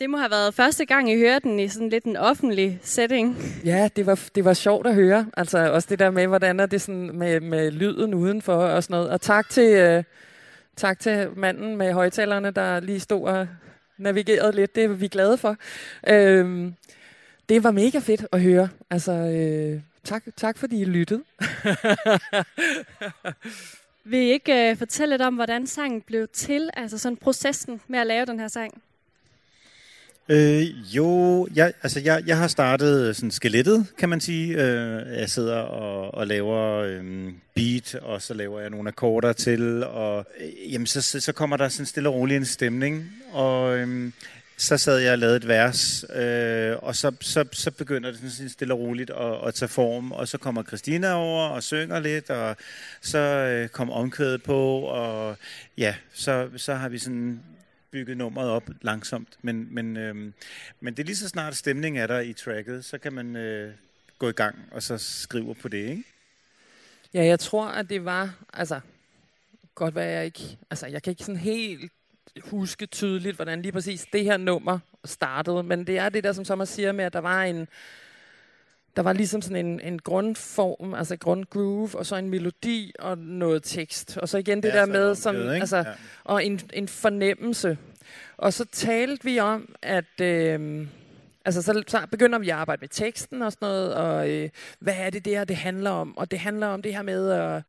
Det 0.00 0.10
må 0.10 0.16
have 0.16 0.30
været 0.30 0.54
første 0.54 0.84
gang, 0.84 1.10
I 1.10 1.18
hørte 1.18 1.48
den 1.48 1.60
i 1.60 1.68
sådan 1.68 1.88
lidt 1.88 2.04
en 2.04 2.16
offentlig 2.16 2.78
setting. 2.82 3.36
Ja, 3.64 3.88
det 3.96 4.06
var, 4.06 4.28
det 4.34 4.44
var 4.44 4.54
sjovt 4.54 4.86
at 4.86 4.94
høre. 4.94 5.26
Altså 5.36 5.72
også 5.72 5.86
det 5.90 5.98
der 5.98 6.10
med, 6.10 6.26
hvordan 6.26 6.60
er 6.60 6.66
det 6.66 6.80
sådan 6.80 7.18
med, 7.18 7.40
med 7.40 7.70
lyden 7.70 8.14
udenfor 8.14 8.54
og 8.54 8.82
sådan 8.82 8.94
noget. 8.94 9.10
Og 9.10 9.20
tak 9.20 9.48
til, 9.48 9.72
øh, 9.72 10.04
tak 10.76 10.98
til 10.98 11.28
manden 11.36 11.76
med 11.76 11.92
højtalerne, 11.92 12.50
der 12.50 12.80
lige 12.80 13.00
stod 13.00 13.28
og 13.28 13.48
navigerede 13.98 14.52
lidt. 14.52 14.74
Det 14.74 14.84
er 14.84 14.88
vi 14.88 15.08
glade 15.08 15.38
for. 15.38 15.56
Øh, 16.08 16.72
det 17.48 17.64
var 17.64 17.70
mega 17.70 17.98
fedt 17.98 18.26
at 18.32 18.42
høre. 18.42 18.68
Altså, 18.90 19.12
øh, 19.12 19.80
tak, 20.04 20.22
tak 20.36 20.58
fordi 20.58 20.80
I 20.80 20.84
lyttede. 20.84 21.22
Vil 24.04 24.20
I 24.20 24.30
ikke 24.30 24.70
uh, 24.72 24.78
fortælle 24.78 25.12
lidt 25.12 25.22
om, 25.22 25.34
hvordan 25.34 25.66
sangen 25.66 26.00
blev 26.00 26.28
til? 26.32 26.70
Altså 26.74 26.98
sådan 26.98 27.16
processen 27.16 27.80
med 27.88 27.98
at 27.98 28.06
lave 28.06 28.26
den 28.26 28.40
her 28.40 28.48
sang? 28.48 28.82
Øh, 30.28 30.96
jo, 30.96 31.48
jeg, 31.54 31.72
altså 31.82 32.00
jeg, 32.00 32.22
jeg 32.26 32.38
har 32.38 32.48
startet 32.48 33.16
sådan 33.16 33.30
skelettet, 33.30 33.86
kan 33.98 34.08
man 34.08 34.20
sige. 34.20 34.54
Øh, 34.54 35.18
jeg 35.18 35.30
sidder 35.30 35.56
og, 35.56 36.14
og 36.14 36.26
laver 36.26 36.76
øh, 36.76 37.32
beat, 37.54 37.94
og 37.94 38.22
så 38.22 38.34
laver 38.34 38.60
jeg 38.60 38.70
nogle 38.70 38.88
akkorder 38.88 39.32
til, 39.32 39.84
og 39.84 40.26
øh, 40.40 40.72
jamen, 40.72 40.86
så, 40.86 41.02
så, 41.02 41.20
så 41.20 41.32
kommer 41.32 41.56
der 41.56 41.68
sådan 41.68 41.86
stille 41.86 42.08
og 42.08 42.14
roligt 42.14 42.38
en 42.38 42.44
stemning, 42.44 43.12
og 43.32 43.78
øh, 43.78 44.12
så 44.60 44.78
sad 44.78 44.98
jeg 44.98 45.12
og 45.12 45.18
lavede 45.18 45.36
et 45.36 45.48
vers, 45.48 46.04
øh, 46.14 46.76
og 46.76 46.96
så, 46.96 47.16
så, 47.20 47.44
så 47.52 47.70
begynder 47.70 48.10
det 48.10 48.32
sådan 48.32 48.48
stille 48.48 48.74
og 48.74 48.80
roligt 48.80 49.10
at, 49.10 49.46
at 49.46 49.54
tage 49.54 49.68
form, 49.68 50.12
og 50.12 50.28
så 50.28 50.38
kommer 50.38 50.62
Christina 50.62 51.12
over 51.12 51.48
og 51.48 51.62
synger 51.62 52.00
lidt, 52.00 52.30
og 52.30 52.56
så 53.00 53.18
øh, 53.18 53.68
kom 53.68 53.90
omkvædet 53.90 54.42
på, 54.42 54.80
og 54.80 55.36
ja, 55.78 55.94
så, 56.12 56.50
så 56.56 56.74
har 56.74 56.88
vi 56.88 56.98
sådan 56.98 57.42
bygget 57.90 58.16
nummeret 58.16 58.50
op 58.50 58.70
langsomt. 58.82 59.28
Men, 59.42 59.74
men, 59.74 59.96
øh, 59.96 60.14
men 60.80 60.94
det 60.94 60.98
er 60.98 61.06
lige 61.06 61.16
så 61.16 61.28
snart 61.28 61.56
stemning 61.56 61.98
er 61.98 62.06
der 62.06 62.20
i 62.20 62.32
tracket, 62.32 62.84
så 62.84 62.98
kan 62.98 63.12
man 63.12 63.36
øh, 63.36 63.74
gå 64.18 64.28
i 64.28 64.32
gang 64.32 64.56
og 64.70 64.82
så 64.82 64.98
skrive 64.98 65.54
på 65.54 65.68
det, 65.68 65.88
ikke? 65.88 66.04
Ja, 67.14 67.24
jeg 67.24 67.40
tror, 67.40 67.66
at 67.66 67.90
det 67.90 68.04
var, 68.04 68.34
altså, 68.52 68.80
godt 69.74 69.94
være 69.94 70.08
jeg 70.08 70.24
ikke, 70.24 70.58
altså, 70.70 70.86
jeg 70.86 71.02
kan 71.02 71.10
ikke 71.10 71.24
sådan 71.24 71.40
helt 71.40 71.92
huske 72.42 72.86
tydeligt, 72.86 73.36
hvordan 73.36 73.62
lige 73.62 73.72
præcis 73.72 74.06
det 74.12 74.24
her 74.24 74.36
nummer 74.36 74.78
startede, 75.04 75.62
men 75.62 75.86
det 75.86 75.98
er 75.98 76.08
det 76.08 76.24
der, 76.24 76.32
som 76.32 76.44
Thomas 76.44 76.68
siger 76.68 76.92
med, 76.92 77.04
at 77.04 77.12
der 77.12 77.18
var 77.18 77.42
en, 77.44 77.68
der 78.96 79.02
var 79.02 79.12
ligesom 79.12 79.42
sådan 79.42 79.66
en, 79.66 79.80
en 79.80 79.98
grundform, 79.98 80.94
altså 80.94 81.16
grundgroove, 81.16 81.90
og 81.94 82.06
så 82.06 82.16
en 82.16 82.30
melodi 82.30 82.92
og 82.98 83.18
noget 83.18 83.62
tekst. 83.62 84.16
Og 84.16 84.28
så 84.28 84.38
igen 84.38 84.62
det 84.62 84.68
ja, 84.68 84.78
der 84.78 84.86
med, 84.86 85.14
som, 85.14 85.34
med, 85.34 85.54
altså, 85.54 85.76
ja. 85.76 85.84
og 86.24 86.44
en, 86.44 86.60
en 86.72 86.88
fornemmelse. 86.88 87.78
Og 88.36 88.52
så 88.52 88.64
talte 88.64 89.24
vi 89.24 89.38
om, 89.38 89.74
at... 89.82 90.20
Øh, 90.20 90.86
Altså, 91.44 91.62
så, 91.62 91.82
så 91.86 92.06
begynder 92.10 92.38
vi 92.38 92.50
at 92.50 92.56
arbejde 92.56 92.80
med 92.80 92.88
teksten 92.88 93.42
og 93.42 93.52
sådan 93.52 93.68
noget, 93.68 93.94
og 93.94 94.30
øh, 94.30 94.50
hvad 94.80 94.94
er 94.96 95.10
det 95.10 95.24
der, 95.24 95.44
det 95.44 95.56
handler 95.56 95.90
om? 95.90 96.18
Og 96.18 96.30
det 96.30 96.38
handler 96.38 96.66
om 96.66 96.82
det 96.82 96.94
her 96.94 97.02
med 97.02 97.30
at 97.30 97.62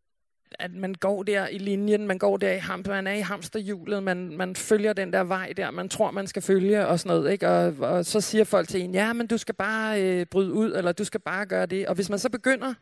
at 0.59 0.73
man 0.73 0.95
går 0.95 1.23
der 1.23 1.47
i 1.47 1.57
linjen, 1.57 2.07
man 2.07 2.17
går 2.17 2.37
der 2.37 2.51
i 2.51 2.57
ham, 2.57 2.83
man 2.87 3.07
er 3.07 3.13
i 3.13 3.19
hamsterhjulet, 3.19 4.03
man, 4.03 4.37
man 4.37 4.55
følger 4.55 4.93
den 4.93 5.13
der 5.13 5.23
vej 5.23 5.53
der, 5.57 5.71
man 5.71 5.89
tror, 5.89 6.11
man 6.11 6.27
skal 6.27 6.41
følge 6.41 6.87
og 6.87 6.99
sådan 6.99 7.17
noget. 7.17 7.31
Ikke? 7.31 7.49
Og, 7.49 7.75
og 7.79 8.05
så 8.05 8.21
siger 8.21 8.43
folk 8.43 8.67
til 8.67 8.81
en, 8.81 8.93
ja, 8.93 9.13
men 9.13 9.27
du 9.27 9.37
skal 9.37 9.55
bare 9.55 10.03
øh, 10.03 10.25
bryde 10.25 10.53
ud, 10.53 10.73
eller 10.73 10.91
du 10.91 11.03
skal 11.03 11.19
bare 11.19 11.45
gøre 11.45 11.65
det. 11.65 11.87
Og 11.87 11.95
hvis 11.95 12.09
man 12.09 12.19
så 12.19 12.29
begynder, 12.29 12.73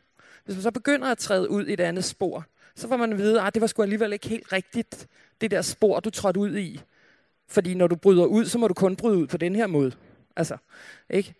hvis 0.44 0.56
man 0.56 0.62
så 0.62 0.70
begynder 0.70 1.06
at 1.06 1.18
træde 1.18 1.50
ud 1.50 1.66
i 1.66 1.72
et 1.72 1.80
andet 1.80 2.04
spor, 2.04 2.44
så 2.74 2.88
får 2.88 2.96
man 2.96 3.12
at 3.12 3.18
vide, 3.18 3.40
at 3.40 3.46
ah, 3.46 3.52
det 3.54 3.60
var 3.60 3.66
sgu 3.66 3.82
alligevel 3.82 4.12
ikke 4.12 4.28
helt 4.28 4.52
rigtigt, 4.52 5.06
det 5.40 5.50
der 5.50 5.62
spor, 5.62 6.00
du 6.00 6.10
trådte 6.10 6.40
ud 6.40 6.56
i. 6.56 6.80
Fordi 7.48 7.74
når 7.74 7.86
du 7.86 7.96
bryder 7.96 8.24
ud, 8.24 8.44
så 8.44 8.58
må 8.58 8.68
du 8.68 8.74
kun 8.74 8.96
bryde 8.96 9.18
ud 9.18 9.26
på 9.26 9.36
den 9.36 9.56
her 9.56 9.66
måde. 9.66 9.92
Altså, 10.36 10.56
ikke? 11.10 11.34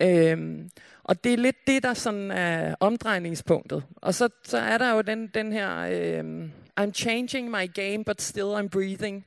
Øhm, 0.00 0.70
og 1.02 1.24
det 1.24 1.32
er 1.32 1.36
lidt 1.36 1.66
det, 1.66 1.82
der 1.82 1.94
sådan 1.94 2.30
er 2.30 2.74
omdrejningspunktet. 2.80 3.84
Og 3.96 4.14
så, 4.14 4.28
så 4.44 4.58
er 4.58 4.78
der 4.78 4.94
jo 4.94 5.00
den, 5.00 5.26
den 5.26 5.52
her, 5.52 5.76
øhm, 5.78 6.50
I'm 6.80 6.92
changing 6.92 7.50
my 7.50 7.74
game, 7.74 8.04
but 8.04 8.22
still 8.22 8.54
I'm 8.54 8.68
breathing. 8.68 9.26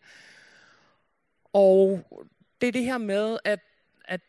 Og 1.53 2.01
det 2.61 2.67
er 2.67 2.71
det 2.71 2.83
her 2.83 2.97
med, 2.97 3.37
at, 3.43 3.59
at 4.05 4.21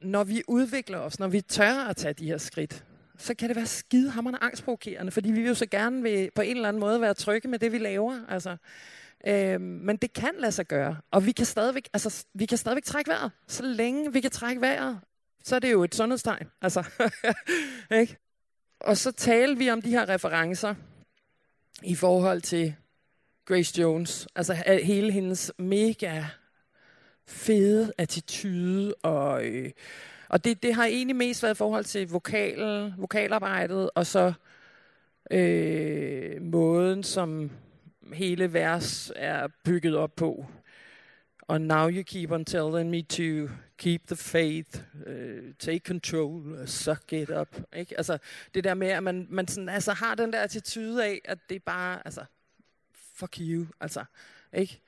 når 0.00 0.24
vi 0.24 0.42
udvikler 0.48 0.98
os, 0.98 1.18
når 1.18 1.28
vi 1.28 1.40
tør 1.40 1.88
at 1.88 1.96
tage 1.96 2.14
de 2.14 2.26
her 2.26 2.38
skridt, 2.38 2.84
så 3.18 3.34
kan 3.34 3.48
det 3.48 3.56
være 3.56 3.66
skidehammerende 3.66 4.38
angstprovokerende, 4.42 5.12
fordi 5.12 5.30
vi 5.30 5.40
vil 5.40 5.48
jo 5.48 5.54
så 5.54 5.66
gerne 5.66 6.02
vil, 6.02 6.30
på 6.34 6.42
en 6.42 6.56
eller 6.56 6.68
anden 6.68 6.80
måde 6.80 7.00
være 7.00 7.14
trygge 7.14 7.48
med 7.48 7.58
det, 7.58 7.72
vi 7.72 7.78
laver. 7.78 8.20
Altså, 8.28 8.56
øhm, 9.26 9.62
men 9.62 9.96
det 9.96 10.12
kan 10.12 10.34
lade 10.38 10.52
sig 10.52 10.66
gøre, 10.66 10.96
og 11.10 11.26
vi 11.26 11.32
kan 11.32 11.46
stadigvæk, 11.46 11.88
altså, 11.92 12.26
vi 12.34 12.46
kan 12.46 12.58
stadigvæk 12.58 12.84
trække 12.84 13.10
vejret, 13.10 13.30
så 13.46 13.62
længe 13.62 14.12
vi 14.12 14.20
kan 14.20 14.30
trække 14.30 14.60
vejret 14.60 15.00
så 15.46 15.54
er 15.54 15.58
det 15.58 15.72
jo 15.72 15.84
et 15.84 15.94
sundhedstegn. 15.94 16.46
Altså, 16.62 16.84
ikke? 18.00 18.16
Og 18.80 18.96
så 18.96 19.12
taler 19.12 19.56
vi 19.56 19.70
om 19.70 19.82
de 19.82 19.90
her 19.90 20.08
referencer 20.08 20.74
i 21.82 21.94
forhold 21.94 22.40
til 22.40 22.74
Grace 23.44 23.80
Jones. 23.80 24.28
Altså 24.36 24.54
hele 24.82 25.12
hendes 25.12 25.52
mega 25.58 26.24
fede 27.26 27.92
attitude 27.98 28.94
og... 28.94 29.44
Øh, 29.44 29.70
og 30.28 30.44
det, 30.44 30.62
det 30.62 30.74
har 30.74 30.84
egentlig 30.84 31.16
mest 31.16 31.42
været 31.42 31.54
i 31.54 31.58
forhold 31.58 31.84
til 31.84 32.08
vokalen, 32.08 32.94
vokalarbejdet, 32.98 33.90
og 33.94 34.06
så 34.06 34.32
øh, 35.30 36.42
måden, 36.42 37.02
som 37.02 37.50
hele 38.12 38.52
vers 38.52 39.12
er 39.16 39.48
bygget 39.64 39.96
op 39.96 40.16
på. 40.16 40.46
Og 41.48 41.60
now 41.60 41.88
you 41.88 42.02
keep 42.02 42.30
on 42.30 42.44
telling 42.44 42.90
me 42.90 43.02
to 43.02 43.48
keep 43.78 44.06
the 44.06 44.16
faith, 44.16 44.82
uh, 45.06 45.52
take 45.58 45.78
control, 45.78 46.42
suck 46.66 47.12
it 47.12 47.30
up. 47.30 47.48
Ikke? 47.76 47.96
Altså, 47.96 48.18
det 48.54 48.64
der 48.64 48.74
med, 48.74 48.88
at 48.88 49.02
man, 49.02 49.26
man 49.30 49.48
sådan, 49.48 49.68
altså, 49.68 49.92
har 49.92 50.14
den 50.14 50.32
der 50.32 50.40
attitude 50.40 51.04
af, 51.04 51.20
at 51.24 51.38
det 51.48 51.54
er 51.54 51.60
bare, 51.66 52.02
altså, 52.04 52.24
fuck 53.14 53.38
you, 53.40 53.66
altså, 53.80 54.04
ikke? 54.52 54.80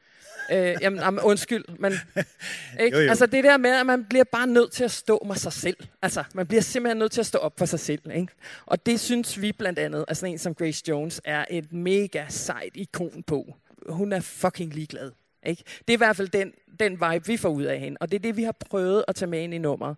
øh, 0.52 0.76
jamen, 0.80 0.98
jamen, 1.00 1.20
undskyld, 1.20 1.64
men 1.78 1.92
ikke? 2.84 2.96
Jo, 2.96 3.02
jo. 3.02 3.08
Altså, 3.08 3.26
det 3.26 3.44
der 3.44 3.56
med, 3.56 3.70
at 3.70 3.86
man 3.86 4.04
bliver 4.04 4.24
bare 4.24 4.46
nødt 4.46 4.72
til 4.72 4.84
at 4.84 4.90
stå 4.90 5.22
med 5.26 5.36
sig 5.36 5.52
selv. 5.52 5.76
Altså, 6.02 6.24
man 6.34 6.46
bliver 6.46 6.62
simpelthen 6.62 6.98
nødt 6.98 7.12
til 7.12 7.20
at 7.20 7.26
stå 7.26 7.38
op 7.38 7.58
for 7.58 7.66
sig 7.66 7.80
selv. 7.80 8.10
Ikke? 8.14 8.32
Og 8.66 8.86
det 8.86 9.00
synes 9.00 9.40
vi 9.40 9.52
blandt 9.52 9.78
andet, 9.78 10.04
altså 10.08 10.26
en 10.26 10.38
som 10.38 10.54
Grace 10.54 10.84
Jones, 10.88 11.20
er 11.24 11.44
et 11.50 11.72
mega 11.72 12.24
sejt 12.28 12.72
ikon 12.74 13.22
på. 13.22 13.54
Hun 13.88 14.12
er 14.12 14.20
fucking 14.20 14.74
ligeglad. 14.74 15.12
Ikke? 15.46 15.62
Det 15.78 15.90
er 15.90 15.96
i 15.96 15.96
hvert 15.96 16.16
fald 16.16 16.28
den, 16.28 16.52
den 16.80 16.92
vibe, 16.92 17.26
vi 17.26 17.36
får 17.36 17.48
ud 17.48 17.62
af 17.62 17.80
hende. 17.80 17.96
Og 18.00 18.10
det 18.10 18.16
er 18.16 18.22
det, 18.22 18.36
vi 18.36 18.42
har 18.42 18.52
prøvet 18.52 19.04
at 19.08 19.14
tage 19.14 19.30
med 19.30 19.42
ind 19.42 19.54
i 19.54 19.58
nummeret. 19.58 19.96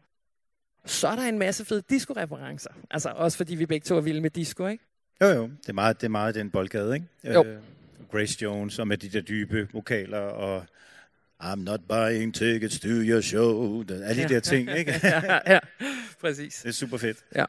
Så 0.85 1.09
er 1.09 1.17
der 1.17 1.23
en 1.23 1.39
masse 1.39 1.65
fede 1.65 1.83
disco-referencer. 1.91 2.71
Altså 2.91 3.09
også 3.09 3.37
fordi 3.37 3.55
vi 3.55 3.67
begge 3.67 3.85
to 3.85 3.97
er 3.97 4.01
vilde 4.01 4.21
med 4.21 4.31
disco, 4.31 4.67
ikke? 4.67 4.85
Jo, 5.21 5.27
jo. 5.27 5.43
Det 5.43 5.69
er 5.69 5.73
meget, 5.73 6.01
det 6.01 6.07
er 6.07 6.11
meget 6.11 6.35
den 6.35 6.51
boldgade, 6.51 6.95
ikke? 6.95 7.07
Jo. 7.25 7.41
Uh, 7.41 7.47
Grace 8.11 8.43
Jones 8.43 8.79
og 8.79 8.89
med 8.89 8.99
de 8.99 9.09
der 9.09 9.21
dybe 9.21 9.69
vokaler 9.73 10.19
og 10.19 10.65
I'm 11.43 11.63
not 11.63 11.81
buying 11.89 12.35
tickets 12.35 12.81
to 12.81 12.89
your 12.89 13.21
show. 13.21 13.85
Alle 13.91 14.15
de 14.15 14.21
ja. 14.21 14.29
der 14.29 14.41
ting, 14.41 14.71
ikke? 14.79 14.95
ja, 15.03 15.39
ja, 15.47 15.59
præcis. 16.21 16.55
Det 16.63 16.69
er 16.69 16.73
super 16.73 16.97
fedt. 16.97 17.19
Ja. 17.35 17.45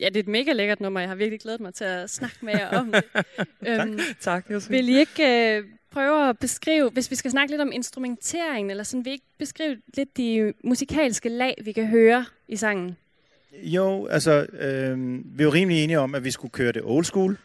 Ja, 0.00 0.08
det 0.08 0.16
er 0.16 0.20
et 0.20 0.28
mega 0.28 0.52
lækkert 0.52 0.80
nummer. 0.80 1.00
Jeg 1.00 1.08
har 1.08 1.16
virkelig 1.16 1.40
glædet 1.40 1.60
mig 1.60 1.74
til 1.74 1.84
at 1.84 2.10
snakke 2.10 2.36
med 2.42 2.52
jer 2.52 2.78
om 2.78 2.92
det. 2.92 3.04
øhm, 3.68 3.98
tak, 4.20 4.48
tak 4.48 4.70
Vil 4.70 4.88
I 4.88 4.98
ikke 4.98 5.56
øh, 5.56 5.64
prøve 5.90 6.28
at 6.28 6.38
beskrive, 6.38 6.90
hvis 6.90 7.10
vi 7.10 7.16
skal 7.16 7.30
snakke 7.30 7.52
lidt 7.52 7.62
om 7.62 7.72
instrumenteringen, 7.72 8.70
eller 8.70 8.84
sådan, 8.84 9.04
vil 9.04 9.10
I 9.10 9.12
ikke 9.12 9.24
beskrive 9.38 9.76
lidt 9.94 10.16
de 10.16 10.52
musikalske 10.64 11.28
lag, 11.28 11.54
vi 11.64 11.72
kan 11.72 11.86
høre 11.86 12.24
i 12.48 12.56
sangen? 12.56 12.96
Jo, 13.62 14.06
altså, 14.06 14.46
øh, 14.52 14.98
vi 15.24 15.42
er 15.42 15.44
jo 15.44 15.52
rimelig 15.52 15.84
enige 15.84 15.98
om, 15.98 16.14
at 16.14 16.24
vi 16.24 16.30
skulle 16.30 16.52
køre 16.52 16.72
det 16.72 16.82
old 16.84 17.04
school. 17.04 17.38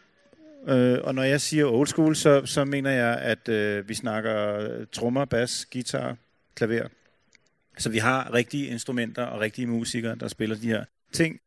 Øh, 0.68 0.98
og 1.04 1.14
når 1.14 1.22
jeg 1.22 1.40
siger 1.40 1.66
old 1.66 1.86
school, 1.86 2.16
så, 2.16 2.46
så 2.46 2.64
mener 2.64 2.90
jeg, 2.90 3.18
at 3.18 3.48
øh, 3.48 3.88
vi 3.88 3.94
snakker 3.94 4.66
trommer, 4.92 5.24
bas, 5.24 5.66
guitar, 5.72 6.16
klaver. 6.54 6.88
Så 7.78 7.90
vi 7.90 7.98
har 7.98 8.34
rigtige 8.34 8.66
instrumenter 8.66 9.24
og 9.24 9.40
rigtige 9.40 9.66
musikere, 9.66 10.14
der 10.14 10.28
spiller 10.28 10.56
de 10.56 10.66
her 10.66 10.84
ting. 11.12 11.40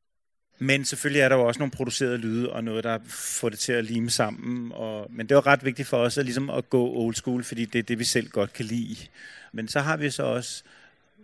Men 0.60 0.86
selvfølgelig 0.86 1.22
er 1.22 1.30
der 1.30 1.36
jo 1.36 1.47
også 1.47 1.60
nogle 1.60 1.72
producerede 1.72 2.18
lyde, 2.18 2.54
og 2.54 2.64
noget, 2.64 2.84
der 2.84 2.99
får 3.08 3.49
det 3.49 3.60
til 3.60 3.74
at 3.74 3.86
lime 3.86 4.10
sammen. 4.10 4.72
Og, 4.72 5.08
men 5.10 5.30
det 5.30 5.36
var 5.36 5.47
ret 5.47 5.66
vigtigt 5.66 5.88
for 5.88 5.97
os 5.97 6.18
at, 6.18 6.26
ligesom 6.26 6.49
at 6.49 6.70
gå 6.70 6.89
old 6.89 7.16
school, 7.16 7.43
fordi 7.43 7.66
det 7.66 7.80
er 7.80 7.84
det, 7.84 7.99
vi 7.99 8.04
selv 8.04 8.30
godt 8.30 8.54
kan 8.54 8.66
lide. 8.66 8.95
Men 9.51 9.68
så 9.68 9.80
har 9.80 9.97
vi 9.97 10.10
så 10.10 10.24
også 10.24 10.64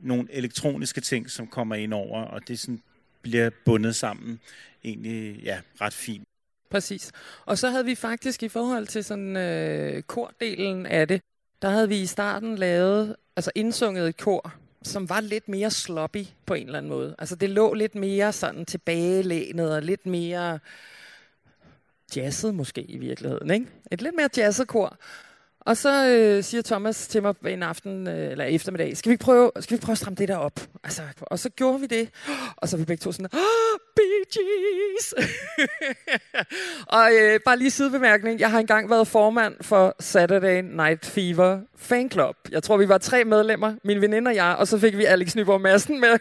nogle 0.01 0.27
elektroniske 0.31 1.01
ting, 1.01 1.29
som 1.29 1.47
kommer 1.47 1.75
ind 1.75 1.93
over, 1.93 2.21
og 2.21 2.47
det 2.47 2.59
sådan 2.59 2.81
bliver 3.21 3.49
bundet 3.65 3.95
sammen 3.95 4.39
egentlig 4.83 5.43
ja, 5.43 5.59
ret 5.81 5.93
fint. 5.93 6.27
Præcis. 6.69 7.11
Og 7.45 7.57
så 7.57 7.69
havde 7.69 7.85
vi 7.85 7.95
faktisk 7.95 8.43
i 8.43 8.49
forhold 8.49 8.87
til 8.87 9.03
sådan 9.03 9.37
øh, 9.37 10.01
kordelen 10.01 10.85
af 10.85 11.07
det, 11.07 11.21
der 11.61 11.69
havde 11.69 11.89
vi 11.89 12.01
i 12.01 12.05
starten 12.05 12.55
lavet, 12.55 13.15
altså 13.35 13.51
indsunget 13.55 14.09
et 14.09 14.17
kor, 14.17 14.53
som 14.83 15.09
var 15.09 15.21
lidt 15.21 15.49
mere 15.49 15.71
sloppy 15.71 16.25
på 16.45 16.53
en 16.53 16.65
eller 16.65 16.77
anden 16.77 16.89
måde. 16.89 17.15
Altså 17.19 17.35
det 17.35 17.49
lå 17.49 17.73
lidt 17.73 17.95
mere 17.95 18.33
sådan 18.33 18.65
tilbagelænet 18.65 19.75
og 19.75 19.81
lidt 19.81 20.05
mere 20.05 20.59
jazzet 22.15 22.55
måske 22.55 22.81
i 22.81 22.97
virkeligheden. 22.97 23.51
Ikke? 23.51 23.67
Et 23.91 24.01
lidt 24.01 24.15
mere 24.15 24.29
jazzet 24.37 24.67
kor. 24.67 24.97
Og 25.69 25.77
så 25.77 26.07
øh, 26.07 26.43
siger 26.43 26.61
Thomas 26.61 27.07
til 27.07 27.21
mig 27.21 27.35
en 27.47 27.63
aften, 27.63 28.07
øh, 28.07 28.31
eller 28.31 28.45
eftermiddag, 28.45 28.97
skal 28.97 29.09
vi, 29.09 29.13
ikke 29.13 29.23
prøve, 29.23 29.51
skal 29.59 29.69
vi 29.69 29.75
ikke 29.75 29.85
prøve 29.85 29.93
at 29.93 29.97
stramme 29.97 30.15
det 30.15 30.27
der 30.27 30.37
op? 30.37 30.59
Altså, 30.83 31.01
og 31.21 31.39
så 31.39 31.49
gjorde 31.49 31.79
vi 31.79 31.85
det, 31.85 32.09
og 32.57 32.69
så 32.69 32.77
var 32.77 32.79
vi 32.79 32.85
begge 32.85 33.01
to 33.01 33.11
sådan, 33.11 33.29
oh, 33.33 33.79
Bee 33.95 34.25
Gees! 34.33 35.13
og 36.97 37.09
øh, 37.21 37.39
bare 37.45 37.57
lige 37.57 37.71
sidebemærkning, 37.71 38.39
jeg 38.39 38.51
har 38.51 38.59
engang 38.59 38.89
været 38.89 39.07
formand 39.07 39.55
for 39.61 39.95
Saturday 39.99 40.61
Night 40.61 41.05
Fever 41.05 41.59
Fan 41.77 42.11
Club. 42.11 42.35
Jeg 42.51 42.63
tror, 42.63 42.77
vi 42.77 42.89
var 42.89 42.97
tre 42.97 43.23
medlemmer, 43.23 43.75
min 43.83 44.01
veninde 44.01 44.29
og 44.29 44.35
jeg, 44.35 44.55
og 44.59 44.67
så 44.67 44.79
fik 44.79 44.97
vi 44.97 45.05
Alex 45.05 45.35
Nyborg 45.35 45.61
Madsen 45.61 45.99
med, 46.01 46.19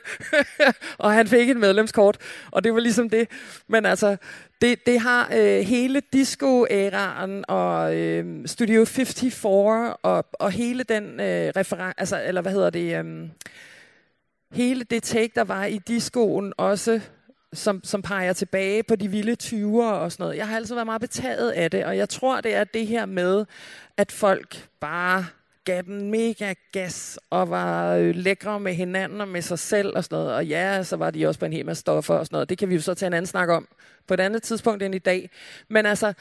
og 0.99 1.13
han 1.13 1.29
fik 1.29 1.51
et 1.51 1.57
medlemskort, 1.57 2.19
og 2.51 2.65
det 2.65 2.75
var 2.75 2.81
ligesom 2.81 3.11
det. 3.11 3.29
Men 3.69 3.87
altså, 3.87 4.17
det, 4.61 4.87
det 4.87 5.01
har 5.01 5.29
øh, 5.37 5.61
hele 5.61 6.03
disco-æraen 6.13 7.45
og 7.49 7.97
øh, 7.97 8.49
Studio 8.49 8.85
54 8.85 9.97
og, 10.03 10.25
og 10.33 10.51
hele 10.51 10.83
den 10.83 11.21
øh, 11.21 11.53
reference, 11.57 11.95
altså, 12.01 12.23
eller 12.27 12.43
hvad 12.43 12.53
hedder 12.53 12.71
det, 12.71 13.05
øh, 13.05 13.29
hele 14.53 14.85
det 14.85 15.03
take, 15.03 15.33
der 15.35 15.45
var 15.45 15.65
i 15.65 15.79
discoen 15.79 16.53
også, 16.57 17.01
som, 17.53 17.81
som 17.85 18.03
peger 18.03 18.33
tilbage 18.33 18.83
på 18.83 18.97
de 18.97 19.09
vilde 19.09 19.37
20'er 19.43 19.83
og 19.83 20.13
sådan 20.13 20.25
noget. 20.25 20.37
Jeg 20.37 20.49
har 20.49 20.57
altid 20.57 20.75
været 20.75 20.87
meget 20.87 21.01
betaget 21.01 21.51
af 21.51 21.71
det, 21.71 21.85
og 21.85 21.97
jeg 21.97 22.09
tror, 22.09 22.41
det 22.41 22.55
er 22.55 22.65
det 22.65 22.87
her 22.87 23.07
med, 23.07 23.45
at 23.97 24.13
folk 24.13 24.69
bare 24.81 25.27
gav 25.69 25.83
den 25.83 26.11
mega 26.11 26.55
gas 26.73 27.19
og 27.31 27.51
var 27.51 27.95
øh, 27.95 28.15
lækre 28.15 28.61
med 28.61 28.75
hinanden 28.75 29.21
og 29.21 29.29
med 29.29 29.43
sig 29.43 29.59
selv 29.59 29.97
og 29.97 30.05
sådan 30.05 30.19
noget. 30.19 30.35
Og 30.35 30.47
ja, 30.47 30.83
så 30.83 30.97
var 30.97 31.11
de 31.11 31.27
også 31.27 31.41
på 31.41 31.47
en 31.47 31.53
hel 31.53 31.67
masse 31.67 31.81
stoffer 31.81 32.15
og 32.15 32.27
sådan 32.27 32.35
noget. 32.35 32.49
Det 32.49 32.59
kan 32.59 32.69
vi 32.69 32.75
jo 32.75 32.81
så 32.81 32.95
tage 32.95 33.07
en 33.07 33.13
anden 33.13 33.27
snak 33.27 33.49
om 33.49 33.69
på 34.07 34.15
et 34.15 34.21
andet 34.21 34.43
tidspunkt 34.43 34.83
end 34.83 34.95
i 34.95 34.99
dag. 34.99 35.31
Men 35.69 35.87
altså, 35.87 36.13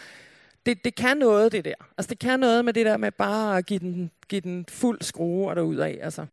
det, 0.65 0.83
det 0.83 0.95
kan 0.95 1.17
noget, 1.17 1.51
det 1.51 1.65
der. 1.65 1.73
Altså, 1.97 2.09
det 2.09 2.19
kan 2.19 2.39
noget 2.39 2.65
med 2.65 2.73
det 2.73 2.85
der 2.85 2.97
med 2.97 3.11
bare 3.11 3.57
at 3.57 3.65
give 3.65 3.79
den, 3.79 4.11
give 4.29 4.41
den 4.41 4.65
fuld 4.69 5.01
skrue 5.01 5.49
og 5.49 5.55
derud 5.55 5.77
af. 5.77 5.99
Altså. 6.01 6.25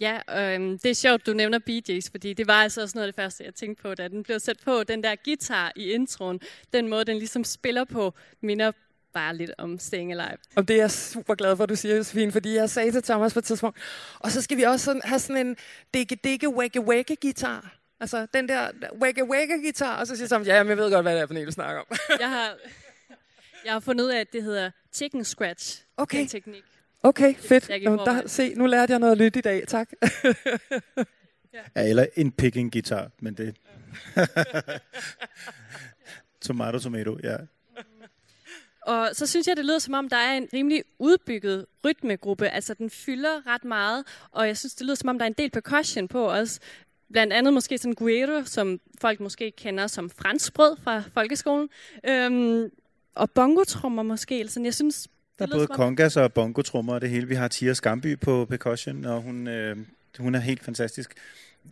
Ja, 0.00 0.18
øh, 0.30 0.60
det 0.82 0.86
er 0.86 0.94
sjovt, 0.94 1.26
du 1.26 1.32
nævner 1.32 1.58
BJ's, 1.58 2.10
fordi 2.10 2.32
det 2.32 2.46
var 2.46 2.62
altså 2.62 2.82
også 2.82 2.98
noget 2.98 3.06
af 3.06 3.12
det 3.12 3.22
første, 3.22 3.44
jeg 3.44 3.54
tænkte 3.54 3.82
på, 3.82 3.94
da 3.94 4.08
den 4.08 4.22
blev 4.22 4.38
sat 4.38 4.58
på. 4.64 4.84
Den 4.84 5.02
der 5.02 5.14
guitar 5.24 5.72
i 5.76 5.90
introen, 5.90 6.40
den 6.72 6.88
måde, 6.88 7.04
den 7.04 7.16
ligesom 7.16 7.44
spiller 7.44 7.84
på, 7.84 8.14
minder 8.40 8.72
bare 9.16 9.36
lidt 9.36 9.50
om 9.58 9.78
Staying 9.78 10.12
Alive. 10.12 10.38
Og 10.56 10.68
det 10.68 10.76
er 10.76 10.80
jeg 10.80 10.90
super 10.90 11.34
glad 11.34 11.56
for, 11.56 11.64
at 11.64 11.68
du 11.68 11.76
siger, 11.76 11.96
Josefine, 11.96 12.32
fordi 12.32 12.54
jeg 12.54 12.70
sagde 12.70 12.92
til 12.92 13.02
Thomas 13.02 13.32
på 13.32 13.38
et 13.38 13.44
tidspunkt, 13.44 13.78
og 14.18 14.30
så 14.30 14.42
skal 14.42 14.56
vi 14.56 14.62
også 14.62 14.84
sådan, 14.84 15.02
have 15.04 15.18
sådan 15.18 15.46
en 15.46 15.56
digge 15.94 16.16
digge 16.24 16.48
wagge 16.48 16.80
wagge 16.80 17.16
guitar. 17.16 17.76
Altså 18.00 18.26
den 18.34 18.48
der 18.48 18.70
wagge 19.02 19.24
wagge 19.24 19.62
guitar, 19.62 20.00
og 20.00 20.06
så 20.06 20.16
siger 20.16 20.28
Thomas, 20.28 20.48
ja, 20.48 20.62
men 20.62 20.70
jeg 20.70 20.76
ved 20.76 20.90
godt, 20.90 21.04
hvad 21.04 21.14
det 21.14 21.22
er 21.22 21.26
for 21.26 21.34
en, 21.34 21.46
du 21.46 21.52
snakker 21.52 21.80
om. 21.80 21.86
jeg, 22.20 22.30
har, 22.30 22.56
jeg 23.64 23.72
har 23.72 23.80
fundet 23.80 24.04
ud 24.04 24.10
af, 24.10 24.20
at 24.20 24.32
det 24.32 24.42
hedder 24.42 24.70
chicken 24.92 25.24
scratch. 25.24 25.84
Okay. 25.96 26.18
Den 26.18 26.28
teknik. 26.28 26.62
Okay, 27.02 27.34
fedt. 27.34 27.84
Nå, 27.84 27.96
der, 27.96 28.26
se, 28.26 28.54
nu 28.54 28.66
lærte 28.66 28.90
jeg 28.90 28.98
noget 28.98 29.18
lytte 29.18 29.38
i 29.38 29.42
dag. 29.42 29.64
Tak. 29.68 29.90
ja, 31.76 31.88
eller 31.88 32.06
en 32.16 32.32
picking 32.32 32.72
guitar, 32.72 33.10
men 33.20 33.34
det... 33.34 33.56
tomato, 36.46 36.78
tomato, 36.78 37.18
ja. 37.22 37.36
Og 38.86 39.08
så 39.12 39.26
synes 39.26 39.46
jeg, 39.46 39.56
det 39.56 39.64
lyder 39.64 39.78
som 39.78 39.94
om, 39.94 40.08
der 40.08 40.16
er 40.16 40.36
en 40.36 40.48
rimelig 40.52 40.82
udbygget 40.98 41.66
rytmegruppe. 41.84 42.48
Altså, 42.48 42.74
den 42.74 42.90
fylder 42.90 43.46
ret 43.46 43.64
meget, 43.64 44.04
og 44.30 44.46
jeg 44.46 44.56
synes, 44.56 44.74
det 44.74 44.84
lyder 44.84 44.94
som 44.94 45.08
om, 45.08 45.18
der 45.18 45.24
er 45.24 45.26
en 45.26 45.34
del 45.38 45.50
percussion 45.50 46.08
på 46.08 46.24
også. 46.24 46.60
Blandt 47.12 47.32
andet 47.32 47.54
måske 47.54 47.78
sådan 47.78 47.94
guero, 47.94 48.44
som 48.44 48.80
folk 49.00 49.20
måske 49.20 49.50
kender 49.50 49.86
som 49.86 50.10
franskbrød 50.10 50.76
fra 50.84 51.02
folkeskolen. 51.14 51.68
Øhm, 52.08 52.70
og 53.14 53.30
bongotrummer 53.30 54.02
måske. 54.02 54.48
Sådan, 54.48 54.64
jeg 54.64 54.74
synes, 54.74 55.08
der 55.38 55.46
er 55.46 55.50
både 55.50 55.66
kongas 55.66 56.16
og 56.16 56.32
bongotrummer 56.32 56.94
og 56.94 57.00
det 57.00 57.10
hele. 57.10 57.28
Vi 57.28 57.34
har 57.34 57.48
Tia 57.48 57.72
Skamby 57.72 58.18
på 58.18 58.44
percussion, 58.44 59.04
og 59.04 59.22
hun, 59.22 59.46
øh, 59.46 59.76
hun 60.18 60.34
er 60.34 60.38
helt 60.38 60.64
fantastisk. 60.64 61.14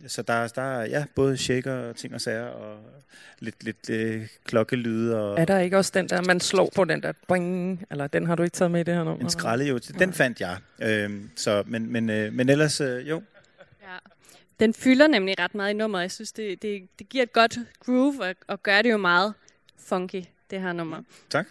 Så 0.07 0.21
der, 0.21 0.47
der 0.47 0.61
er 0.61 0.85
ja, 0.85 1.05
både 1.15 1.37
shaker 1.37 1.73
og 1.73 1.95
ting 1.95 2.13
og 2.13 2.21
sager, 2.21 2.45
og 2.45 2.79
lidt, 3.39 3.63
lidt 3.63 3.89
øh, 3.89 4.27
klokkelyde. 4.45 5.21
Og 5.21 5.39
er 5.39 5.45
der 5.45 5.59
ikke 5.59 5.77
også 5.77 5.91
den 5.93 6.09
der, 6.09 6.21
man 6.21 6.39
slår 6.39 6.69
på 6.75 6.85
den 6.85 7.03
der, 7.03 7.11
boing, 7.27 7.85
eller 7.91 8.07
den 8.07 8.25
har 8.25 8.35
du 8.35 8.43
ikke 8.43 8.53
taget 8.53 8.71
med 8.71 8.79
i 8.79 8.83
det 8.83 8.93
her 8.93 9.03
nummer? 9.03 9.23
En 9.23 9.29
skralde 9.29 9.65
jo, 9.65 9.77
den 9.77 10.13
fandt 10.13 10.41
jeg. 10.41 10.57
Øhm, 10.81 11.29
så, 11.35 11.63
men, 11.67 11.91
men, 11.91 12.09
øh, 12.09 12.33
men 12.33 12.49
ellers, 12.49 12.81
øh, 12.81 13.09
jo. 13.09 13.23
Ja. 13.81 13.97
Den 14.59 14.73
fylder 14.73 15.07
nemlig 15.07 15.39
ret 15.39 15.55
meget 15.55 15.69
i 15.69 15.73
nummeret. 15.73 16.01
Jeg 16.01 16.11
synes, 16.11 16.31
det, 16.31 16.61
det, 16.61 16.87
det 16.99 17.09
giver 17.09 17.23
et 17.23 17.33
godt 17.33 17.59
groove, 17.79 18.23
og, 18.23 18.35
og 18.47 18.63
gør 18.63 18.81
det 18.81 18.91
jo 18.91 18.97
meget 18.97 19.33
funky, 19.77 20.23
det 20.51 20.61
her 20.61 20.73
nummer. 20.73 21.01
Tak. 21.29 21.47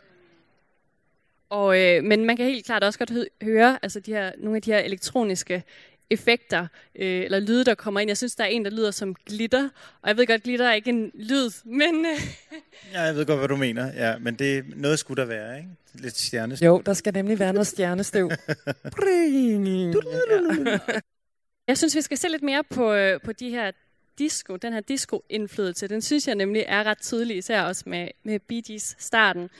Og, 1.48 1.80
øh, 1.80 2.04
men 2.04 2.24
man 2.24 2.36
kan 2.36 2.46
helt 2.46 2.66
klart 2.66 2.84
også 2.84 2.98
godt 2.98 3.12
høre 3.42 3.78
altså 3.82 4.00
de 4.00 4.12
her, 4.12 4.32
nogle 4.38 4.56
af 4.56 4.62
de 4.62 4.72
her 4.72 4.78
elektroniske 4.78 5.62
effekter 6.10 6.66
øh, 6.94 7.24
eller 7.24 7.40
lyde, 7.40 7.64
der 7.64 7.74
kommer 7.74 8.00
ind. 8.00 8.10
Jeg 8.10 8.16
synes, 8.16 8.36
der 8.36 8.44
er 8.44 8.48
en, 8.48 8.64
der 8.64 8.70
lyder 8.70 8.90
som 8.90 9.14
glitter, 9.14 9.68
og 10.02 10.08
jeg 10.08 10.16
ved 10.16 10.26
godt, 10.26 10.42
glitter 10.42 10.68
er 10.68 10.74
ikke 10.74 10.90
en 10.90 11.10
lyd, 11.14 11.50
men... 11.64 12.06
Øh. 12.06 12.20
ja, 12.92 13.02
jeg 13.02 13.14
ved 13.14 13.26
godt, 13.26 13.38
hvad 13.38 13.48
du 13.48 13.56
mener, 13.56 13.92
ja, 13.94 14.18
men 14.18 14.34
det 14.34 14.64
noget 14.76 14.98
skulle 14.98 15.22
der 15.22 15.28
være, 15.28 15.56
ikke? 15.56 15.68
Lidt 15.94 16.16
stjernestøv. 16.16 16.66
Jo, 16.66 16.82
der 16.86 16.92
skal 16.92 17.14
nemlig 17.14 17.38
være 17.38 17.52
noget 17.52 17.66
stjernestøv. 17.66 18.30
jeg 21.68 21.78
synes, 21.78 21.96
vi 21.96 22.00
skal 22.00 22.18
se 22.18 22.28
lidt 22.28 22.42
mere 22.42 22.64
på, 22.64 22.92
øh, 22.92 23.20
på 23.20 23.32
de 23.32 23.50
her 23.50 23.70
disco, 24.18 24.56
den 24.56 24.72
her 24.72 24.80
disco-indflydelse, 24.80 25.88
den 25.88 26.02
synes 26.02 26.26
jeg 26.26 26.34
nemlig 26.34 26.64
er 26.68 26.84
ret 26.84 26.98
tydelig, 26.98 27.36
især 27.36 27.62
også 27.62 27.82
med, 27.86 28.08
med 28.24 28.40
Bee 28.40 28.62
Gees 28.62 28.96
starten. 28.98 29.50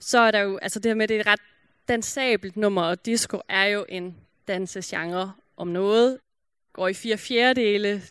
Så 0.00 0.18
er 0.18 0.30
der 0.30 0.40
jo, 0.40 0.56
altså 0.56 0.78
det 0.78 0.88
her 0.88 0.94
med, 0.94 1.08
det 1.08 1.16
er 1.16 1.20
et 1.20 1.26
ret 1.26 1.40
dansabelt 1.88 2.56
nummer, 2.56 2.82
og 2.82 3.06
disco 3.06 3.40
er 3.48 3.64
jo 3.64 3.86
en 3.88 4.16
dansegenre 4.48 5.32
om 5.56 5.68
noget. 5.68 6.18
Går 6.72 6.88
i 6.88 6.94
fire 6.94 7.18
fjerdedele, 7.18 8.02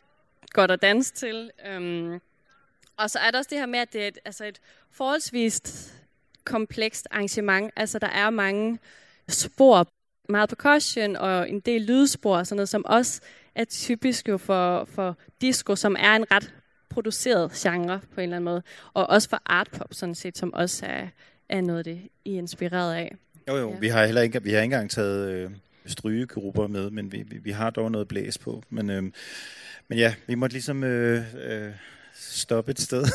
godt 0.50 0.72
at 0.72 0.82
danse 0.82 1.14
til. 1.14 1.52
Øhm, 1.68 2.20
og 2.98 3.10
så 3.10 3.20
er 3.20 3.32
der 3.32 3.38
også 3.38 3.50
det 3.50 3.58
her 3.58 3.66
med, 3.66 3.80
at 3.80 3.94
det 3.94 4.04
er 4.04 4.08
et, 4.08 4.20
altså 4.26 4.46
et 4.46 4.60
forholdsvis 4.92 5.62
komplekst 6.46 7.08
arrangement. 7.12 7.72
Altså 7.76 8.00
der 8.00 8.08
er 8.08 8.30
mange 8.30 8.80
spor, 9.28 9.88
meget 10.30 10.50
percussion 10.50 11.16
og 11.16 11.50
en 11.50 11.60
del 11.60 11.82
lydspor 11.82 12.38
og 12.38 12.48
sådan 12.48 12.56
noget, 12.56 12.70
som 12.70 12.86
også 12.86 13.22
er 13.56 13.66
typisk 13.66 14.30
jo 14.30 14.38
for, 14.38 14.86
for 14.86 15.18
disco, 15.42 15.76
som 15.76 15.96
er 16.00 16.16
en 16.16 16.32
ret 16.32 16.54
produceret 16.90 17.52
genre 17.52 18.00
på 18.14 18.22
en 18.22 18.24
eller 18.24 18.36
anden 18.36 18.46
måde. 18.46 18.64
Og 18.94 19.10
også 19.10 19.30
for 19.30 19.42
artpop 19.46 19.94
sådan 19.94 20.16
set, 20.16 20.38
som 20.38 20.54
også 20.54 20.86
er, 20.86 21.08
er 21.50 21.62
noget, 21.62 21.86
det 21.86 22.02
I 22.26 22.34
er 22.34 22.38
inspireret 22.38 22.94
af. 22.96 23.16
Jo, 23.48 23.56
jo. 23.58 23.70
Ja. 23.70 23.80
Vi 23.80 23.88
har 23.88 24.06
heller 24.06 24.22
ikke, 24.22 24.44
vi 24.44 24.52
har 24.52 24.62
ikke 24.62 24.64
engang 24.64 24.90
taget 24.90 25.30
øh, 25.30 25.52
strygegrupper 25.86 26.68
med, 26.68 26.90
men 26.90 27.12
vi, 27.12 27.24
vi, 27.28 27.38
vi 27.38 27.52
har 27.52 27.70
dog 27.70 27.92
noget 27.92 28.08
blæs 28.08 28.38
på. 28.38 28.64
Men, 28.70 28.90
øh, 28.90 29.04
men 29.88 29.98
ja, 29.98 30.16
vi 30.28 30.36
måtte 30.36 30.54
ligesom 30.54 30.84
øh, 30.84 31.24
øh, 31.46 31.72
stoppe 32.14 32.72
et 32.72 32.80
sted. 32.80 33.06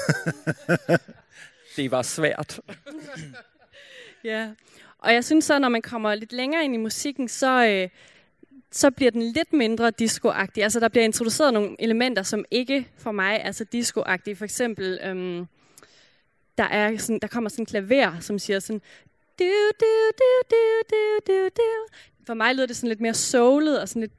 det 1.76 1.90
var 1.90 2.02
svært. 2.02 2.60
ja, 4.24 4.50
og 4.98 5.14
jeg 5.14 5.24
synes 5.24 5.44
så, 5.44 5.58
når 5.58 5.68
man 5.68 5.82
kommer 5.82 6.14
lidt 6.14 6.32
længere 6.32 6.64
ind 6.64 6.74
i 6.74 6.78
musikken, 6.78 7.28
så... 7.28 7.66
Øh, 7.66 7.88
så 8.70 8.90
bliver 8.90 9.10
den 9.10 9.22
lidt 9.22 9.52
mindre 9.52 9.90
discoagtig. 9.90 10.62
Altså, 10.62 10.80
der 10.80 10.88
bliver 10.88 11.04
introduceret 11.04 11.52
nogle 11.52 11.76
elementer, 11.78 12.22
som 12.22 12.44
ikke 12.50 12.88
for 12.98 13.12
mig 13.12 13.40
er 13.44 13.52
så 13.52 13.64
discoagtige. 13.64 14.36
For 14.36 14.44
eksempel, 14.44 14.98
øhm, 15.04 15.46
der, 16.58 16.64
er 16.64 16.96
sådan, 16.96 17.18
der 17.22 17.28
kommer 17.28 17.50
sådan 17.50 17.62
en 17.62 17.66
klaver, 17.66 18.20
som 18.20 18.38
siger 18.38 18.60
sådan... 18.60 18.82
Du, 19.38 19.44
du, 19.80 20.10
du, 20.18 20.24
du, 20.50 20.82
du, 20.90 21.20
du, 21.26 21.48
du. 21.56 21.86
For 22.26 22.34
mig 22.34 22.54
lyder 22.54 22.66
det 22.66 22.76
sådan 22.76 22.88
lidt 22.88 23.00
mere 23.00 23.14
soulet 23.14 23.80
og 23.80 23.88
sådan 23.88 24.00
lidt 24.00 24.12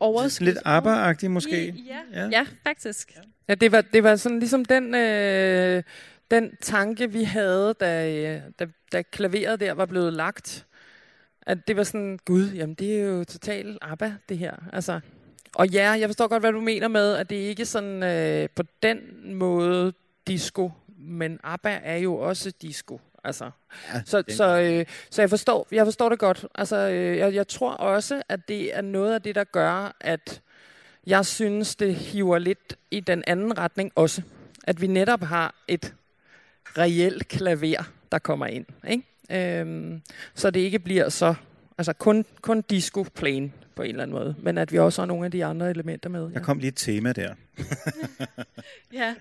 overskud. 0.00 0.46
Lidt 0.46 0.58
ABBA-agtigt 0.64 1.28
måske? 1.28 1.74
Ja, 1.88 2.20
ja. 2.20 2.28
ja 2.28 2.46
faktisk. 2.62 3.18
Ja, 3.48 3.54
det 3.54 3.72
var, 3.72 3.80
det 3.80 4.02
var 4.02 4.16
sådan 4.16 4.38
ligesom 4.38 4.64
den, 4.64 4.94
øh, 4.94 5.82
den 6.30 6.56
tanke, 6.60 7.12
vi 7.12 7.22
havde, 7.22 7.74
da, 7.80 8.40
da, 8.58 8.66
da 8.92 9.02
klaveret 9.02 9.60
der 9.60 9.72
var 9.72 9.86
blevet 9.86 10.12
lagt 10.12 10.64
at 11.48 11.68
det 11.68 11.76
var 11.76 11.82
sådan, 11.82 12.18
gud, 12.24 12.50
jamen 12.50 12.74
det 12.74 13.00
er 13.00 13.04
jo 13.04 13.24
totalt 13.24 13.78
ABBA, 13.82 14.12
det 14.28 14.38
her. 14.38 14.54
Altså, 14.72 15.00
og 15.54 15.68
ja, 15.68 15.90
jeg 15.90 16.08
forstår 16.08 16.28
godt, 16.28 16.42
hvad 16.42 16.52
du 16.52 16.60
mener 16.60 16.88
med, 16.88 17.14
at 17.14 17.30
det 17.30 17.36
ikke 17.36 17.64
sådan 17.64 18.02
øh, 18.02 18.48
på 18.56 18.62
den 18.82 18.98
måde 19.34 19.92
disco, 20.26 20.70
men 20.98 21.40
ABBA 21.44 21.80
er 21.82 21.96
jo 21.96 22.16
også 22.16 22.52
disco. 22.62 23.00
Altså, 23.28 23.50
ja, 23.94 24.02
så, 24.04 24.22
så, 24.28 24.60
øh, 24.60 24.86
så 25.10 25.22
jeg 25.22 25.30
forstår, 25.30 25.68
jeg 25.72 25.86
forstår 25.86 26.08
det 26.08 26.18
godt. 26.18 26.46
Altså, 26.54 26.76
øh, 26.76 27.18
jeg, 27.18 27.34
jeg 27.34 27.48
tror 27.48 27.72
også, 27.72 28.22
at 28.28 28.48
det 28.48 28.76
er 28.76 28.80
noget 28.80 29.14
af 29.14 29.22
det, 29.22 29.34
der 29.34 29.44
gør, 29.44 29.96
at 30.00 30.40
jeg 31.06 31.26
synes, 31.26 31.76
det 31.76 31.94
hiver 31.94 32.38
lidt 32.38 32.76
i 32.90 33.00
den 33.00 33.24
anden 33.26 33.58
retning 33.58 33.92
også. 33.94 34.22
At 34.64 34.80
vi 34.80 34.86
netop 34.86 35.22
har 35.22 35.54
et 35.68 35.94
reelt 36.78 37.28
klaver, 37.28 37.82
der 38.12 38.18
kommer 38.18 38.46
ind. 38.46 38.66
Ikke? 38.88 39.60
Øhm, 39.60 40.02
så 40.34 40.50
det 40.50 40.60
ikke 40.60 40.78
bliver 40.78 41.08
så, 41.08 41.34
altså 41.78 41.92
kun, 41.92 42.24
kun 42.40 42.62
disco 42.62 43.02
plain 43.14 43.52
på 43.74 43.82
en 43.82 43.90
eller 43.90 44.02
anden 44.02 44.16
måde, 44.16 44.34
men 44.38 44.58
at 44.58 44.72
vi 44.72 44.78
også 44.78 45.02
har 45.02 45.06
nogle 45.06 45.24
af 45.24 45.30
de 45.30 45.44
andre 45.44 45.70
elementer 45.70 46.10
med. 46.10 46.28
Ja. 46.28 46.34
Der 46.34 46.40
kom 46.40 46.58
lige 46.58 46.68
et 46.68 46.76
tema 46.76 47.12
der. 47.12 47.34
ja, 49.00 49.14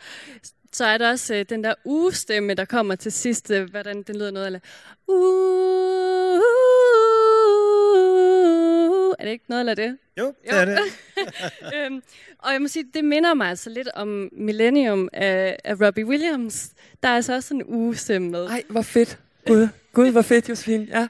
så 0.71 0.85
er 0.85 0.97
der 0.97 1.09
også 1.09 1.35
øh, 1.35 1.45
den 1.49 1.63
der 1.63 1.73
ugestemme, 1.85 2.53
der 2.53 2.65
kommer 2.65 2.95
til 2.95 3.11
sidst, 3.11 3.51
øh, 3.51 3.69
hvordan 3.69 4.03
den 4.03 4.15
lyder 4.15 4.31
noget, 4.31 4.45
eller 4.45 4.59
uh, 5.07 6.33
uh, 6.33 6.41
Uh, 9.07 9.13
er 9.19 9.25
det 9.25 9.31
ikke 9.31 9.45
noget 9.47 9.69
af 9.69 9.75
det? 9.75 9.97
Jo, 10.17 10.33
det 10.43 10.53
er 10.53 10.65
det. 10.65 10.79
øhm, 11.75 12.03
og 12.39 12.53
jeg 12.53 12.61
må 12.61 12.67
sige, 12.67 12.85
det 12.93 13.05
minder 13.05 13.33
mig 13.33 13.49
altså 13.49 13.69
lidt 13.69 13.87
om 13.87 14.29
Millennium 14.31 15.09
af, 15.13 15.57
af 15.63 15.81
Robbie 15.81 16.05
Williams. 16.05 16.71
Der 17.03 17.09
er 17.09 17.15
altså 17.15 17.33
også 17.33 17.53
en 17.53 17.63
ugestemme 17.65 18.29
med. 18.29 18.45
Ej, 18.45 18.63
hvor 18.69 18.81
fedt. 18.81 19.19
Gud, 19.45 19.67
Gud 19.93 20.11
hvor 20.11 20.21
fedt, 20.21 20.49
Josefine. 20.49 20.87
Ja. 20.89 20.99
Ja, 20.99 21.07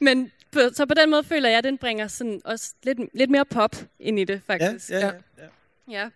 men 0.00 0.32
på, 0.52 0.60
så 0.72 0.86
på 0.86 0.94
den 0.94 1.10
måde 1.10 1.24
føler 1.24 1.48
jeg, 1.48 1.58
at 1.58 1.64
den 1.64 1.78
bringer 1.78 2.08
sådan 2.08 2.40
også 2.44 2.72
lidt, 2.82 2.98
lidt 3.14 3.30
mere 3.30 3.44
pop 3.44 3.76
ind 4.00 4.18
i 4.18 4.24
det, 4.24 4.40
faktisk. 4.46 4.90
ja, 4.90 4.98
ja. 4.98 5.06
ja. 5.06 5.12
Ja. 5.38 5.44
Ja. 5.92 6.08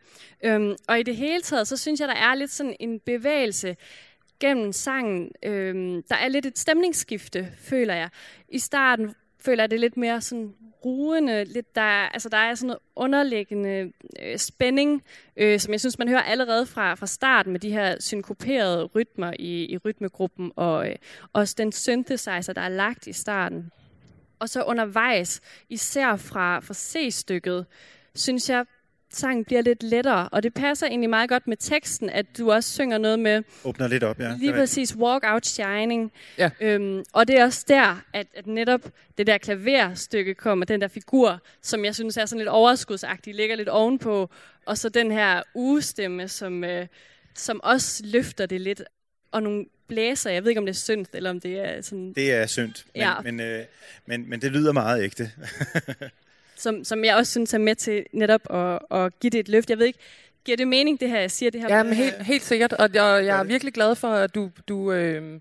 Øhm, 0.44 0.76
og 0.88 1.00
i 1.00 1.02
det 1.02 1.16
hele 1.16 1.42
taget, 1.42 1.68
så 1.68 1.76
synes 1.76 2.00
jeg, 2.00 2.08
der 2.08 2.14
er 2.14 2.34
lidt 2.34 2.50
sådan 2.50 2.76
en 2.80 3.00
bevægelse 3.00 3.76
gennem 4.40 4.72
sangen. 4.72 5.30
Øhm, 5.42 6.02
der 6.02 6.16
er 6.16 6.28
lidt 6.28 6.46
et 6.46 6.58
stemningsskifte, 6.58 7.52
føler 7.58 7.94
jeg. 7.94 8.08
I 8.48 8.58
starten 8.58 9.14
føler 9.40 9.62
jeg 9.62 9.70
det 9.70 9.80
lidt 9.80 9.96
mere 9.96 10.20
sådan 10.20 10.54
ruende, 10.84 11.44
lidt 11.44 11.74
der, 11.74 11.80
altså 11.82 12.28
der 12.28 12.36
er 12.36 12.54
sådan 12.54 12.66
noget 12.66 12.78
underliggende 12.96 13.92
øh, 14.22 14.38
spænding, 14.38 15.02
øh, 15.36 15.60
som 15.60 15.72
jeg 15.72 15.80
synes, 15.80 15.98
man 15.98 16.08
hører 16.08 16.22
allerede 16.22 16.66
fra, 16.66 16.94
fra 16.94 17.06
starten 17.06 17.52
med 17.52 17.60
de 17.60 17.70
her 17.70 17.96
synkoperede 18.00 18.84
rytmer 18.84 19.32
i, 19.38 19.64
i 19.64 19.76
rytmegruppen, 19.76 20.52
og 20.56 20.88
øh, 20.88 20.96
også 21.32 21.54
den 21.58 21.72
synthesizer, 21.72 22.52
der 22.52 22.60
er 22.60 22.68
lagt 22.68 23.06
i 23.06 23.12
starten. 23.12 23.70
Og 24.38 24.48
så 24.48 24.62
undervejs, 24.62 25.40
især 25.68 26.16
fra, 26.16 26.60
fra 26.60 26.74
C-stykket, 26.74 27.66
synes 28.14 28.50
jeg, 28.50 28.64
sangen 29.12 29.44
bliver 29.44 29.62
lidt 29.62 29.82
lettere, 29.82 30.28
og 30.28 30.42
det 30.42 30.54
passer 30.54 30.86
egentlig 30.86 31.10
meget 31.10 31.28
godt 31.28 31.46
med 31.46 31.56
teksten, 31.56 32.10
at 32.10 32.26
du 32.38 32.52
også 32.52 32.72
synger 32.72 32.98
noget 32.98 33.18
med 33.18 33.42
Åbner 33.64 33.88
lidt 33.88 34.04
op, 34.04 34.20
ja. 34.20 34.34
lige 34.38 34.52
præcis 34.52 34.96
Walk 34.96 35.24
Out 35.26 35.46
Shining. 35.46 36.12
Ja. 36.38 36.50
Øhm, 36.60 37.04
og 37.12 37.28
det 37.28 37.38
er 37.38 37.44
også 37.44 37.64
der, 37.68 38.02
at, 38.12 38.26
at 38.34 38.46
netop 38.46 38.80
det 39.18 39.26
der 39.26 39.38
klaverstykke 39.38 40.34
kommer, 40.34 40.64
den 40.66 40.80
der 40.80 40.88
figur, 40.88 41.42
som 41.62 41.84
jeg 41.84 41.94
synes 41.94 42.16
er 42.16 42.26
sådan 42.26 42.38
lidt 42.38 42.48
overskudsagtig, 42.48 43.34
ligger 43.34 43.56
lidt 43.56 43.68
ovenpå, 43.68 44.30
og 44.66 44.78
så 44.78 44.88
den 44.88 45.10
her 45.10 45.42
ugestemme, 45.54 46.28
som, 46.28 46.64
øh, 46.64 46.86
som 47.34 47.60
også 47.62 48.02
løfter 48.06 48.46
det 48.46 48.60
lidt, 48.60 48.82
og 49.32 49.42
nogle 49.42 49.66
blæser, 49.88 50.30
jeg 50.30 50.42
ved 50.42 50.50
ikke 50.50 50.58
om 50.58 50.66
det 50.66 50.72
er 50.72 50.76
synd, 50.78 51.06
eller 51.12 51.30
om 51.30 51.40
det 51.40 51.58
er 51.58 51.80
sådan, 51.82 52.12
Det 52.12 52.32
er 52.32 52.46
synd, 52.46 52.72
men, 52.94 53.02
Ja. 53.02 53.20
men, 53.24 53.40
øh, 53.40 53.64
men, 54.06 54.30
men 54.30 54.40
det 54.40 54.52
lyder 54.52 54.72
meget 54.72 55.02
ægte. 55.02 55.30
som, 56.56 56.84
som 56.84 57.04
jeg 57.04 57.16
også 57.16 57.30
synes 57.30 57.54
er 57.54 57.58
med 57.58 57.74
til 57.74 58.06
netop 58.12 58.40
at, 58.50 58.78
at 58.90 59.20
give 59.20 59.30
det 59.30 59.40
et 59.40 59.48
løft. 59.48 59.70
Jeg 59.70 59.78
ved 59.78 59.86
ikke, 59.86 59.98
giver 60.44 60.56
det 60.56 60.68
mening, 60.68 61.00
det 61.00 61.08
her, 61.08 61.20
jeg 61.20 61.30
siger 61.30 61.50
det 61.50 61.60
her? 61.60 61.76
Ja, 61.76 61.82
men 61.82 61.92
helt, 61.92 62.22
helt 62.22 62.42
sikkert. 62.42 62.72
Og 62.72 62.88
jeg, 62.94 63.24
jeg 63.26 63.40
er 63.40 63.44
virkelig 63.44 63.74
glad 63.74 63.94
for, 63.94 64.08
at 64.08 64.34
du, 64.34 64.50
du, 64.68 64.92
øh, 64.92 65.40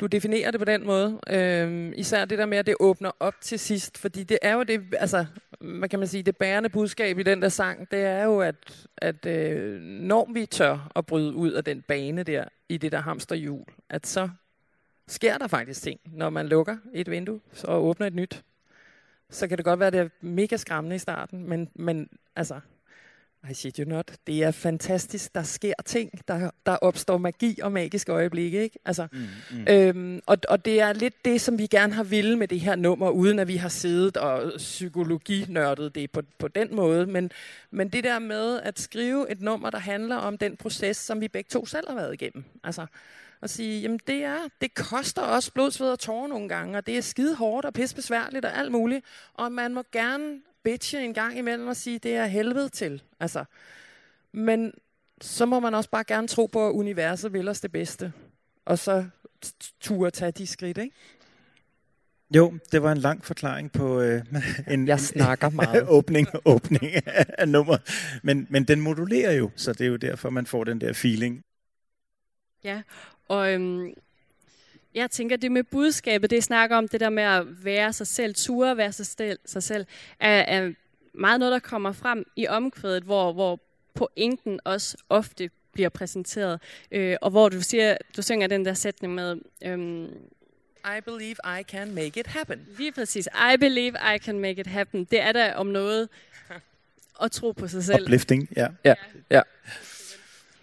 du 0.00 0.06
definerer 0.06 0.50
det 0.50 0.60
på 0.60 0.64
den 0.64 0.86
måde. 0.86 1.20
Øh, 1.30 1.92
især 1.96 2.24
det 2.24 2.38
der 2.38 2.46
med, 2.46 2.58
at 2.58 2.66
det 2.66 2.74
åbner 2.80 3.10
op 3.20 3.34
til 3.40 3.58
sidst. 3.58 3.98
Fordi 3.98 4.22
det 4.22 4.38
er 4.42 4.54
jo 4.54 4.62
det, 4.62 4.80
altså, 4.98 5.26
hvad 5.60 5.88
kan 5.88 5.98
man 5.98 6.08
sige, 6.08 6.22
det 6.22 6.36
bærende 6.36 6.68
budskab 6.68 7.18
i 7.18 7.22
den 7.22 7.42
der 7.42 7.48
sang, 7.48 7.90
det 7.90 7.98
er 7.98 8.24
jo, 8.24 8.40
at, 8.40 8.86
at 8.96 9.26
øh, 9.26 9.80
når 9.80 10.30
vi 10.32 10.46
tør 10.46 10.90
at 10.96 11.06
bryde 11.06 11.34
ud 11.34 11.52
af 11.52 11.64
den 11.64 11.82
bane 11.82 12.22
der, 12.22 12.44
i 12.68 12.76
det 12.76 12.92
der 12.92 13.00
hamsterhjul, 13.00 13.64
at 13.90 14.06
så 14.06 14.28
sker 15.08 15.38
der 15.38 15.46
faktisk 15.46 15.82
ting, 15.82 16.00
når 16.12 16.30
man 16.30 16.48
lukker 16.48 16.76
et 16.94 17.10
vindue 17.10 17.40
og 17.64 17.84
åbner 17.84 18.06
et 18.06 18.14
nyt. 18.14 18.42
Så 19.30 19.48
kan 19.48 19.56
det 19.58 19.64
godt 19.64 19.80
være, 19.80 19.90
det 19.90 20.00
er 20.00 20.08
mega 20.20 20.56
skræmmende 20.56 20.96
i 20.96 20.98
starten, 20.98 21.48
men, 21.48 21.68
men 21.74 22.08
altså, 22.36 22.60
I 23.50 23.54
shit 23.54 23.76
you 23.76 23.88
not. 23.88 24.12
Det 24.26 24.42
er 24.42 24.50
fantastisk. 24.50 25.34
Der 25.34 25.42
sker 25.42 25.74
ting. 25.86 26.28
Der, 26.28 26.50
der 26.66 26.76
opstår 26.76 27.18
magi 27.18 27.58
og 27.62 27.72
magiske 27.72 28.12
øjeblikke. 28.12 28.62
Ikke? 28.62 28.78
Altså, 28.84 29.06
Mm, 29.12 29.18
mm. 29.50 29.66
øhm, 29.68 30.20
og, 30.26 30.38
og 30.48 30.64
det 30.64 30.80
er 30.80 30.92
lidt 30.92 31.24
det, 31.24 31.40
som 31.40 31.58
vi 31.58 31.66
gerne 31.66 31.92
har 31.92 32.04
ville 32.04 32.36
med 32.36 32.48
det 32.48 32.60
her 32.60 32.76
nummer, 32.76 33.10
uden 33.10 33.38
at 33.38 33.48
vi 33.48 33.56
har 33.56 33.68
siddet 33.68 34.16
og 34.16 34.52
psykologinørdet 34.56 35.94
det 35.94 36.10
på, 36.10 36.22
på 36.38 36.48
den 36.48 36.76
måde. 36.76 37.06
Men, 37.06 37.30
men 37.70 37.88
det 37.88 38.04
der 38.04 38.18
med 38.18 38.60
at 38.60 38.80
skrive 38.80 39.30
et 39.30 39.40
nummer, 39.40 39.70
der 39.70 39.78
handler 39.78 40.16
om 40.16 40.38
den 40.38 40.56
proces, 40.56 40.96
som 40.96 41.20
vi 41.20 41.28
begge 41.28 41.48
to 41.48 41.66
selv 41.66 41.88
har 41.88 41.94
været 41.94 42.14
igennem. 42.14 42.44
Altså, 42.64 42.86
at 43.42 43.50
sige, 43.50 43.80
jamen 43.80 44.00
det 44.06 44.24
er, 44.24 44.38
det 44.60 44.74
koster 44.74 45.22
også 45.22 45.52
blod, 45.52 45.70
sved 45.70 45.90
og 45.90 45.98
tårer 45.98 46.26
nogle 46.28 46.48
gange, 46.48 46.78
og 46.78 46.86
det 46.86 46.96
er 46.96 47.00
skide 47.00 47.34
hårdt 47.34 47.66
og 47.66 47.72
pisse 47.72 47.96
besværligt 47.96 48.44
og 48.44 48.58
alt 48.58 48.72
muligt, 48.72 49.04
og 49.34 49.52
man 49.52 49.74
må 49.74 49.82
gerne 49.92 50.40
bitche 50.62 51.04
en 51.04 51.14
gang 51.14 51.38
imellem 51.38 51.68
og 51.68 51.76
sige, 51.76 51.98
det 51.98 52.16
er 52.16 52.26
helvede 52.26 52.68
til. 52.68 53.02
Altså, 53.20 53.44
men 54.32 54.72
så 55.20 55.46
må 55.46 55.60
man 55.60 55.74
også 55.74 55.90
bare 55.90 56.04
gerne 56.04 56.28
tro 56.28 56.46
på, 56.46 56.68
at 56.68 56.72
universet 56.72 57.32
vil 57.32 57.48
os 57.48 57.60
det 57.60 57.72
bedste, 57.72 58.12
og 58.64 58.78
så 58.78 59.04
turde 59.80 60.10
tage 60.10 60.32
de 60.32 60.46
skridt, 60.46 60.78
ikke? 60.78 60.96
Jo, 62.34 62.58
det 62.72 62.82
var 62.82 62.92
en 62.92 62.98
lang 62.98 63.24
forklaring 63.24 63.72
på 63.72 64.00
øh, 64.00 64.22
en, 64.72 64.88
Jeg 64.88 65.00
snakker 65.00 65.48
meget. 65.48 65.88
åbning, 65.98 66.28
åbning 66.44 66.92
af 67.38 67.48
nummer. 67.48 67.76
Men, 68.22 68.46
men 68.50 68.64
den 68.64 68.80
modulerer 68.80 69.32
jo, 69.32 69.50
så 69.56 69.72
det 69.72 69.80
er 69.80 69.88
jo 69.88 69.96
derfor, 69.96 70.30
man 70.30 70.46
får 70.46 70.64
den 70.64 70.80
der 70.80 70.92
feeling. 70.92 71.42
Ja, 72.64 72.82
og 73.30 73.52
øhm, 73.52 73.94
jeg 74.94 75.10
tænker, 75.10 75.36
det 75.36 75.52
med 75.52 75.62
budskabet, 75.62 76.30
det 76.30 76.44
snakker 76.44 76.76
om 76.76 76.88
det 76.88 77.00
der 77.00 77.10
med 77.10 77.22
at 77.22 77.64
være 77.64 77.92
sig 77.92 78.06
selv, 78.06 78.34
ture 78.34 78.76
være 78.76 78.92
sig 78.92 79.06
selv, 79.06 79.38
sig 79.44 79.62
selv 79.62 79.86
er, 80.20 80.30
er 80.30 80.72
meget 81.12 81.40
noget, 81.40 81.52
der 81.52 81.58
kommer 81.58 81.92
frem 81.92 82.26
i 82.36 82.46
omkvædet, 82.48 83.02
hvor, 83.02 83.32
hvor 83.32 83.60
pointen 83.94 84.60
også 84.64 84.96
ofte 85.08 85.50
bliver 85.72 85.88
præsenteret, 85.88 86.60
øh, 86.90 87.16
og 87.20 87.30
hvor 87.30 87.48
du 87.48 87.60
siger, 87.62 87.96
du 88.16 88.22
synger 88.22 88.46
den 88.46 88.64
der 88.64 88.74
sætning 88.74 89.14
med, 89.14 89.36
øhm, 89.64 90.08
I 90.98 91.00
believe 91.04 91.36
I 91.60 91.62
can 91.62 91.94
make 91.94 92.20
it 92.20 92.26
happen. 92.26 92.66
lige 92.78 92.92
præcis, 92.92 93.28
I 93.54 93.56
believe 93.56 93.96
I 94.14 94.18
can 94.18 94.38
make 94.38 94.60
it 94.60 94.66
happen. 94.66 95.04
Det 95.04 95.20
er 95.20 95.32
der 95.32 95.54
om 95.54 95.66
noget 95.66 96.08
at 97.22 97.32
tro 97.32 97.52
på 97.52 97.68
sig 97.68 97.84
selv. 97.84 98.02
Uplifting, 98.02 98.48
ja. 98.56 98.68
Ja, 98.84 98.94
ja. 99.30 99.40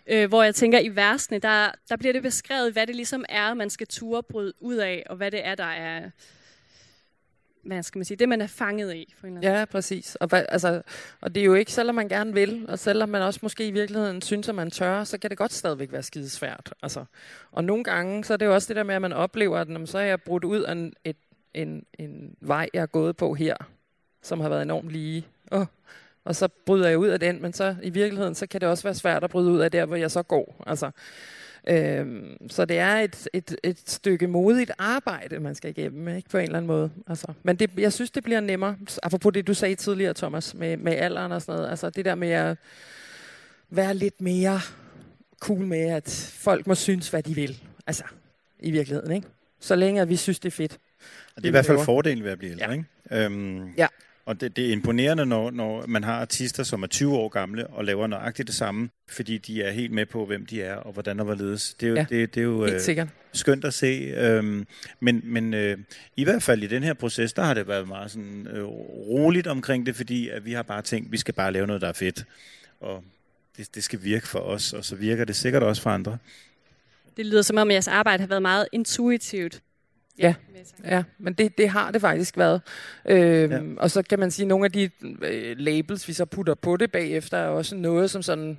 Øh, 0.09 0.27
hvor 0.27 0.43
jeg 0.43 0.55
tænker, 0.55 0.79
i 0.79 0.95
versene, 0.95 1.39
der, 1.39 1.71
der 1.89 1.97
bliver 1.97 2.13
det 2.13 2.23
beskrevet, 2.23 2.73
hvad 2.73 2.87
det 2.87 2.95
ligesom 2.95 3.25
er, 3.29 3.53
man 3.53 3.69
skal 3.69 3.87
ture 3.87 4.23
bryde 4.23 4.53
ud 4.59 4.75
af, 4.75 5.03
og 5.09 5.15
hvad 5.15 5.31
det 5.31 5.45
er, 5.45 5.55
der 5.55 5.63
er, 5.63 6.09
hvad 7.63 7.83
skal 7.83 7.99
man 7.99 8.05
sige, 8.05 8.17
det 8.17 8.29
man 8.29 8.41
er 8.41 8.47
fanget 8.47 8.95
i. 8.95 9.13
For 9.17 9.27
en 9.27 9.37
eller 9.37 9.49
anden. 9.49 9.59
Ja, 9.59 9.65
præcis. 9.65 10.15
Og, 10.15 10.27
hvad, 10.27 10.45
altså, 10.49 10.81
og 11.21 11.35
det 11.35 11.41
er 11.41 11.45
jo 11.45 11.53
ikke, 11.53 11.71
selvom 11.71 11.95
man 11.95 12.07
gerne 12.07 12.33
vil, 12.33 12.65
og 12.69 12.79
selvom 12.79 13.09
man 13.09 13.21
også 13.21 13.39
måske 13.43 13.67
i 13.67 13.71
virkeligheden 13.71 14.21
synes, 14.21 14.49
at 14.49 14.55
man 14.55 14.71
tør, 14.71 15.03
så 15.03 15.17
kan 15.17 15.29
det 15.29 15.37
godt 15.37 15.53
stadigvæk 15.53 15.91
være 15.91 16.03
skidesvært. 16.03 16.73
Altså. 16.81 17.05
Og 17.51 17.63
nogle 17.63 17.83
gange, 17.83 18.23
så 18.23 18.33
er 18.33 18.37
det 18.37 18.45
jo 18.45 18.53
også 18.53 18.67
det 18.67 18.75
der 18.75 18.83
med, 18.83 18.95
at 18.95 19.01
man 19.01 19.13
oplever, 19.13 19.57
at 19.57 19.67
man 19.67 19.87
så 19.87 19.97
er 19.97 20.03
jeg 20.03 20.21
brudt 20.21 20.43
ud 20.43 20.61
af 20.61 20.71
en, 20.71 20.93
et, 21.03 21.17
en, 21.53 21.85
en 21.99 22.35
vej, 22.41 22.69
jeg 22.73 22.81
er 22.81 22.85
gået 22.85 23.17
på 23.17 23.33
her, 23.33 23.55
som 24.21 24.39
har 24.39 24.49
været 24.49 24.61
enormt 24.61 24.89
lige. 24.89 25.27
Oh. 25.51 25.65
Og 26.27 26.35
så 26.35 26.47
bryder 26.65 26.87
jeg 26.89 26.97
ud 26.97 27.07
af 27.07 27.19
den, 27.19 27.41
men 27.41 27.53
så 27.53 27.75
i 27.83 27.89
virkeligheden, 27.89 28.35
så 28.35 28.47
kan 28.47 28.61
det 28.61 28.69
også 28.69 28.83
være 28.83 28.95
svært 28.95 29.23
at 29.23 29.29
bryde 29.29 29.51
ud 29.51 29.59
af 29.59 29.71
der, 29.71 29.85
hvor 29.85 29.95
jeg 29.95 30.11
så 30.11 30.23
går. 30.23 30.63
Altså, 30.67 30.91
Øhm, 31.69 32.49
så 32.49 32.65
det 32.65 32.77
er 32.79 32.95
et, 32.95 33.27
et, 33.33 33.55
et 33.63 33.79
stykke 33.89 34.27
modigt 34.27 34.71
arbejde, 34.77 35.39
man 35.39 35.55
skal 35.55 35.69
igennem, 35.69 36.07
ikke? 36.07 36.29
på 36.29 36.37
en 36.37 36.43
eller 36.43 36.57
anden 36.57 36.67
måde. 36.67 36.91
Altså, 37.07 37.27
men 37.43 37.55
det, 37.55 37.69
jeg 37.77 37.93
synes, 37.93 38.11
det 38.11 38.23
bliver 38.23 38.39
nemmere. 38.39 38.75
Apropos 39.03 39.33
det, 39.33 39.47
du 39.47 39.53
sagde 39.53 39.75
tidligere, 39.75 40.13
Thomas, 40.13 40.53
med, 40.53 40.77
med 40.77 40.93
alderen 40.93 41.31
og 41.31 41.41
sådan 41.41 41.55
noget. 41.57 41.69
Altså 41.69 41.89
det 41.89 42.05
der 42.05 42.15
med 42.15 42.29
at 42.29 42.57
være 43.69 43.93
lidt 43.93 44.21
mere 44.21 44.59
cool 45.39 45.59
med, 45.65 45.79
at 45.89 46.31
folk 46.33 46.67
må 46.67 46.75
synes, 46.75 47.09
hvad 47.09 47.23
de 47.23 47.35
vil. 47.35 47.59
Altså, 47.87 48.03
i 48.59 48.71
virkeligheden, 48.71 49.11
ikke? 49.11 49.27
Så 49.59 49.75
længe 49.75 50.01
at 50.01 50.09
vi 50.09 50.15
synes, 50.15 50.39
det 50.39 50.49
er 50.49 50.55
fedt. 50.55 50.73
Og 51.35 51.41
det 51.41 51.43
er 51.43 51.47
i 51.47 51.51
hvert 51.51 51.65
fald 51.65 51.79
fordelen 51.85 52.23
ved 52.23 52.31
at 52.31 52.37
blive 52.37 52.51
ældre, 52.51 52.65
Ja. 52.65 52.71
ikke? 52.71 53.25
Øhm, 53.25 53.73
Ja. 53.77 53.87
Og 54.27 54.41
det, 54.41 54.55
det 54.55 54.67
er 54.67 54.71
imponerende, 54.71 55.25
når, 55.25 55.51
når 55.51 55.85
man 55.87 56.03
har 56.03 56.13
artister, 56.21 56.63
som 56.63 56.83
er 56.83 56.87
20 56.87 57.15
år 57.15 57.29
gamle 57.29 57.67
og 57.67 57.85
laver 57.85 58.07
nøjagtigt 58.07 58.47
det 58.47 58.55
samme, 58.55 58.89
fordi 59.09 59.37
de 59.37 59.63
er 59.63 59.71
helt 59.71 59.91
med 59.91 60.05
på, 60.05 60.25
hvem 60.25 60.45
de 60.45 60.61
er 60.61 60.75
og 60.75 60.93
hvordan 60.93 61.19
og 61.19 61.25
hvorledes. 61.25 61.73
Det 61.73 61.85
er 61.85 61.89
jo, 61.89 61.95
Ja. 61.95 62.05
det, 62.09 62.35
det 62.35 62.41
er 62.41 62.45
jo 62.45 62.65
øh, 62.65 62.81
sikkert. 62.81 63.07
skønt 63.33 63.65
at 63.65 63.73
se. 63.73 63.87
Øhm, 64.17 64.67
men 64.99 65.21
men 65.23 65.53
øh, 65.53 65.77
i 66.17 66.23
hvert 66.23 66.43
fald 66.43 66.63
i 66.63 66.67
den 66.67 66.83
her 66.83 66.93
proces, 66.93 67.33
der 67.33 67.43
har 67.43 67.53
det 67.53 67.67
været 67.67 67.87
meget 67.87 68.11
sådan, 68.11 68.47
øh, 68.47 68.63
roligt 69.07 69.47
omkring 69.47 69.85
det, 69.85 69.95
fordi 69.95 70.29
at 70.29 70.45
vi 70.45 70.51
har 70.53 70.63
bare 70.63 70.81
tænkt, 70.81 71.11
vi 71.11 71.17
skal 71.17 71.33
bare 71.33 71.51
lave 71.51 71.67
noget, 71.67 71.81
der 71.81 71.87
er 71.87 71.93
fedt. 71.93 72.25
Og 72.79 73.03
det, 73.57 73.75
det 73.75 73.83
skal 73.83 74.03
virke 74.03 74.27
for 74.27 74.39
os, 74.39 74.73
og 74.73 74.85
så 74.85 74.95
virker 74.95 75.25
det 75.25 75.35
sikkert 75.35 75.63
også 75.63 75.81
for 75.81 75.89
andre. 75.89 76.17
Det 77.17 77.25
lyder 77.25 77.41
som 77.41 77.57
om, 77.57 77.67
at 77.69 77.73
jeres 77.73 77.87
arbejde 77.87 78.21
har 78.21 78.27
været 78.27 78.41
meget 78.41 78.67
intuitivt. 78.71 79.61
Ja. 80.19 80.33
Ja, 80.85 81.03
men 81.19 81.33
det, 81.33 81.57
det 81.57 81.69
har 81.69 81.91
det 81.91 82.01
faktisk 82.01 82.37
været. 82.37 82.61
Øhm, 83.05 83.51
ja. 83.51 83.59
Og 83.77 83.91
så 83.91 84.01
kan 84.01 84.19
man 84.19 84.31
sige, 84.31 84.43
at 84.43 84.47
nogle 84.47 84.65
af 84.65 84.71
de 84.71 84.89
øh, 85.21 85.57
labels, 85.57 86.07
vi 86.07 86.13
så 86.13 86.25
putter 86.25 86.55
på 86.55 86.77
det 86.77 86.91
bagefter, 86.91 87.37
er 87.37 87.47
også 87.47 87.75
noget, 87.75 88.11
som 88.11 88.21
sådan 88.21 88.57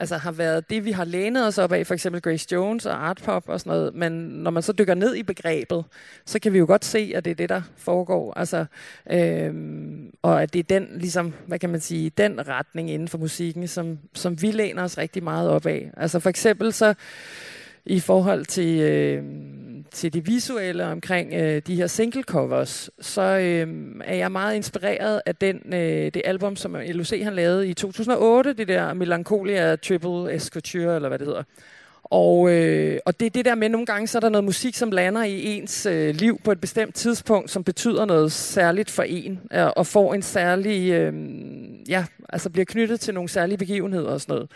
altså 0.00 0.16
har 0.16 0.32
været 0.32 0.70
det, 0.70 0.84
vi 0.84 0.90
har 0.90 1.04
lænet 1.04 1.46
os 1.46 1.58
op 1.58 1.72
af, 1.72 1.86
for 1.86 1.94
eksempel 1.94 2.22
Grace 2.22 2.48
Jones 2.52 2.86
og 2.86 3.08
Art 3.08 3.20
Pop 3.24 3.48
og 3.48 3.60
sådan 3.60 3.70
noget. 3.70 3.94
Men 3.94 4.12
når 4.12 4.50
man 4.50 4.62
så 4.62 4.72
dykker 4.72 4.94
ned 4.94 5.14
i 5.14 5.22
begrebet, 5.22 5.84
så 6.26 6.38
kan 6.38 6.52
vi 6.52 6.58
jo 6.58 6.66
godt 6.66 6.84
se, 6.84 7.12
at 7.14 7.24
det 7.24 7.30
er 7.30 7.34
det, 7.34 7.48
der 7.48 7.62
foregår. 7.76 8.32
Altså, 8.38 8.64
øhm, 9.10 10.10
og 10.22 10.42
at 10.42 10.52
det 10.52 10.58
er 10.58 10.78
den, 10.80 10.88
ligesom, 10.96 11.34
hvad 11.46 11.58
kan 11.58 11.70
man 11.70 11.80
sige, 11.80 12.10
den 12.10 12.48
retning 12.48 12.90
inden 12.90 13.08
for 13.08 13.18
musikken, 13.18 13.68
som, 13.68 13.98
som 14.14 14.42
vi 14.42 14.50
læner 14.50 14.82
os 14.82 14.98
rigtig 14.98 15.24
meget 15.24 15.50
op 15.50 15.66
af. 15.66 15.90
Altså 15.96 16.18
for 16.18 16.30
eksempel 16.30 16.72
så 16.72 16.94
i 17.86 18.00
forhold 18.00 18.44
til, 18.44 18.80
øh, 18.80 19.22
til 19.94 20.12
det 20.12 20.26
visuelle 20.26 20.84
omkring 20.86 21.34
øh, 21.34 21.62
de 21.66 21.76
her 21.76 21.86
single 21.86 22.22
covers, 22.22 22.90
så 23.00 23.22
øh, 23.22 23.68
er 24.04 24.14
jeg 24.14 24.32
meget 24.32 24.56
inspireret 24.56 25.22
af 25.26 25.36
den, 25.36 25.60
øh, 25.74 26.10
det 26.14 26.22
album, 26.24 26.56
som 26.56 26.76
LOC 26.88 27.22
han 27.22 27.34
lavede 27.34 27.68
i 27.68 27.74
2008, 27.74 28.52
det 28.52 28.68
der 28.68 28.94
Melancholia 28.94 29.76
Triple 29.76 30.34
Escouture, 30.34 30.96
eller 30.96 31.08
hvad 31.08 31.18
det 31.18 31.26
hedder. 31.26 31.42
Og, 32.04 32.50
øh, 32.50 32.98
og 33.06 33.20
det 33.20 33.26
er 33.26 33.30
det 33.30 33.44
der 33.44 33.54
med, 33.54 33.68
nogle 33.68 33.86
gange 33.86 34.06
så 34.06 34.18
er 34.18 34.20
der 34.20 34.28
noget 34.28 34.44
musik, 34.44 34.74
som 34.74 34.90
lander 34.90 35.24
i 35.24 35.56
ens 35.56 35.86
øh, 35.86 36.14
liv 36.14 36.40
på 36.44 36.52
et 36.52 36.60
bestemt 36.60 36.94
tidspunkt, 36.94 37.50
som 37.50 37.64
betyder 37.64 38.04
noget 38.04 38.32
særligt 38.32 38.90
for 38.90 39.02
en, 39.02 39.40
øh, 39.52 39.66
og 39.76 39.86
får 39.86 40.14
en 40.14 40.22
særlig, 40.22 40.90
øh, 40.90 41.14
ja, 41.88 42.04
altså 42.28 42.50
bliver 42.50 42.64
knyttet 42.64 43.00
til 43.00 43.14
nogle 43.14 43.28
særlige 43.28 43.58
begivenheder 43.58 44.08
og 44.08 44.20
sådan 44.20 44.34
noget. 44.34 44.50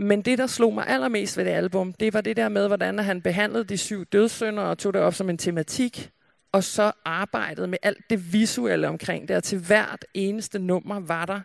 Men 0.00 0.22
det, 0.22 0.38
der 0.38 0.46
slog 0.46 0.74
mig 0.74 0.84
allermest 0.86 1.36
ved 1.36 1.44
det 1.44 1.50
album, 1.50 1.92
det 1.92 2.14
var 2.14 2.20
det 2.20 2.36
der 2.36 2.48
med, 2.48 2.66
hvordan 2.66 2.98
han 2.98 3.22
behandlede 3.22 3.64
de 3.64 3.78
syv 3.78 4.04
dødssynder 4.04 4.62
og 4.62 4.78
tog 4.78 4.94
det 4.94 5.02
op 5.02 5.14
som 5.14 5.30
en 5.30 5.38
tematik, 5.38 6.10
og 6.52 6.64
så 6.64 6.92
arbejdede 7.04 7.66
med 7.66 7.78
alt 7.82 8.10
det 8.10 8.32
visuelle 8.32 8.88
omkring 8.88 9.28
det, 9.28 9.36
og 9.36 9.44
til 9.44 9.58
hvert 9.58 10.04
eneste 10.14 10.58
nummer 10.58 11.00
var 11.00 11.26
der 11.26 11.40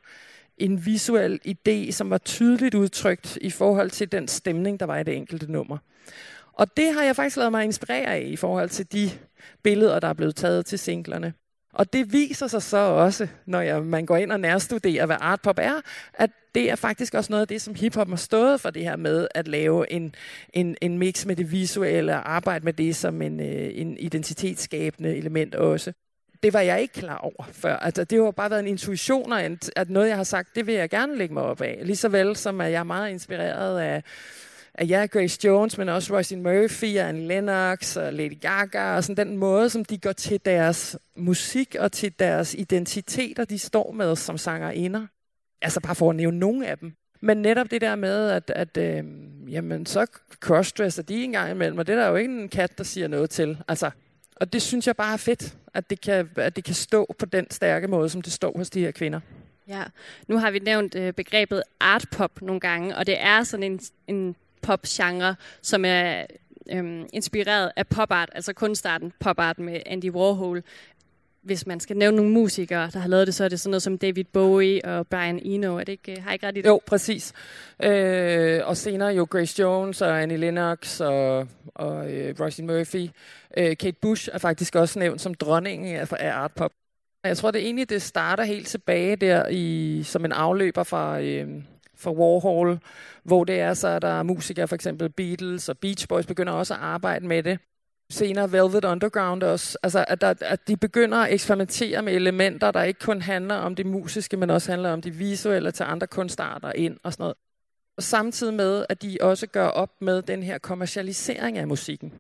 en 0.58 0.86
visuel 0.86 1.40
idé, 1.48 1.92
som 1.92 2.10
var 2.10 2.18
tydeligt 2.18 2.76
udtrykt 2.76 3.38
i 3.42 3.50
forhold 3.50 3.90
til 3.90 4.12
den 4.12 4.28
stemning, 4.28 4.80
der 4.80 4.86
var 4.86 4.98
i 4.98 5.04
det 5.04 5.16
enkelte 5.16 5.52
nummer. 5.52 5.78
Og 6.54 6.78
det 6.78 6.94
har 6.94 7.04
jeg 7.04 7.16
faktisk 7.16 7.38
lavet 7.38 7.52
mig 7.52 7.64
inspirere 7.64 8.08
af 8.08 8.24
i 8.28 8.36
forhold 8.36 8.70
til 8.70 8.92
de 8.92 9.10
billeder, 9.64 10.00
der 10.00 10.08
er 10.08 10.14
blevet 10.14 10.36
taget 10.36 10.66
til 10.66 10.80
singlerne. 10.80 11.34
Og 11.74 11.94
det 11.94 12.14
viser 12.14 12.48
sig 12.48 12.62
så 12.62 12.78
også, 12.78 13.28
når 13.46 13.62
jeg, 13.62 13.84
man 13.84 14.06
går 14.06 14.18
ind 14.18 14.32
og 14.32 14.40
nærstuderer, 14.40 15.06
hvad 15.06 15.18
artpop 15.20 15.60
er, 15.62 15.82
at 16.14 16.30
det 16.56 16.72
er 16.72 16.76
faktisk 16.76 17.14
også 17.14 17.32
noget 17.32 17.42
af 17.42 17.48
det, 17.48 17.62
som 17.62 17.76
hiphop 17.76 18.10
har 18.10 18.16
stået 18.16 18.62
for 18.62 18.70
det 18.70 18.84
her 18.84 18.96
med 18.96 19.28
at 19.36 19.48
lave 19.48 19.92
en, 19.92 20.16
en, 20.54 20.76
en 20.82 20.98
mix 20.98 21.26
med 21.26 21.36
det 21.36 21.52
visuelle 21.52 22.14
og 22.14 22.34
arbejde 22.34 22.66
med 22.66 22.74
det 22.74 22.96
som 22.96 23.22
en, 23.22 23.40
øh, 23.40 23.72
en 23.74 23.98
identitetsskabende 23.98 25.16
element 25.16 25.56
også. 25.56 25.94
Det 26.44 26.54
var 26.54 26.60
jeg 26.60 26.82
ikke 26.82 26.94
klar 26.94 27.18
over 27.18 27.44
før. 27.52 27.78
Altså, 27.78 28.04
det 28.04 28.24
har 28.24 28.32
bare 28.32 28.50
været 28.50 28.60
en 28.60 28.68
intuition, 28.68 29.34
og 29.34 29.44
at 29.76 29.90
noget, 29.90 30.08
jeg 30.08 30.18
har 30.18 30.24
sagt, 30.24 30.56
det 30.56 30.68
vil 30.68 30.76
jeg 30.76 30.90
gerne 30.90 31.18
lægge 31.18 31.34
mig 31.34 31.44
op 31.44 31.62
af. 31.62 31.82
Lige 31.84 32.12
vel 32.12 32.36
som 32.36 32.62
at 32.62 32.72
jeg 32.72 32.80
er 32.80 32.84
meget 32.84 33.10
inspireret 33.10 33.80
af 33.80 34.04
af 34.76 34.90
ja, 34.90 35.06
Grace 35.06 35.40
Jones, 35.44 35.78
men 35.78 35.90
også 35.90 36.14
Roisin 36.14 36.44
Murphy 36.44 36.98
og 36.98 37.10
Anne 37.10 37.28
Lennox 37.28 37.98
og 37.98 38.14
Lady 38.14 38.40
Gaga, 38.42 38.96
og 38.96 39.04
sådan 39.04 39.28
den 39.28 39.38
måde, 39.38 39.70
som 39.70 39.86
de 39.86 39.98
går 39.98 40.12
til 40.12 40.40
deres 40.46 40.98
musik 41.16 41.76
og 41.80 41.92
til 41.92 42.20
deres 42.20 42.54
identiteter, 42.54 43.46
de 43.46 43.60
står 43.60 43.92
med 43.92 44.16
som 44.16 44.38
sangerinder. 44.38 45.08
Altså 45.62 45.80
bare 45.80 45.96
for 45.96 46.10
at 46.10 46.16
nævne 46.16 46.40
nogle 46.40 46.68
af 46.68 46.78
dem. 46.78 46.94
Men 47.22 47.38
netop 47.38 47.72
det 47.72 47.82
der 47.82 47.96
med, 47.96 48.30
at, 48.30 48.52
at 48.56 48.78
øh, 48.78 49.04
jamen, 49.48 49.86
så 49.86 50.06
crossdresser 50.40 51.04
de 51.04 51.24
en 51.24 51.32
gang 51.32 51.52
imellem, 51.52 51.78
og 51.78 51.88
det 51.88 51.96
er 51.96 52.00
der 52.00 52.08
jo 52.08 52.16
ikke 52.16 52.42
en 52.42 52.50
kat, 52.50 52.78
der 52.78 52.84
siger 52.84 53.08
noget 53.08 53.30
til. 53.30 53.58
Altså, 53.68 53.92
og 54.36 54.54
det 54.54 54.62
synes 54.62 54.88
jeg 54.88 54.96
bare 54.96 55.14
er 55.14 55.18
fedt, 55.18 55.58
at 55.74 55.90
det, 55.90 56.02
kan, 56.02 56.30
at 56.36 56.56
det 56.56 56.64
kan 56.64 56.76
stå 56.76 57.16
på 57.20 57.26
den 57.26 57.52
stærke 57.52 57.88
måde, 57.88 58.10
som 58.10 58.22
det 58.22 58.34
står 58.34 58.58
hos 58.58 58.70
de 58.70 58.80
her 58.80 58.92
kvinder. 58.92 59.20
Ja, 59.68 59.84
nu 60.28 60.38
har 60.38 60.52
vi 60.52 60.60
nævnt 60.60 60.96
øh, 60.96 61.14
begrebet 61.14 61.64
art 61.80 62.06
pop 62.12 62.42
nogle 62.42 62.60
gange, 62.60 62.98
og 62.98 63.08
det 63.08 63.22
er 63.22 63.44
sådan 63.44 63.64
en, 63.64 63.80
en 64.08 64.36
pop-genre, 64.64 65.36
som 65.62 65.86
er 65.86 66.26
øhm, 66.72 67.06
inspireret 67.14 67.72
af 67.76 67.88
pop-art, 67.88 68.30
altså 68.36 68.54
kunstarten 68.54 69.14
pop-art 69.20 69.60
med 69.60 69.80
Andy 69.86 70.12
Warhol. 70.12 70.64
Hvis 71.42 71.68
man 71.68 71.80
skal 71.80 71.98
nævne 71.98 72.18
nogle 72.18 72.32
musikere, 72.32 72.90
der 72.94 73.00
har 73.00 73.08
lavet 73.08 73.28
det, 73.28 73.36
så 73.36 73.44
er 73.44 73.50
det 73.50 73.60
sådan 73.60 73.72
noget 73.72 73.84
som 73.84 73.98
David 73.98 74.24
Bowie 74.24 74.86
og 74.86 75.08
Brian 75.08 75.40
Eno. 75.40 75.78
Er 75.78 75.84
det 75.84 75.92
ikke, 75.92 76.12
øh, 76.12 76.18
har 76.24 76.30
jeg 76.30 76.34
ikke 76.34 76.48
ret 76.48 76.58
i 76.58 76.62
det? 76.62 76.68
Jo, 76.68 76.80
præcis. 76.86 77.34
Øh, 77.84 78.62
og 78.64 78.78
senere 78.78 79.10
jo 79.10 79.28
Grace 79.30 79.62
Jones 79.62 80.02
og 80.02 80.22
Annie 80.22 80.38
Lennox 80.38 81.02
og, 81.02 81.48
og 81.66 82.12
øh, 82.14 82.36
Roisin 82.40 82.68
Murphy. 82.68 83.10
Øh, 83.58 83.78
Kate 83.78 83.98
Bush 84.02 84.30
er 84.34 84.38
faktisk 84.38 84.76
også 84.76 85.00
nævnt 85.00 85.22
som 85.22 85.34
dronningen 85.34 85.96
af, 85.96 86.14
af 86.20 86.34
art 86.34 86.52
pop. 86.52 86.72
Jeg 87.24 87.38
tror 87.38 87.52
det 87.52 87.62
egentlig, 87.62 87.90
det 87.90 88.02
starter 88.02 88.44
helt 88.44 88.68
tilbage 88.68 89.16
der 89.16 89.48
i 89.48 90.02
som 90.04 90.26
en 90.26 90.32
afløber 90.32 90.84
fra, 90.84 91.22
øh, 91.22 91.48
fra 92.04 92.12
Warhol, 92.12 92.80
hvor 93.24 93.44
det 93.44 93.60
er 93.60 93.74
så, 93.74 93.88
at 93.88 94.02
der 94.02 94.20
er 94.20 94.24
musikere, 94.24 94.68
for 94.68 94.76
eksempel 94.76 95.10
Beatles 95.10 95.70
og 95.70 95.78
Beach 95.78 96.08
Boys, 96.08 96.26
begynder 96.26 96.54
også 96.54 96.74
at 96.74 96.80
arbejde 96.80 97.28
med 97.28 97.44
det. 97.44 97.60
Senere 98.10 98.52
Velvet 98.52 98.86
Underground 98.86 99.44
også. 99.44 99.78
Altså, 99.84 100.06
at, 100.08 100.22
der, 100.22 100.34
at 100.42 100.68
de 100.68 100.78
begynder 100.78 101.18
at 101.18 101.34
eksperimentere 101.34 102.02
med 102.02 102.14
elementer, 102.14 102.72
der 102.72 102.84
ikke 102.84 103.00
kun 103.00 103.22
handler 103.22 103.56
om 103.56 103.76
det 103.76 103.86
musiske, 103.86 104.38
men 104.38 104.50
også 104.50 104.72
handler 104.72 104.94
om 104.94 105.02
det 105.02 105.20
visuelle 105.20 105.72
til 105.72 105.84
andre 105.84 106.08
kunstarter 106.08 106.72
ind 106.72 106.98
og 107.04 107.14
sådan 107.14 107.24
noget. 107.24 107.36
Og 107.98 108.04
samtidig 108.04 108.54
med, 108.54 108.86
at 108.90 109.02
de 109.02 109.18
også 109.22 109.48
gør 109.48 109.68
op 109.68 110.02
med 110.02 110.22
den 110.22 110.44
her 110.44 110.58
kommercialisering 110.58 111.58
af 111.58 111.68
musikken. 111.68 112.14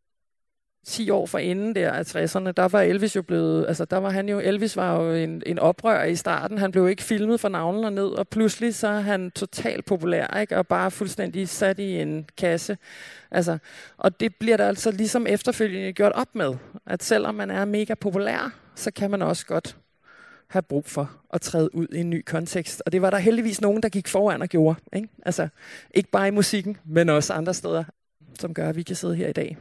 10 0.86 1.10
år 1.10 1.26
for 1.26 1.38
inden 1.38 1.76
der 1.76 1.92
af 1.92 2.16
60'erne, 2.16 2.52
der 2.52 2.68
var 2.68 2.82
Elvis 2.82 3.16
jo 3.16 3.22
blevet, 3.22 3.66
altså 3.68 3.86
der 3.86 3.98
var 3.98 4.10
han 4.10 4.30
jo, 4.30 4.40
Elvis 4.40 4.76
var 4.76 5.02
jo 5.02 5.14
en, 5.14 5.44
en 5.46 5.60
oprør 5.60 6.04
i 6.04 6.16
starten, 6.16 6.58
han 6.58 6.72
blev 6.72 6.90
ikke 6.90 7.04
filmet 7.04 7.40
fra 7.40 7.50
navlen 7.50 7.86
og 7.86 7.94
ned, 7.94 8.08
og 8.08 8.28
pludselig 8.28 8.76
så 8.76 8.88
er 8.88 9.00
han 9.00 9.32
totalt 9.32 9.86
populær, 9.86 10.40
ikke? 10.40 10.58
og 10.58 10.68
bare 10.68 10.92
fuldstændig 10.92 11.50
sat 11.50 11.80
i 11.80 12.02
en 12.02 12.26
kasse. 12.38 12.78
Altså, 13.32 13.58
og 13.98 14.20
det 14.20 14.36
bliver 14.36 14.58
der 14.58 14.68
altså 14.68 14.92
ligesom 14.92 15.28
efterfølgende 15.28 15.94
gjort 15.94 16.12
op 16.12 16.36
med, 16.36 16.56
at 16.86 17.04
selvom 17.04 17.36
man 17.36 17.52
er 17.52 17.66
mega 17.66 17.94
populær, 17.94 18.54
så 18.76 18.92
kan 18.92 19.12
man 19.12 19.22
også 19.22 19.46
godt 19.46 19.78
have 20.48 20.62
brug 20.62 20.86
for 20.86 21.12
at 21.34 21.42
træde 21.42 21.76
ud 21.76 21.88
i 21.92 22.00
en 22.00 22.10
ny 22.10 22.24
kontekst. 22.26 22.84
Og 22.86 22.92
det 22.92 23.02
var 23.02 23.10
der 23.10 23.18
heldigvis 23.18 23.62
nogen, 23.62 23.84
der 23.84 23.90
gik 23.90 24.08
foran 24.08 24.42
og 24.42 24.48
gjorde. 24.48 24.80
Ikke? 24.94 25.08
Altså, 25.26 25.48
ikke 25.94 26.10
bare 26.10 26.28
i 26.28 26.32
musikken, 26.32 26.78
men 26.86 27.10
også 27.10 27.34
andre 27.34 27.54
steder, 27.54 27.84
som 28.40 28.54
gør, 28.54 28.70
at 28.70 28.76
vi 28.76 28.84
kan 28.84 28.96
sidde 28.96 29.16
her 29.16 29.28
i 29.28 29.34
dag. 29.34 29.58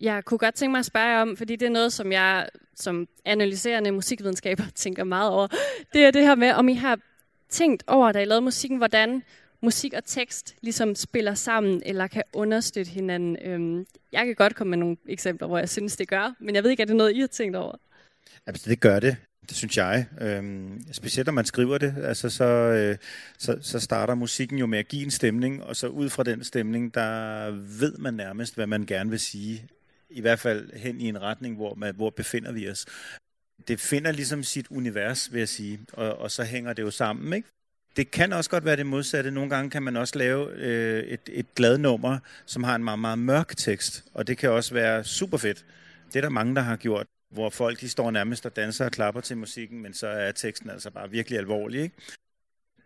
Jeg 0.00 0.24
kunne 0.24 0.38
godt 0.38 0.54
tænke 0.54 0.70
mig 0.70 0.78
at 0.78 0.86
spørge 0.86 1.06
jer 1.06 1.22
om, 1.22 1.36
fordi 1.36 1.56
det 1.56 1.66
er 1.66 1.70
noget, 1.70 1.92
som 1.92 2.12
jeg 2.12 2.48
som 2.74 3.08
analyserende 3.24 3.92
musikvidenskaber 3.92 4.64
tænker 4.74 5.04
meget 5.04 5.30
over. 5.30 5.46
Det 5.92 6.04
er 6.04 6.10
det 6.10 6.22
her 6.22 6.34
med, 6.34 6.52
om 6.52 6.68
I 6.68 6.74
har 6.74 6.98
tænkt 7.50 7.84
over, 7.86 8.12
da 8.12 8.22
I 8.22 8.24
lavede 8.24 8.44
musikken, 8.44 8.78
hvordan 8.78 9.22
musik 9.62 9.92
og 9.92 10.04
tekst 10.04 10.54
ligesom 10.62 10.94
spiller 10.94 11.34
sammen, 11.34 11.82
eller 11.86 12.06
kan 12.06 12.22
understøtte 12.32 12.90
hinanden. 12.90 13.36
Øhm, 13.44 13.86
jeg 14.12 14.26
kan 14.26 14.34
godt 14.34 14.54
komme 14.54 14.70
med 14.70 14.78
nogle 14.78 14.96
eksempler, 15.08 15.48
hvor 15.48 15.58
jeg 15.58 15.68
synes, 15.68 15.96
det 15.96 16.08
gør, 16.08 16.34
men 16.40 16.54
jeg 16.54 16.62
ved 16.62 16.70
ikke, 16.70 16.82
er 16.82 16.86
det 16.86 16.96
noget, 16.96 17.16
I 17.16 17.20
har 17.20 17.26
tænkt 17.26 17.56
over? 17.56 17.76
Altså, 18.46 18.70
det 18.70 18.80
gør 18.80 19.00
det. 19.00 19.16
Det 19.48 19.56
synes 19.56 19.76
jeg. 19.76 20.06
Øhm, 20.20 20.84
specielt 20.92 21.26
når 21.26 21.32
man 21.32 21.44
skriver 21.44 21.78
det, 21.78 21.94
altså 22.02 22.30
så, 22.30 22.44
øh, 22.44 22.96
så, 23.38 23.58
så 23.62 23.80
starter 23.80 24.14
musikken 24.14 24.58
jo 24.58 24.66
med 24.66 24.78
at 24.78 24.88
give 24.88 25.04
en 25.04 25.10
stemning, 25.10 25.62
og 25.62 25.76
så 25.76 25.86
ud 25.86 26.08
fra 26.08 26.22
den 26.22 26.44
stemning, 26.44 26.94
der 26.94 27.50
ved 27.80 27.98
man 27.98 28.14
nærmest, 28.14 28.54
hvad 28.54 28.66
man 28.66 28.86
gerne 28.86 29.10
vil 29.10 29.20
sige 29.20 29.68
i 30.10 30.20
hvert 30.20 30.38
fald 30.38 30.72
hen 30.72 31.00
i 31.00 31.08
en 31.08 31.22
retning, 31.22 31.56
hvor, 31.56 31.74
man, 31.74 31.94
hvor 31.94 32.10
befinder 32.10 32.52
vi 32.52 32.70
os. 32.70 32.86
Det 33.68 33.80
finder 33.80 34.12
ligesom 34.12 34.42
sit 34.42 34.66
univers, 34.70 35.32
vil 35.32 35.38
jeg 35.38 35.48
sige, 35.48 35.80
og, 35.92 36.18
og 36.18 36.30
så 36.30 36.44
hænger 36.44 36.72
det 36.72 36.82
jo 36.82 36.90
sammen, 36.90 37.32
ikke? 37.32 37.48
Det 37.96 38.10
kan 38.10 38.32
også 38.32 38.50
godt 38.50 38.64
være 38.64 38.76
det 38.76 38.86
modsatte. 38.86 39.30
Nogle 39.30 39.50
gange 39.50 39.70
kan 39.70 39.82
man 39.82 39.96
også 39.96 40.18
lave 40.18 40.52
øh, 40.52 41.04
et, 41.04 41.20
et 41.28 41.54
glad 41.54 41.78
nummer, 41.78 42.18
som 42.46 42.64
har 42.64 42.74
en 42.74 42.84
meget, 42.84 42.98
meget 42.98 43.18
mørk 43.18 43.56
tekst, 43.56 44.04
og 44.14 44.26
det 44.26 44.38
kan 44.38 44.50
også 44.50 44.74
være 44.74 45.04
super 45.04 45.36
fedt. 45.36 45.64
Det 46.08 46.16
er 46.16 46.20
der 46.20 46.28
mange, 46.28 46.54
der 46.54 46.60
har 46.60 46.76
gjort, 46.76 47.06
hvor 47.30 47.50
folk 47.50 47.80
de 47.80 47.88
står 47.88 48.10
nærmest 48.10 48.46
og 48.46 48.56
danser 48.56 48.84
og 48.84 48.90
klapper 48.92 49.20
til 49.20 49.36
musikken, 49.36 49.82
men 49.82 49.94
så 49.94 50.06
er 50.06 50.32
teksten 50.32 50.70
altså 50.70 50.90
bare 50.90 51.10
virkelig 51.10 51.38
alvorlig. 51.38 51.80
Ikke? 51.80 51.96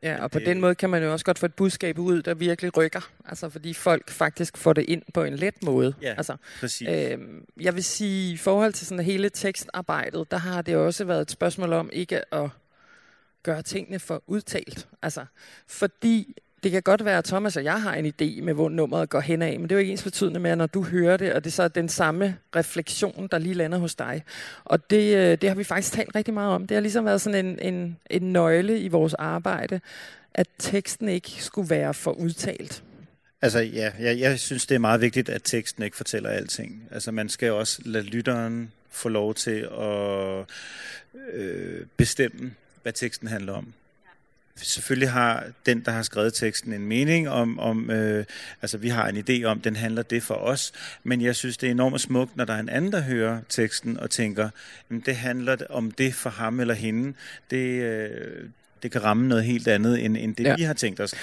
Ja, 0.03 0.23
og 0.23 0.31
på 0.31 0.39
det... 0.39 0.47
den 0.47 0.61
måde 0.61 0.75
kan 0.75 0.91
man 0.91 1.03
jo 1.03 1.13
også 1.13 1.25
godt 1.25 1.39
få 1.39 1.47
et 1.47 1.55
budskab 1.55 1.99
ud, 1.99 2.23
der 2.23 2.35
virkelig 2.35 2.77
rykker. 2.77 3.11
Altså 3.25 3.49
fordi 3.49 3.75
folk 3.75 4.11
faktisk 4.11 4.57
får 4.57 4.73
det 4.73 4.85
ind 4.89 5.03
på 5.15 5.23
en 5.23 5.37
let 5.37 5.63
måde. 5.63 5.95
Ja, 6.03 6.15
altså, 6.17 6.37
præcis. 6.61 6.89
Øhm, 6.89 7.45
jeg 7.61 7.75
vil 7.75 7.85
sige, 7.85 8.33
i 8.33 8.37
forhold 8.37 8.73
til 8.73 8.87
sådan 8.87 9.05
hele 9.05 9.29
tekstarbejdet, 9.29 10.31
der 10.31 10.37
har 10.37 10.63
det 10.63 10.77
også 10.77 11.05
været 11.05 11.23
et 11.23 11.31
spørgsmål 11.31 11.73
om 11.73 11.91
ikke 11.93 12.35
at 12.35 12.51
gøre 13.43 13.63
tingene 13.63 13.99
for 13.99 14.23
udtalt. 14.27 14.89
Altså, 15.03 15.25
fordi 15.67 16.37
det 16.63 16.71
kan 16.71 16.83
godt 16.83 17.05
være, 17.05 17.19
at 17.19 17.25
Thomas 17.25 17.57
og 17.57 17.65
jeg 17.65 17.83
har 17.83 17.95
en 17.95 18.07
idé 18.07 18.43
med, 18.43 18.55
hvor 18.55 18.69
nummeret 18.69 19.11
går 19.11 19.21
hen 19.21 19.43
af, 19.43 19.61
men 19.61 19.63
det 19.63 19.73
er 19.73 19.77
jo 19.77 19.81
ikke 19.81 19.93
ens 19.93 20.03
betydende 20.03 20.41
med, 20.41 20.57
når 20.57 20.67
du 20.67 20.83
hører 20.83 21.17
det, 21.17 21.33
og 21.33 21.45
det 21.45 21.51
er 21.51 21.55
så 21.55 21.69
den 21.69 21.89
samme 21.89 22.37
refleksion, 22.57 23.29
der 23.31 23.39
lige 23.39 23.55
lander 23.55 23.79
hos 23.79 23.95
dig. 23.95 24.23
Og 24.65 24.91
det, 24.91 25.17
øh, 25.17 25.39
det 25.41 25.49
har 25.49 25.57
vi 25.57 25.65
faktisk 25.65 25.93
talt 25.93 26.15
rigtig 26.15 26.35
meget 26.35 26.53
om. 26.53 26.67
Det 26.67 26.75
har 26.75 26.81
ligesom 26.81 27.05
været 27.05 27.21
sådan 27.21 27.47
en, 27.47 27.75
en, 27.75 27.97
en 28.11 28.33
nøgle 28.33 28.81
i 28.81 28.89
vores 28.89 29.15
arbejde, 29.15 29.81
at 30.35 30.47
teksten 30.59 31.09
ikke 31.09 31.31
skulle 31.39 31.71
være 31.71 31.95
for 31.95 32.13
udtalt. 32.13 32.83
Altså 33.43 33.61
ja, 33.61 33.91
jeg, 34.01 34.19
jeg 34.19 34.41
synes, 34.41 34.67
det 34.67 34.75
er 34.75 34.79
meget 34.79 35.01
vigtigt, 35.01 35.29
at 35.29 35.41
teksten 35.45 35.83
ikke 35.83 35.97
fortæller 35.97 36.31
alting. 36.31 36.89
Altså 36.91 37.13
man 37.13 37.29
skal 37.29 37.53
også 37.53 37.83
lade 37.85 38.05
lytteren 38.05 38.73
få 38.91 39.09
lov 39.09 39.35
til 39.35 39.69
at 39.81 40.45
øh, 41.33 41.87
bestemme, 41.97 42.55
hvad 42.83 42.93
teksten 42.93 43.29
handler 43.29 43.53
om 43.53 43.73
selvfølgelig 44.57 45.11
har 45.11 45.45
den, 45.67 45.81
der 45.81 45.91
har 45.91 46.03
skrevet 46.03 46.35
teksten, 46.35 46.73
en 46.73 46.87
mening 46.87 47.29
om, 47.29 47.59
om 47.59 47.91
øh, 47.91 48.25
altså 48.63 48.79
vi 48.79 48.89
har 48.89 49.09
en 49.09 49.17
idé 49.17 49.45
om, 49.45 49.61
den 49.61 49.77
handler 49.77 50.03
det 50.03 50.23
for 50.23 50.35
os, 50.35 50.73
men 51.05 51.21
jeg 51.21 51.37
synes, 51.37 51.57
det 51.57 51.67
er 51.67 51.71
enormt 51.71 52.01
smukt, 52.01 52.37
når 52.37 52.45
der 52.45 52.55
er 52.55 52.61
en 52.61 52.69
anden, 52.69 52.93
der 52.93 53.01
hører 53.01 53.41
teksten 53.49 54.01
og 54.01 54.11
tænker, 54.11 54.49
jamen, 54.91 55.03
det 55.07 55.17
handler 55.17 55.57
om 55.71 55.91
det 55.91 56.15
for 56.15 56.31
ham 56.31 56.61
eller 56.61 56.75
hende. 56.75 57.15
Det, 57.51 57.83
øh, 57.83 58.49
det 58.83 58.91
kan 58.93 59.05
ramme 59.05 59.29
noget 59.29 59.45
helt 59.45 59.69
andet, 59.69 60.05
end, 60.05 60.17
end 60.17 60.37
det 60.37 60.45
ja. 60.45 60.57
vi 60.57 60.63
har 60.63 60.75
tænkt 60.75 61.01
os. 61.01 61.15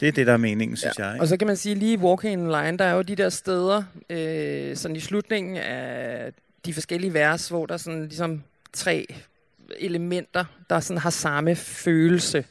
Det 0.00 0.08
er 0.08 0.12
det, 0.12 0.26
der 0.26 0.32
er 0.32 0.36
meningen, 0.36 0.76
synes 0.76 0.98
ja. 0.98 1.04
jeg. 1.04 1.14
Ikke? 1.14 1.22
Og 1.22 1.28
så 1.28 1.36
kan 1.36 1.46
man 1.46 1.56
sige, 1.56 1.74
lige 1.74 1.92
i 1.92 1.96
Walking 1.96 2.32
in 2.32 2.46
Line, 2.46 2.78
der 2.78 2.84
er 2.84 2.94
jo 2.94 3.02
de 3.02 3.16
der 3.16 3.28
steder, 3.28 3.82
øh, 4.10 4.76
sådan 4.76 4.96
i 4.96 5.00
slutningen 5.00 5.56
af 5.56 6.32
de 6.64 6.74
forskellige 6.74 7.14
vers, 7.14 7.48
hvor 7.48 7.66
der 7.66 7.74
er 7.74 7.78
sådan 7.78 8.02
ligesom 8.02 8.42
tre 8.72 9.14
elementer, 9.78 10.44
der 10.70 10.80
sådan 10.80 10.98
har 10.98 11.10
samme 11.10 11.56
følelse, 11.56 12.44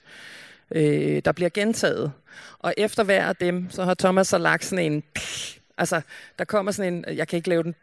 øh, 0.71 1.21
der 1.25 1.31
bliver 1.31 1.49
gentaget. 1.49 2.11
Og 2.59 2.73
efter 2.77 3.03
hver 3.03 3.25
af 3.25 3.35
dem, 3.35 3.67
så 3.69 3.83
har 3.83 3.93
Thomas 3.93 4.27
så 4.27 4.37
lagt 4.37 4.65
sådan 4.65 4.91
en... 4.91 5.03
Altså, 5.77 6.01
der 6.39 6.45
kommer 6.45 6.71
sådan 6.71 6.93
en... 6.93 7.05
Jeg 7.17 7.27
kan 7.27 7.37
ikke 7.37 7.49
lave 7.49 7.63
den 7.63 7.75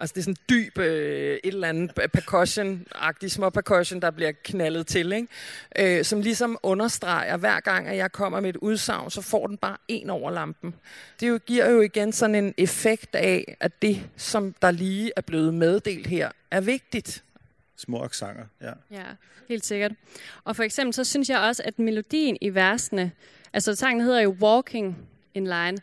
Altså 0.00 0.14
det 0.14 0.20
er 0.20 0.22
sådan 0.22 0.36
en 0.40 0.44
dyb, 0.50 0.78
øh, 0.78 1.38
et 1.44 1.54
eller 1.54 1.68
andet 1.68 1.90
percussion-agtig, 2.12 3.30
små 3.30 3.50
percussion, 3.50 4.00
der 4.02 4.10
bliver 4.10 4.32
knaldet 4.44 4.86
til, 4.86 5.12
ikke? 5.12 5.28
Øh, 5.78 6.04
som 6.04 6.20
ligesom 6.20 6.58
understreger, 6.62 7.36
hver 7.36 7.60
gang, 7.60 7.88
at 7.88 7.96
jeg 7.96 8.12
kommer 8.12 8.40
med 8.40 8.50
et 8.50 8.56
udsagn, 8.56 9.10
så 9.10 9.22
får 9.22 9.46
den 9.46 9.56
bare 9.56 9.76
en 9.88 10.10
over 10.10 10.30
lampen. 10.30 10.74
Det 11.20 11.28
jo, 11.28 11.38
giver 11.46 11.70
jo 11.70 11.80
igen 11.80 12.12
sådan 12.12 12.34
en 12.34 12.54
effekt 12.56 13.14
af, 13.14 13.56
at 13.60 13.82
det, 13.82 14.02
som 14.16 14.54
der 14.62 14.70
lige 14.70 15.12
er 15.16 15.20
blevet 15.20 15.54
meddelt 15.54 16.06
her, 16.06 16.30
er 16.50 16.60
vigtigt. 16.60 17.22
Små 17.78 18.02
aksanger, 18.02 18.44
ja. 18.60 18.72
Ja, 18.90 19.04
helt 19.48 19.66
sikkert. 19.66 19.92
Og 20.44 20.56
for 20.56 20.62
eksempel, 20.62 20.94
så 20.94 21.04
synes 21.04 21.28
jeg 21.28 21.38
også, 21.38 21.62
at 21.64 21.78
melodien 21.78 22.36
i 22.40 22.54
versene, 22.54 23.12
altså 23.52 23.74
sangen 23.74 24.04
hedder 24.04 24.20
jo 24.20 24.36
Walking 24.40 25.08
in 25.34 25.44
Line, 25.44 25.78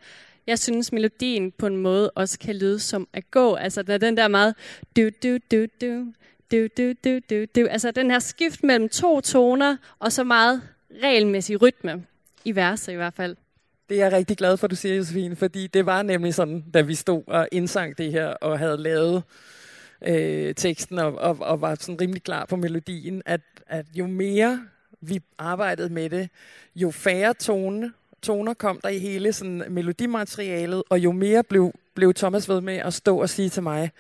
jeg 0.48 0.60
synes, 0.60 0.92
melodien 0.92 1.52
på 1.52 1.68
en 1.68 1.78
måde 1.78 2.12
også 2.12 2.40
kan 2.40 2.56
lyde 2.56 2.80
som 2.80 3.08
at 3.14 3.32
gå. 3.32 3.56
Altså, 3.56 3.84
der 3.84 3.94
er 3.94 3.98
den 3.98 4.18
der 4.18 4.28
meget 4.28 4.56
du, 4.96 5.10
du, 5.24 5.38
du, 5.52 5.66
du, 5.82 6.14
du, 6.52 6.68
du, 6.78 6.94
du, 7.04 7.20
du, 7.30 7.46
du. 7.56 7.68
Altså, 7.70 7.92
den 7.92 8.12
her 8.12 8.20
skift 8.20 8.64
mellem 8.64 8.90
to 8.90 9.22
toner, 9.22 9.78
og 10.00 10.12
så 10.12 10.24
meget 10.24 10.62
regelmæssig 11.04 11.62
rytme. 11.62 12.06
I 12.46 12.56
verset 12.56 12.94
i 12.94 12.96
hvert 12.96 13.14
fald. 13.14 13.36
Det 13.90 14.02
er 14.02 14.04
jeg 14.04 14.14
rigtig 14.14 14.38
glad 14.38 14.58
for, 14.58 14.68
du 14.68 14.76
siger, 14.76 14.96
Josefine, 14.96 15.36
fordi 15.36 15.68
det 15.68 15.86
var 15.86 16.02
nemlig 16.02 16.34
sådan, 16.34 16.66
da 16.74 16.82
vi 16.82 16.96
stod 16.96 17.24
og 17.28 17.48
indsang 17.52 17.98
det 17.98 18.12
her, 18.12 18.28
og 18.28 18.60
havde 18.60 18.78
lavet 18.78 19.24
øh, 20.02 20.56
teksten, 20.56 21.00
og, 21.00 21.16
og, 21.16 21.38
og 21.40 21.62
var 21.62 21.76
sådan 21.76 22.02
rimelig 22.02 22.24
klar 22.24 22.46
på 22.46 22.56
melodien, 22.56 23.22
at, 23.26 23.42
at 23.68 23.86
jo 23.94 24.08
mere 24.08 24.62
vi 25.02 25.22
arbejdede 25.38 25.90
med 25.90 26.10
det, 26.10 26.30
jo 26.76 26.92
færre 26.92 27.34
tone 27.34 27.94
toner 28.26 28.54
kom 28.54 28.80
der 28.84 28.90
i 28.90 29.00
hele 29.00 29.34
sådan, 29.34 29.64
melodimaterialet, 29.70 30.84
og 30.90 31.00
jo 31.00 31.12
mere 31.12 31.44
blev, 31.44 31.72
blev 31.94 32.14
Thomas 32.14 32.50
ved 32.50 32.62
med 32.62 32.78
at 32.78 32.94
stå 32.94 33.22
og 33.22 33.30
sige 33.30 33.50
til 33.50 33.64
mig, 33.64 33.92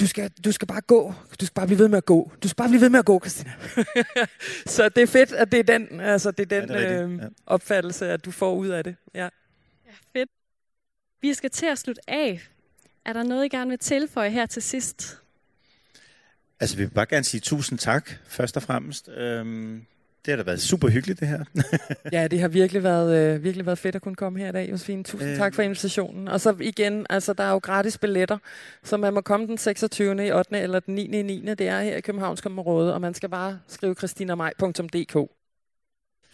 du 0.00 0.06
skal, 0.06 0.30
du 0.44 0.52
skal 0.52 0.68
bare 0.68 0.80
gå. 0.80 1.14
Du 1.40 1.46
skal 1.46 1.54
bare 1.54 1.66
blive 1.66 1.78
ved 1.78 1.88
med 1.88 1.98
at 1.98 2.04
gå. 2.04 2.32
Du 2.42 2.48
skal 2.48 2.56
bare 2.56 2.68
blive 2.68 2.80
ved 2.80 2.88
med 2.88 2.98
at 2.98 3.04
gå, 3.04 3.20
Christina. 3.20 3.52
så 4.76 4.88
det 4.88 5.02
er 5.02 5.06
fedt, 5.06 5.32
at 5.32 5.52
det 5.52 5.58
er 5.58 5.78
den, 5.78 6.00
altså, 6.00 6.30
det 6.30 6.52
er 6.52 6.60
den 6.60 6.70
ja, 6.70 6.78
det 6.78 6.92
er 6.92 7.08
øh, 7.08 7.18
ja. 7.18 7.26
opfattelse, 7.46 8.08
at 8.08 8.24
du 8.24 8.30
får 8.30 8.54
ud 8.54 8.68
af 8.68 8.84
det. 8.84 8.96
Ja. 9.14 9.28
ja, 9.86 9.92
fedt. 10.12 10.30
Vi 11.20 11.34
skal 11.34 11.50
til 11.50 11.66
at 11.66 11.78
slutte 11.78 12.10
af. 12.10 12.48
Er 13.08 13.12
der 13.12 13.22
noget, 13.22 13.44
I 13.44 13.48
gerne 13.48 13.70
vil 13.70 13.78
tilføje 13.78 14.30
her 14.30 14.46
til 14.46 14.62
sidst? 14.62 15.18
Altså, 16.60 16.76
vi 16.76 16.84
vil 16.84 16.90
bare 16.90 17.06
gerne 17.06 17.24
sige 17.24 17.40
tusind 17.40 17.78
tak, 17.78 18.10
først 18.26 18.56
og 18.56 18.62
fremmest. 18.62 19.08
Øhm, 19.08 19.84
det 20.24 20.32
har 20.32 20.36
da 20.36 20.42
været 20.42 20.60
super 20.60 20.88
hyggeligt, 20.88 21.20
det 21.20 21.28
her. 21.28 21.44
ja, 22.12 22.26
det 22.28 22.40
har 22.40 22.48
virkelig 22.48 22.82
været, 22.82 23.16
øh, 23.16 23.44
virkelig 23.44 23.66
været 23.66 23.78
fedt 23.78 23.96
at 23.96 24.02
kunne 24.02 24.14
komme 24.14 24.38
her 24.38 24.48
i 24.48 24.52
dag, 24.52 24.70
Josefine. 24.70 25.04
Tusind 25.04 25.30
øh. 25.30 25.36
tak 25.36 25.54
for 25.54 25.62
invitationen. 25.62 26.28
Og 26.28 26.40
så 26.40 26.56
igen, 26.60 27.06
altså, 27.10 27.32
der 27.32 27.44
er 27.44 27.50
jo 27.50 27.58
gratis 27.58 27.98
billetter, 27.98 28.38
så 28.84 28.96
man 28.96 29.14
må 29.14 29.20
komme 29.20 29.46
den 29.46 29.58
26. 29.58 30.26
i 30.26 30.32
8. 30.32 30.60
eller 30.60 30.80
den 30.80 30.94
9. 30.94 31.04
i 31.04 31.22
9. 31.22 31.54
Det 31.58 31.68
er 31.68 31.80
her 31.80 31.96
i 31.96 32.00
Københavns 32.00 32.46
Område, 32.46 32.94
og 32.94 33.00
man 33.00 33.14
skal 33.14 33.28
bare 33.28 33.58
skrive 33.68 33.94
christinamaj.dk. 33.94 35.37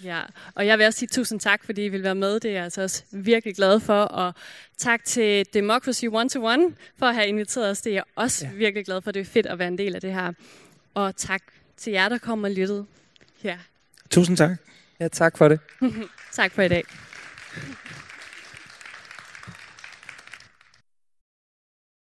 Ja, 0.03 0.20
og 0.55 0.66
jeg 0.66 0.78
vil 0.78 0.86
også 0.86 0.99
sige 0.99 1.09
tusind 1.09 1.40
tak, 1.40 1.64
fordi 1.64 1.84
I 1.84 1.88
vil 1.88 2.03
være 2.03 2.14
med. 2.14 2.40
Det 2.40 2.51
er 2.51 2.55
jeg 2.55 2.64
altså 2.64 2.82
også 2.82 3.03
virkelig 3.11 3.57
glad 3.57 3.80
for. 3.80 4.03
Og 4.03 4.34
tak 4.78 5.05
til 5.05 5.47
Democracy 5.55 6.05
One 6.12 6.28
to 6.28 6.45
One 6.45 6.74
for 6.99 7.07
at 7.07 7.14
have 7.14 7.26
inviteret 7.26 7.70
os. 7.70 7.80
Det 7.80 7.90
er 7.90 7.95
jeg 7.95 8.05
også 8.16 8.47
ja. 8.47 8.53
virkelig 8.53 8.84
glad 8.84 9.01
for. 9.01 9.11
Det 9.11 9.20
er 9.20 9.24
fedt 9.24 9.47
at 9.47 9.59
være 9.59 9.68
en 9.68 9.78
del 9.78 9.95
af 9.95 10.01
det 10.01 10.12
her. 10.12 10.32
Og 10.95 11.16
tak 11.16 11.42
til 11.76 11.92
jer, 11.92 12.09
der 12.09 12.18
kommer 12.18 12.49
og 12.49 12.55
lyttede. 12.55 12.86
Ja. 13.45 13.59
Tusind 14.11 14.36
tak. 14.36 14.51
Ja, 15.01 15.09
tak 15.09 15.38
for 15.38 15.49
det. 15.49 15.61
tak 16.32 16.53
for 16.53 16.62
i 16.62 16.68
dag. 16.68 16.84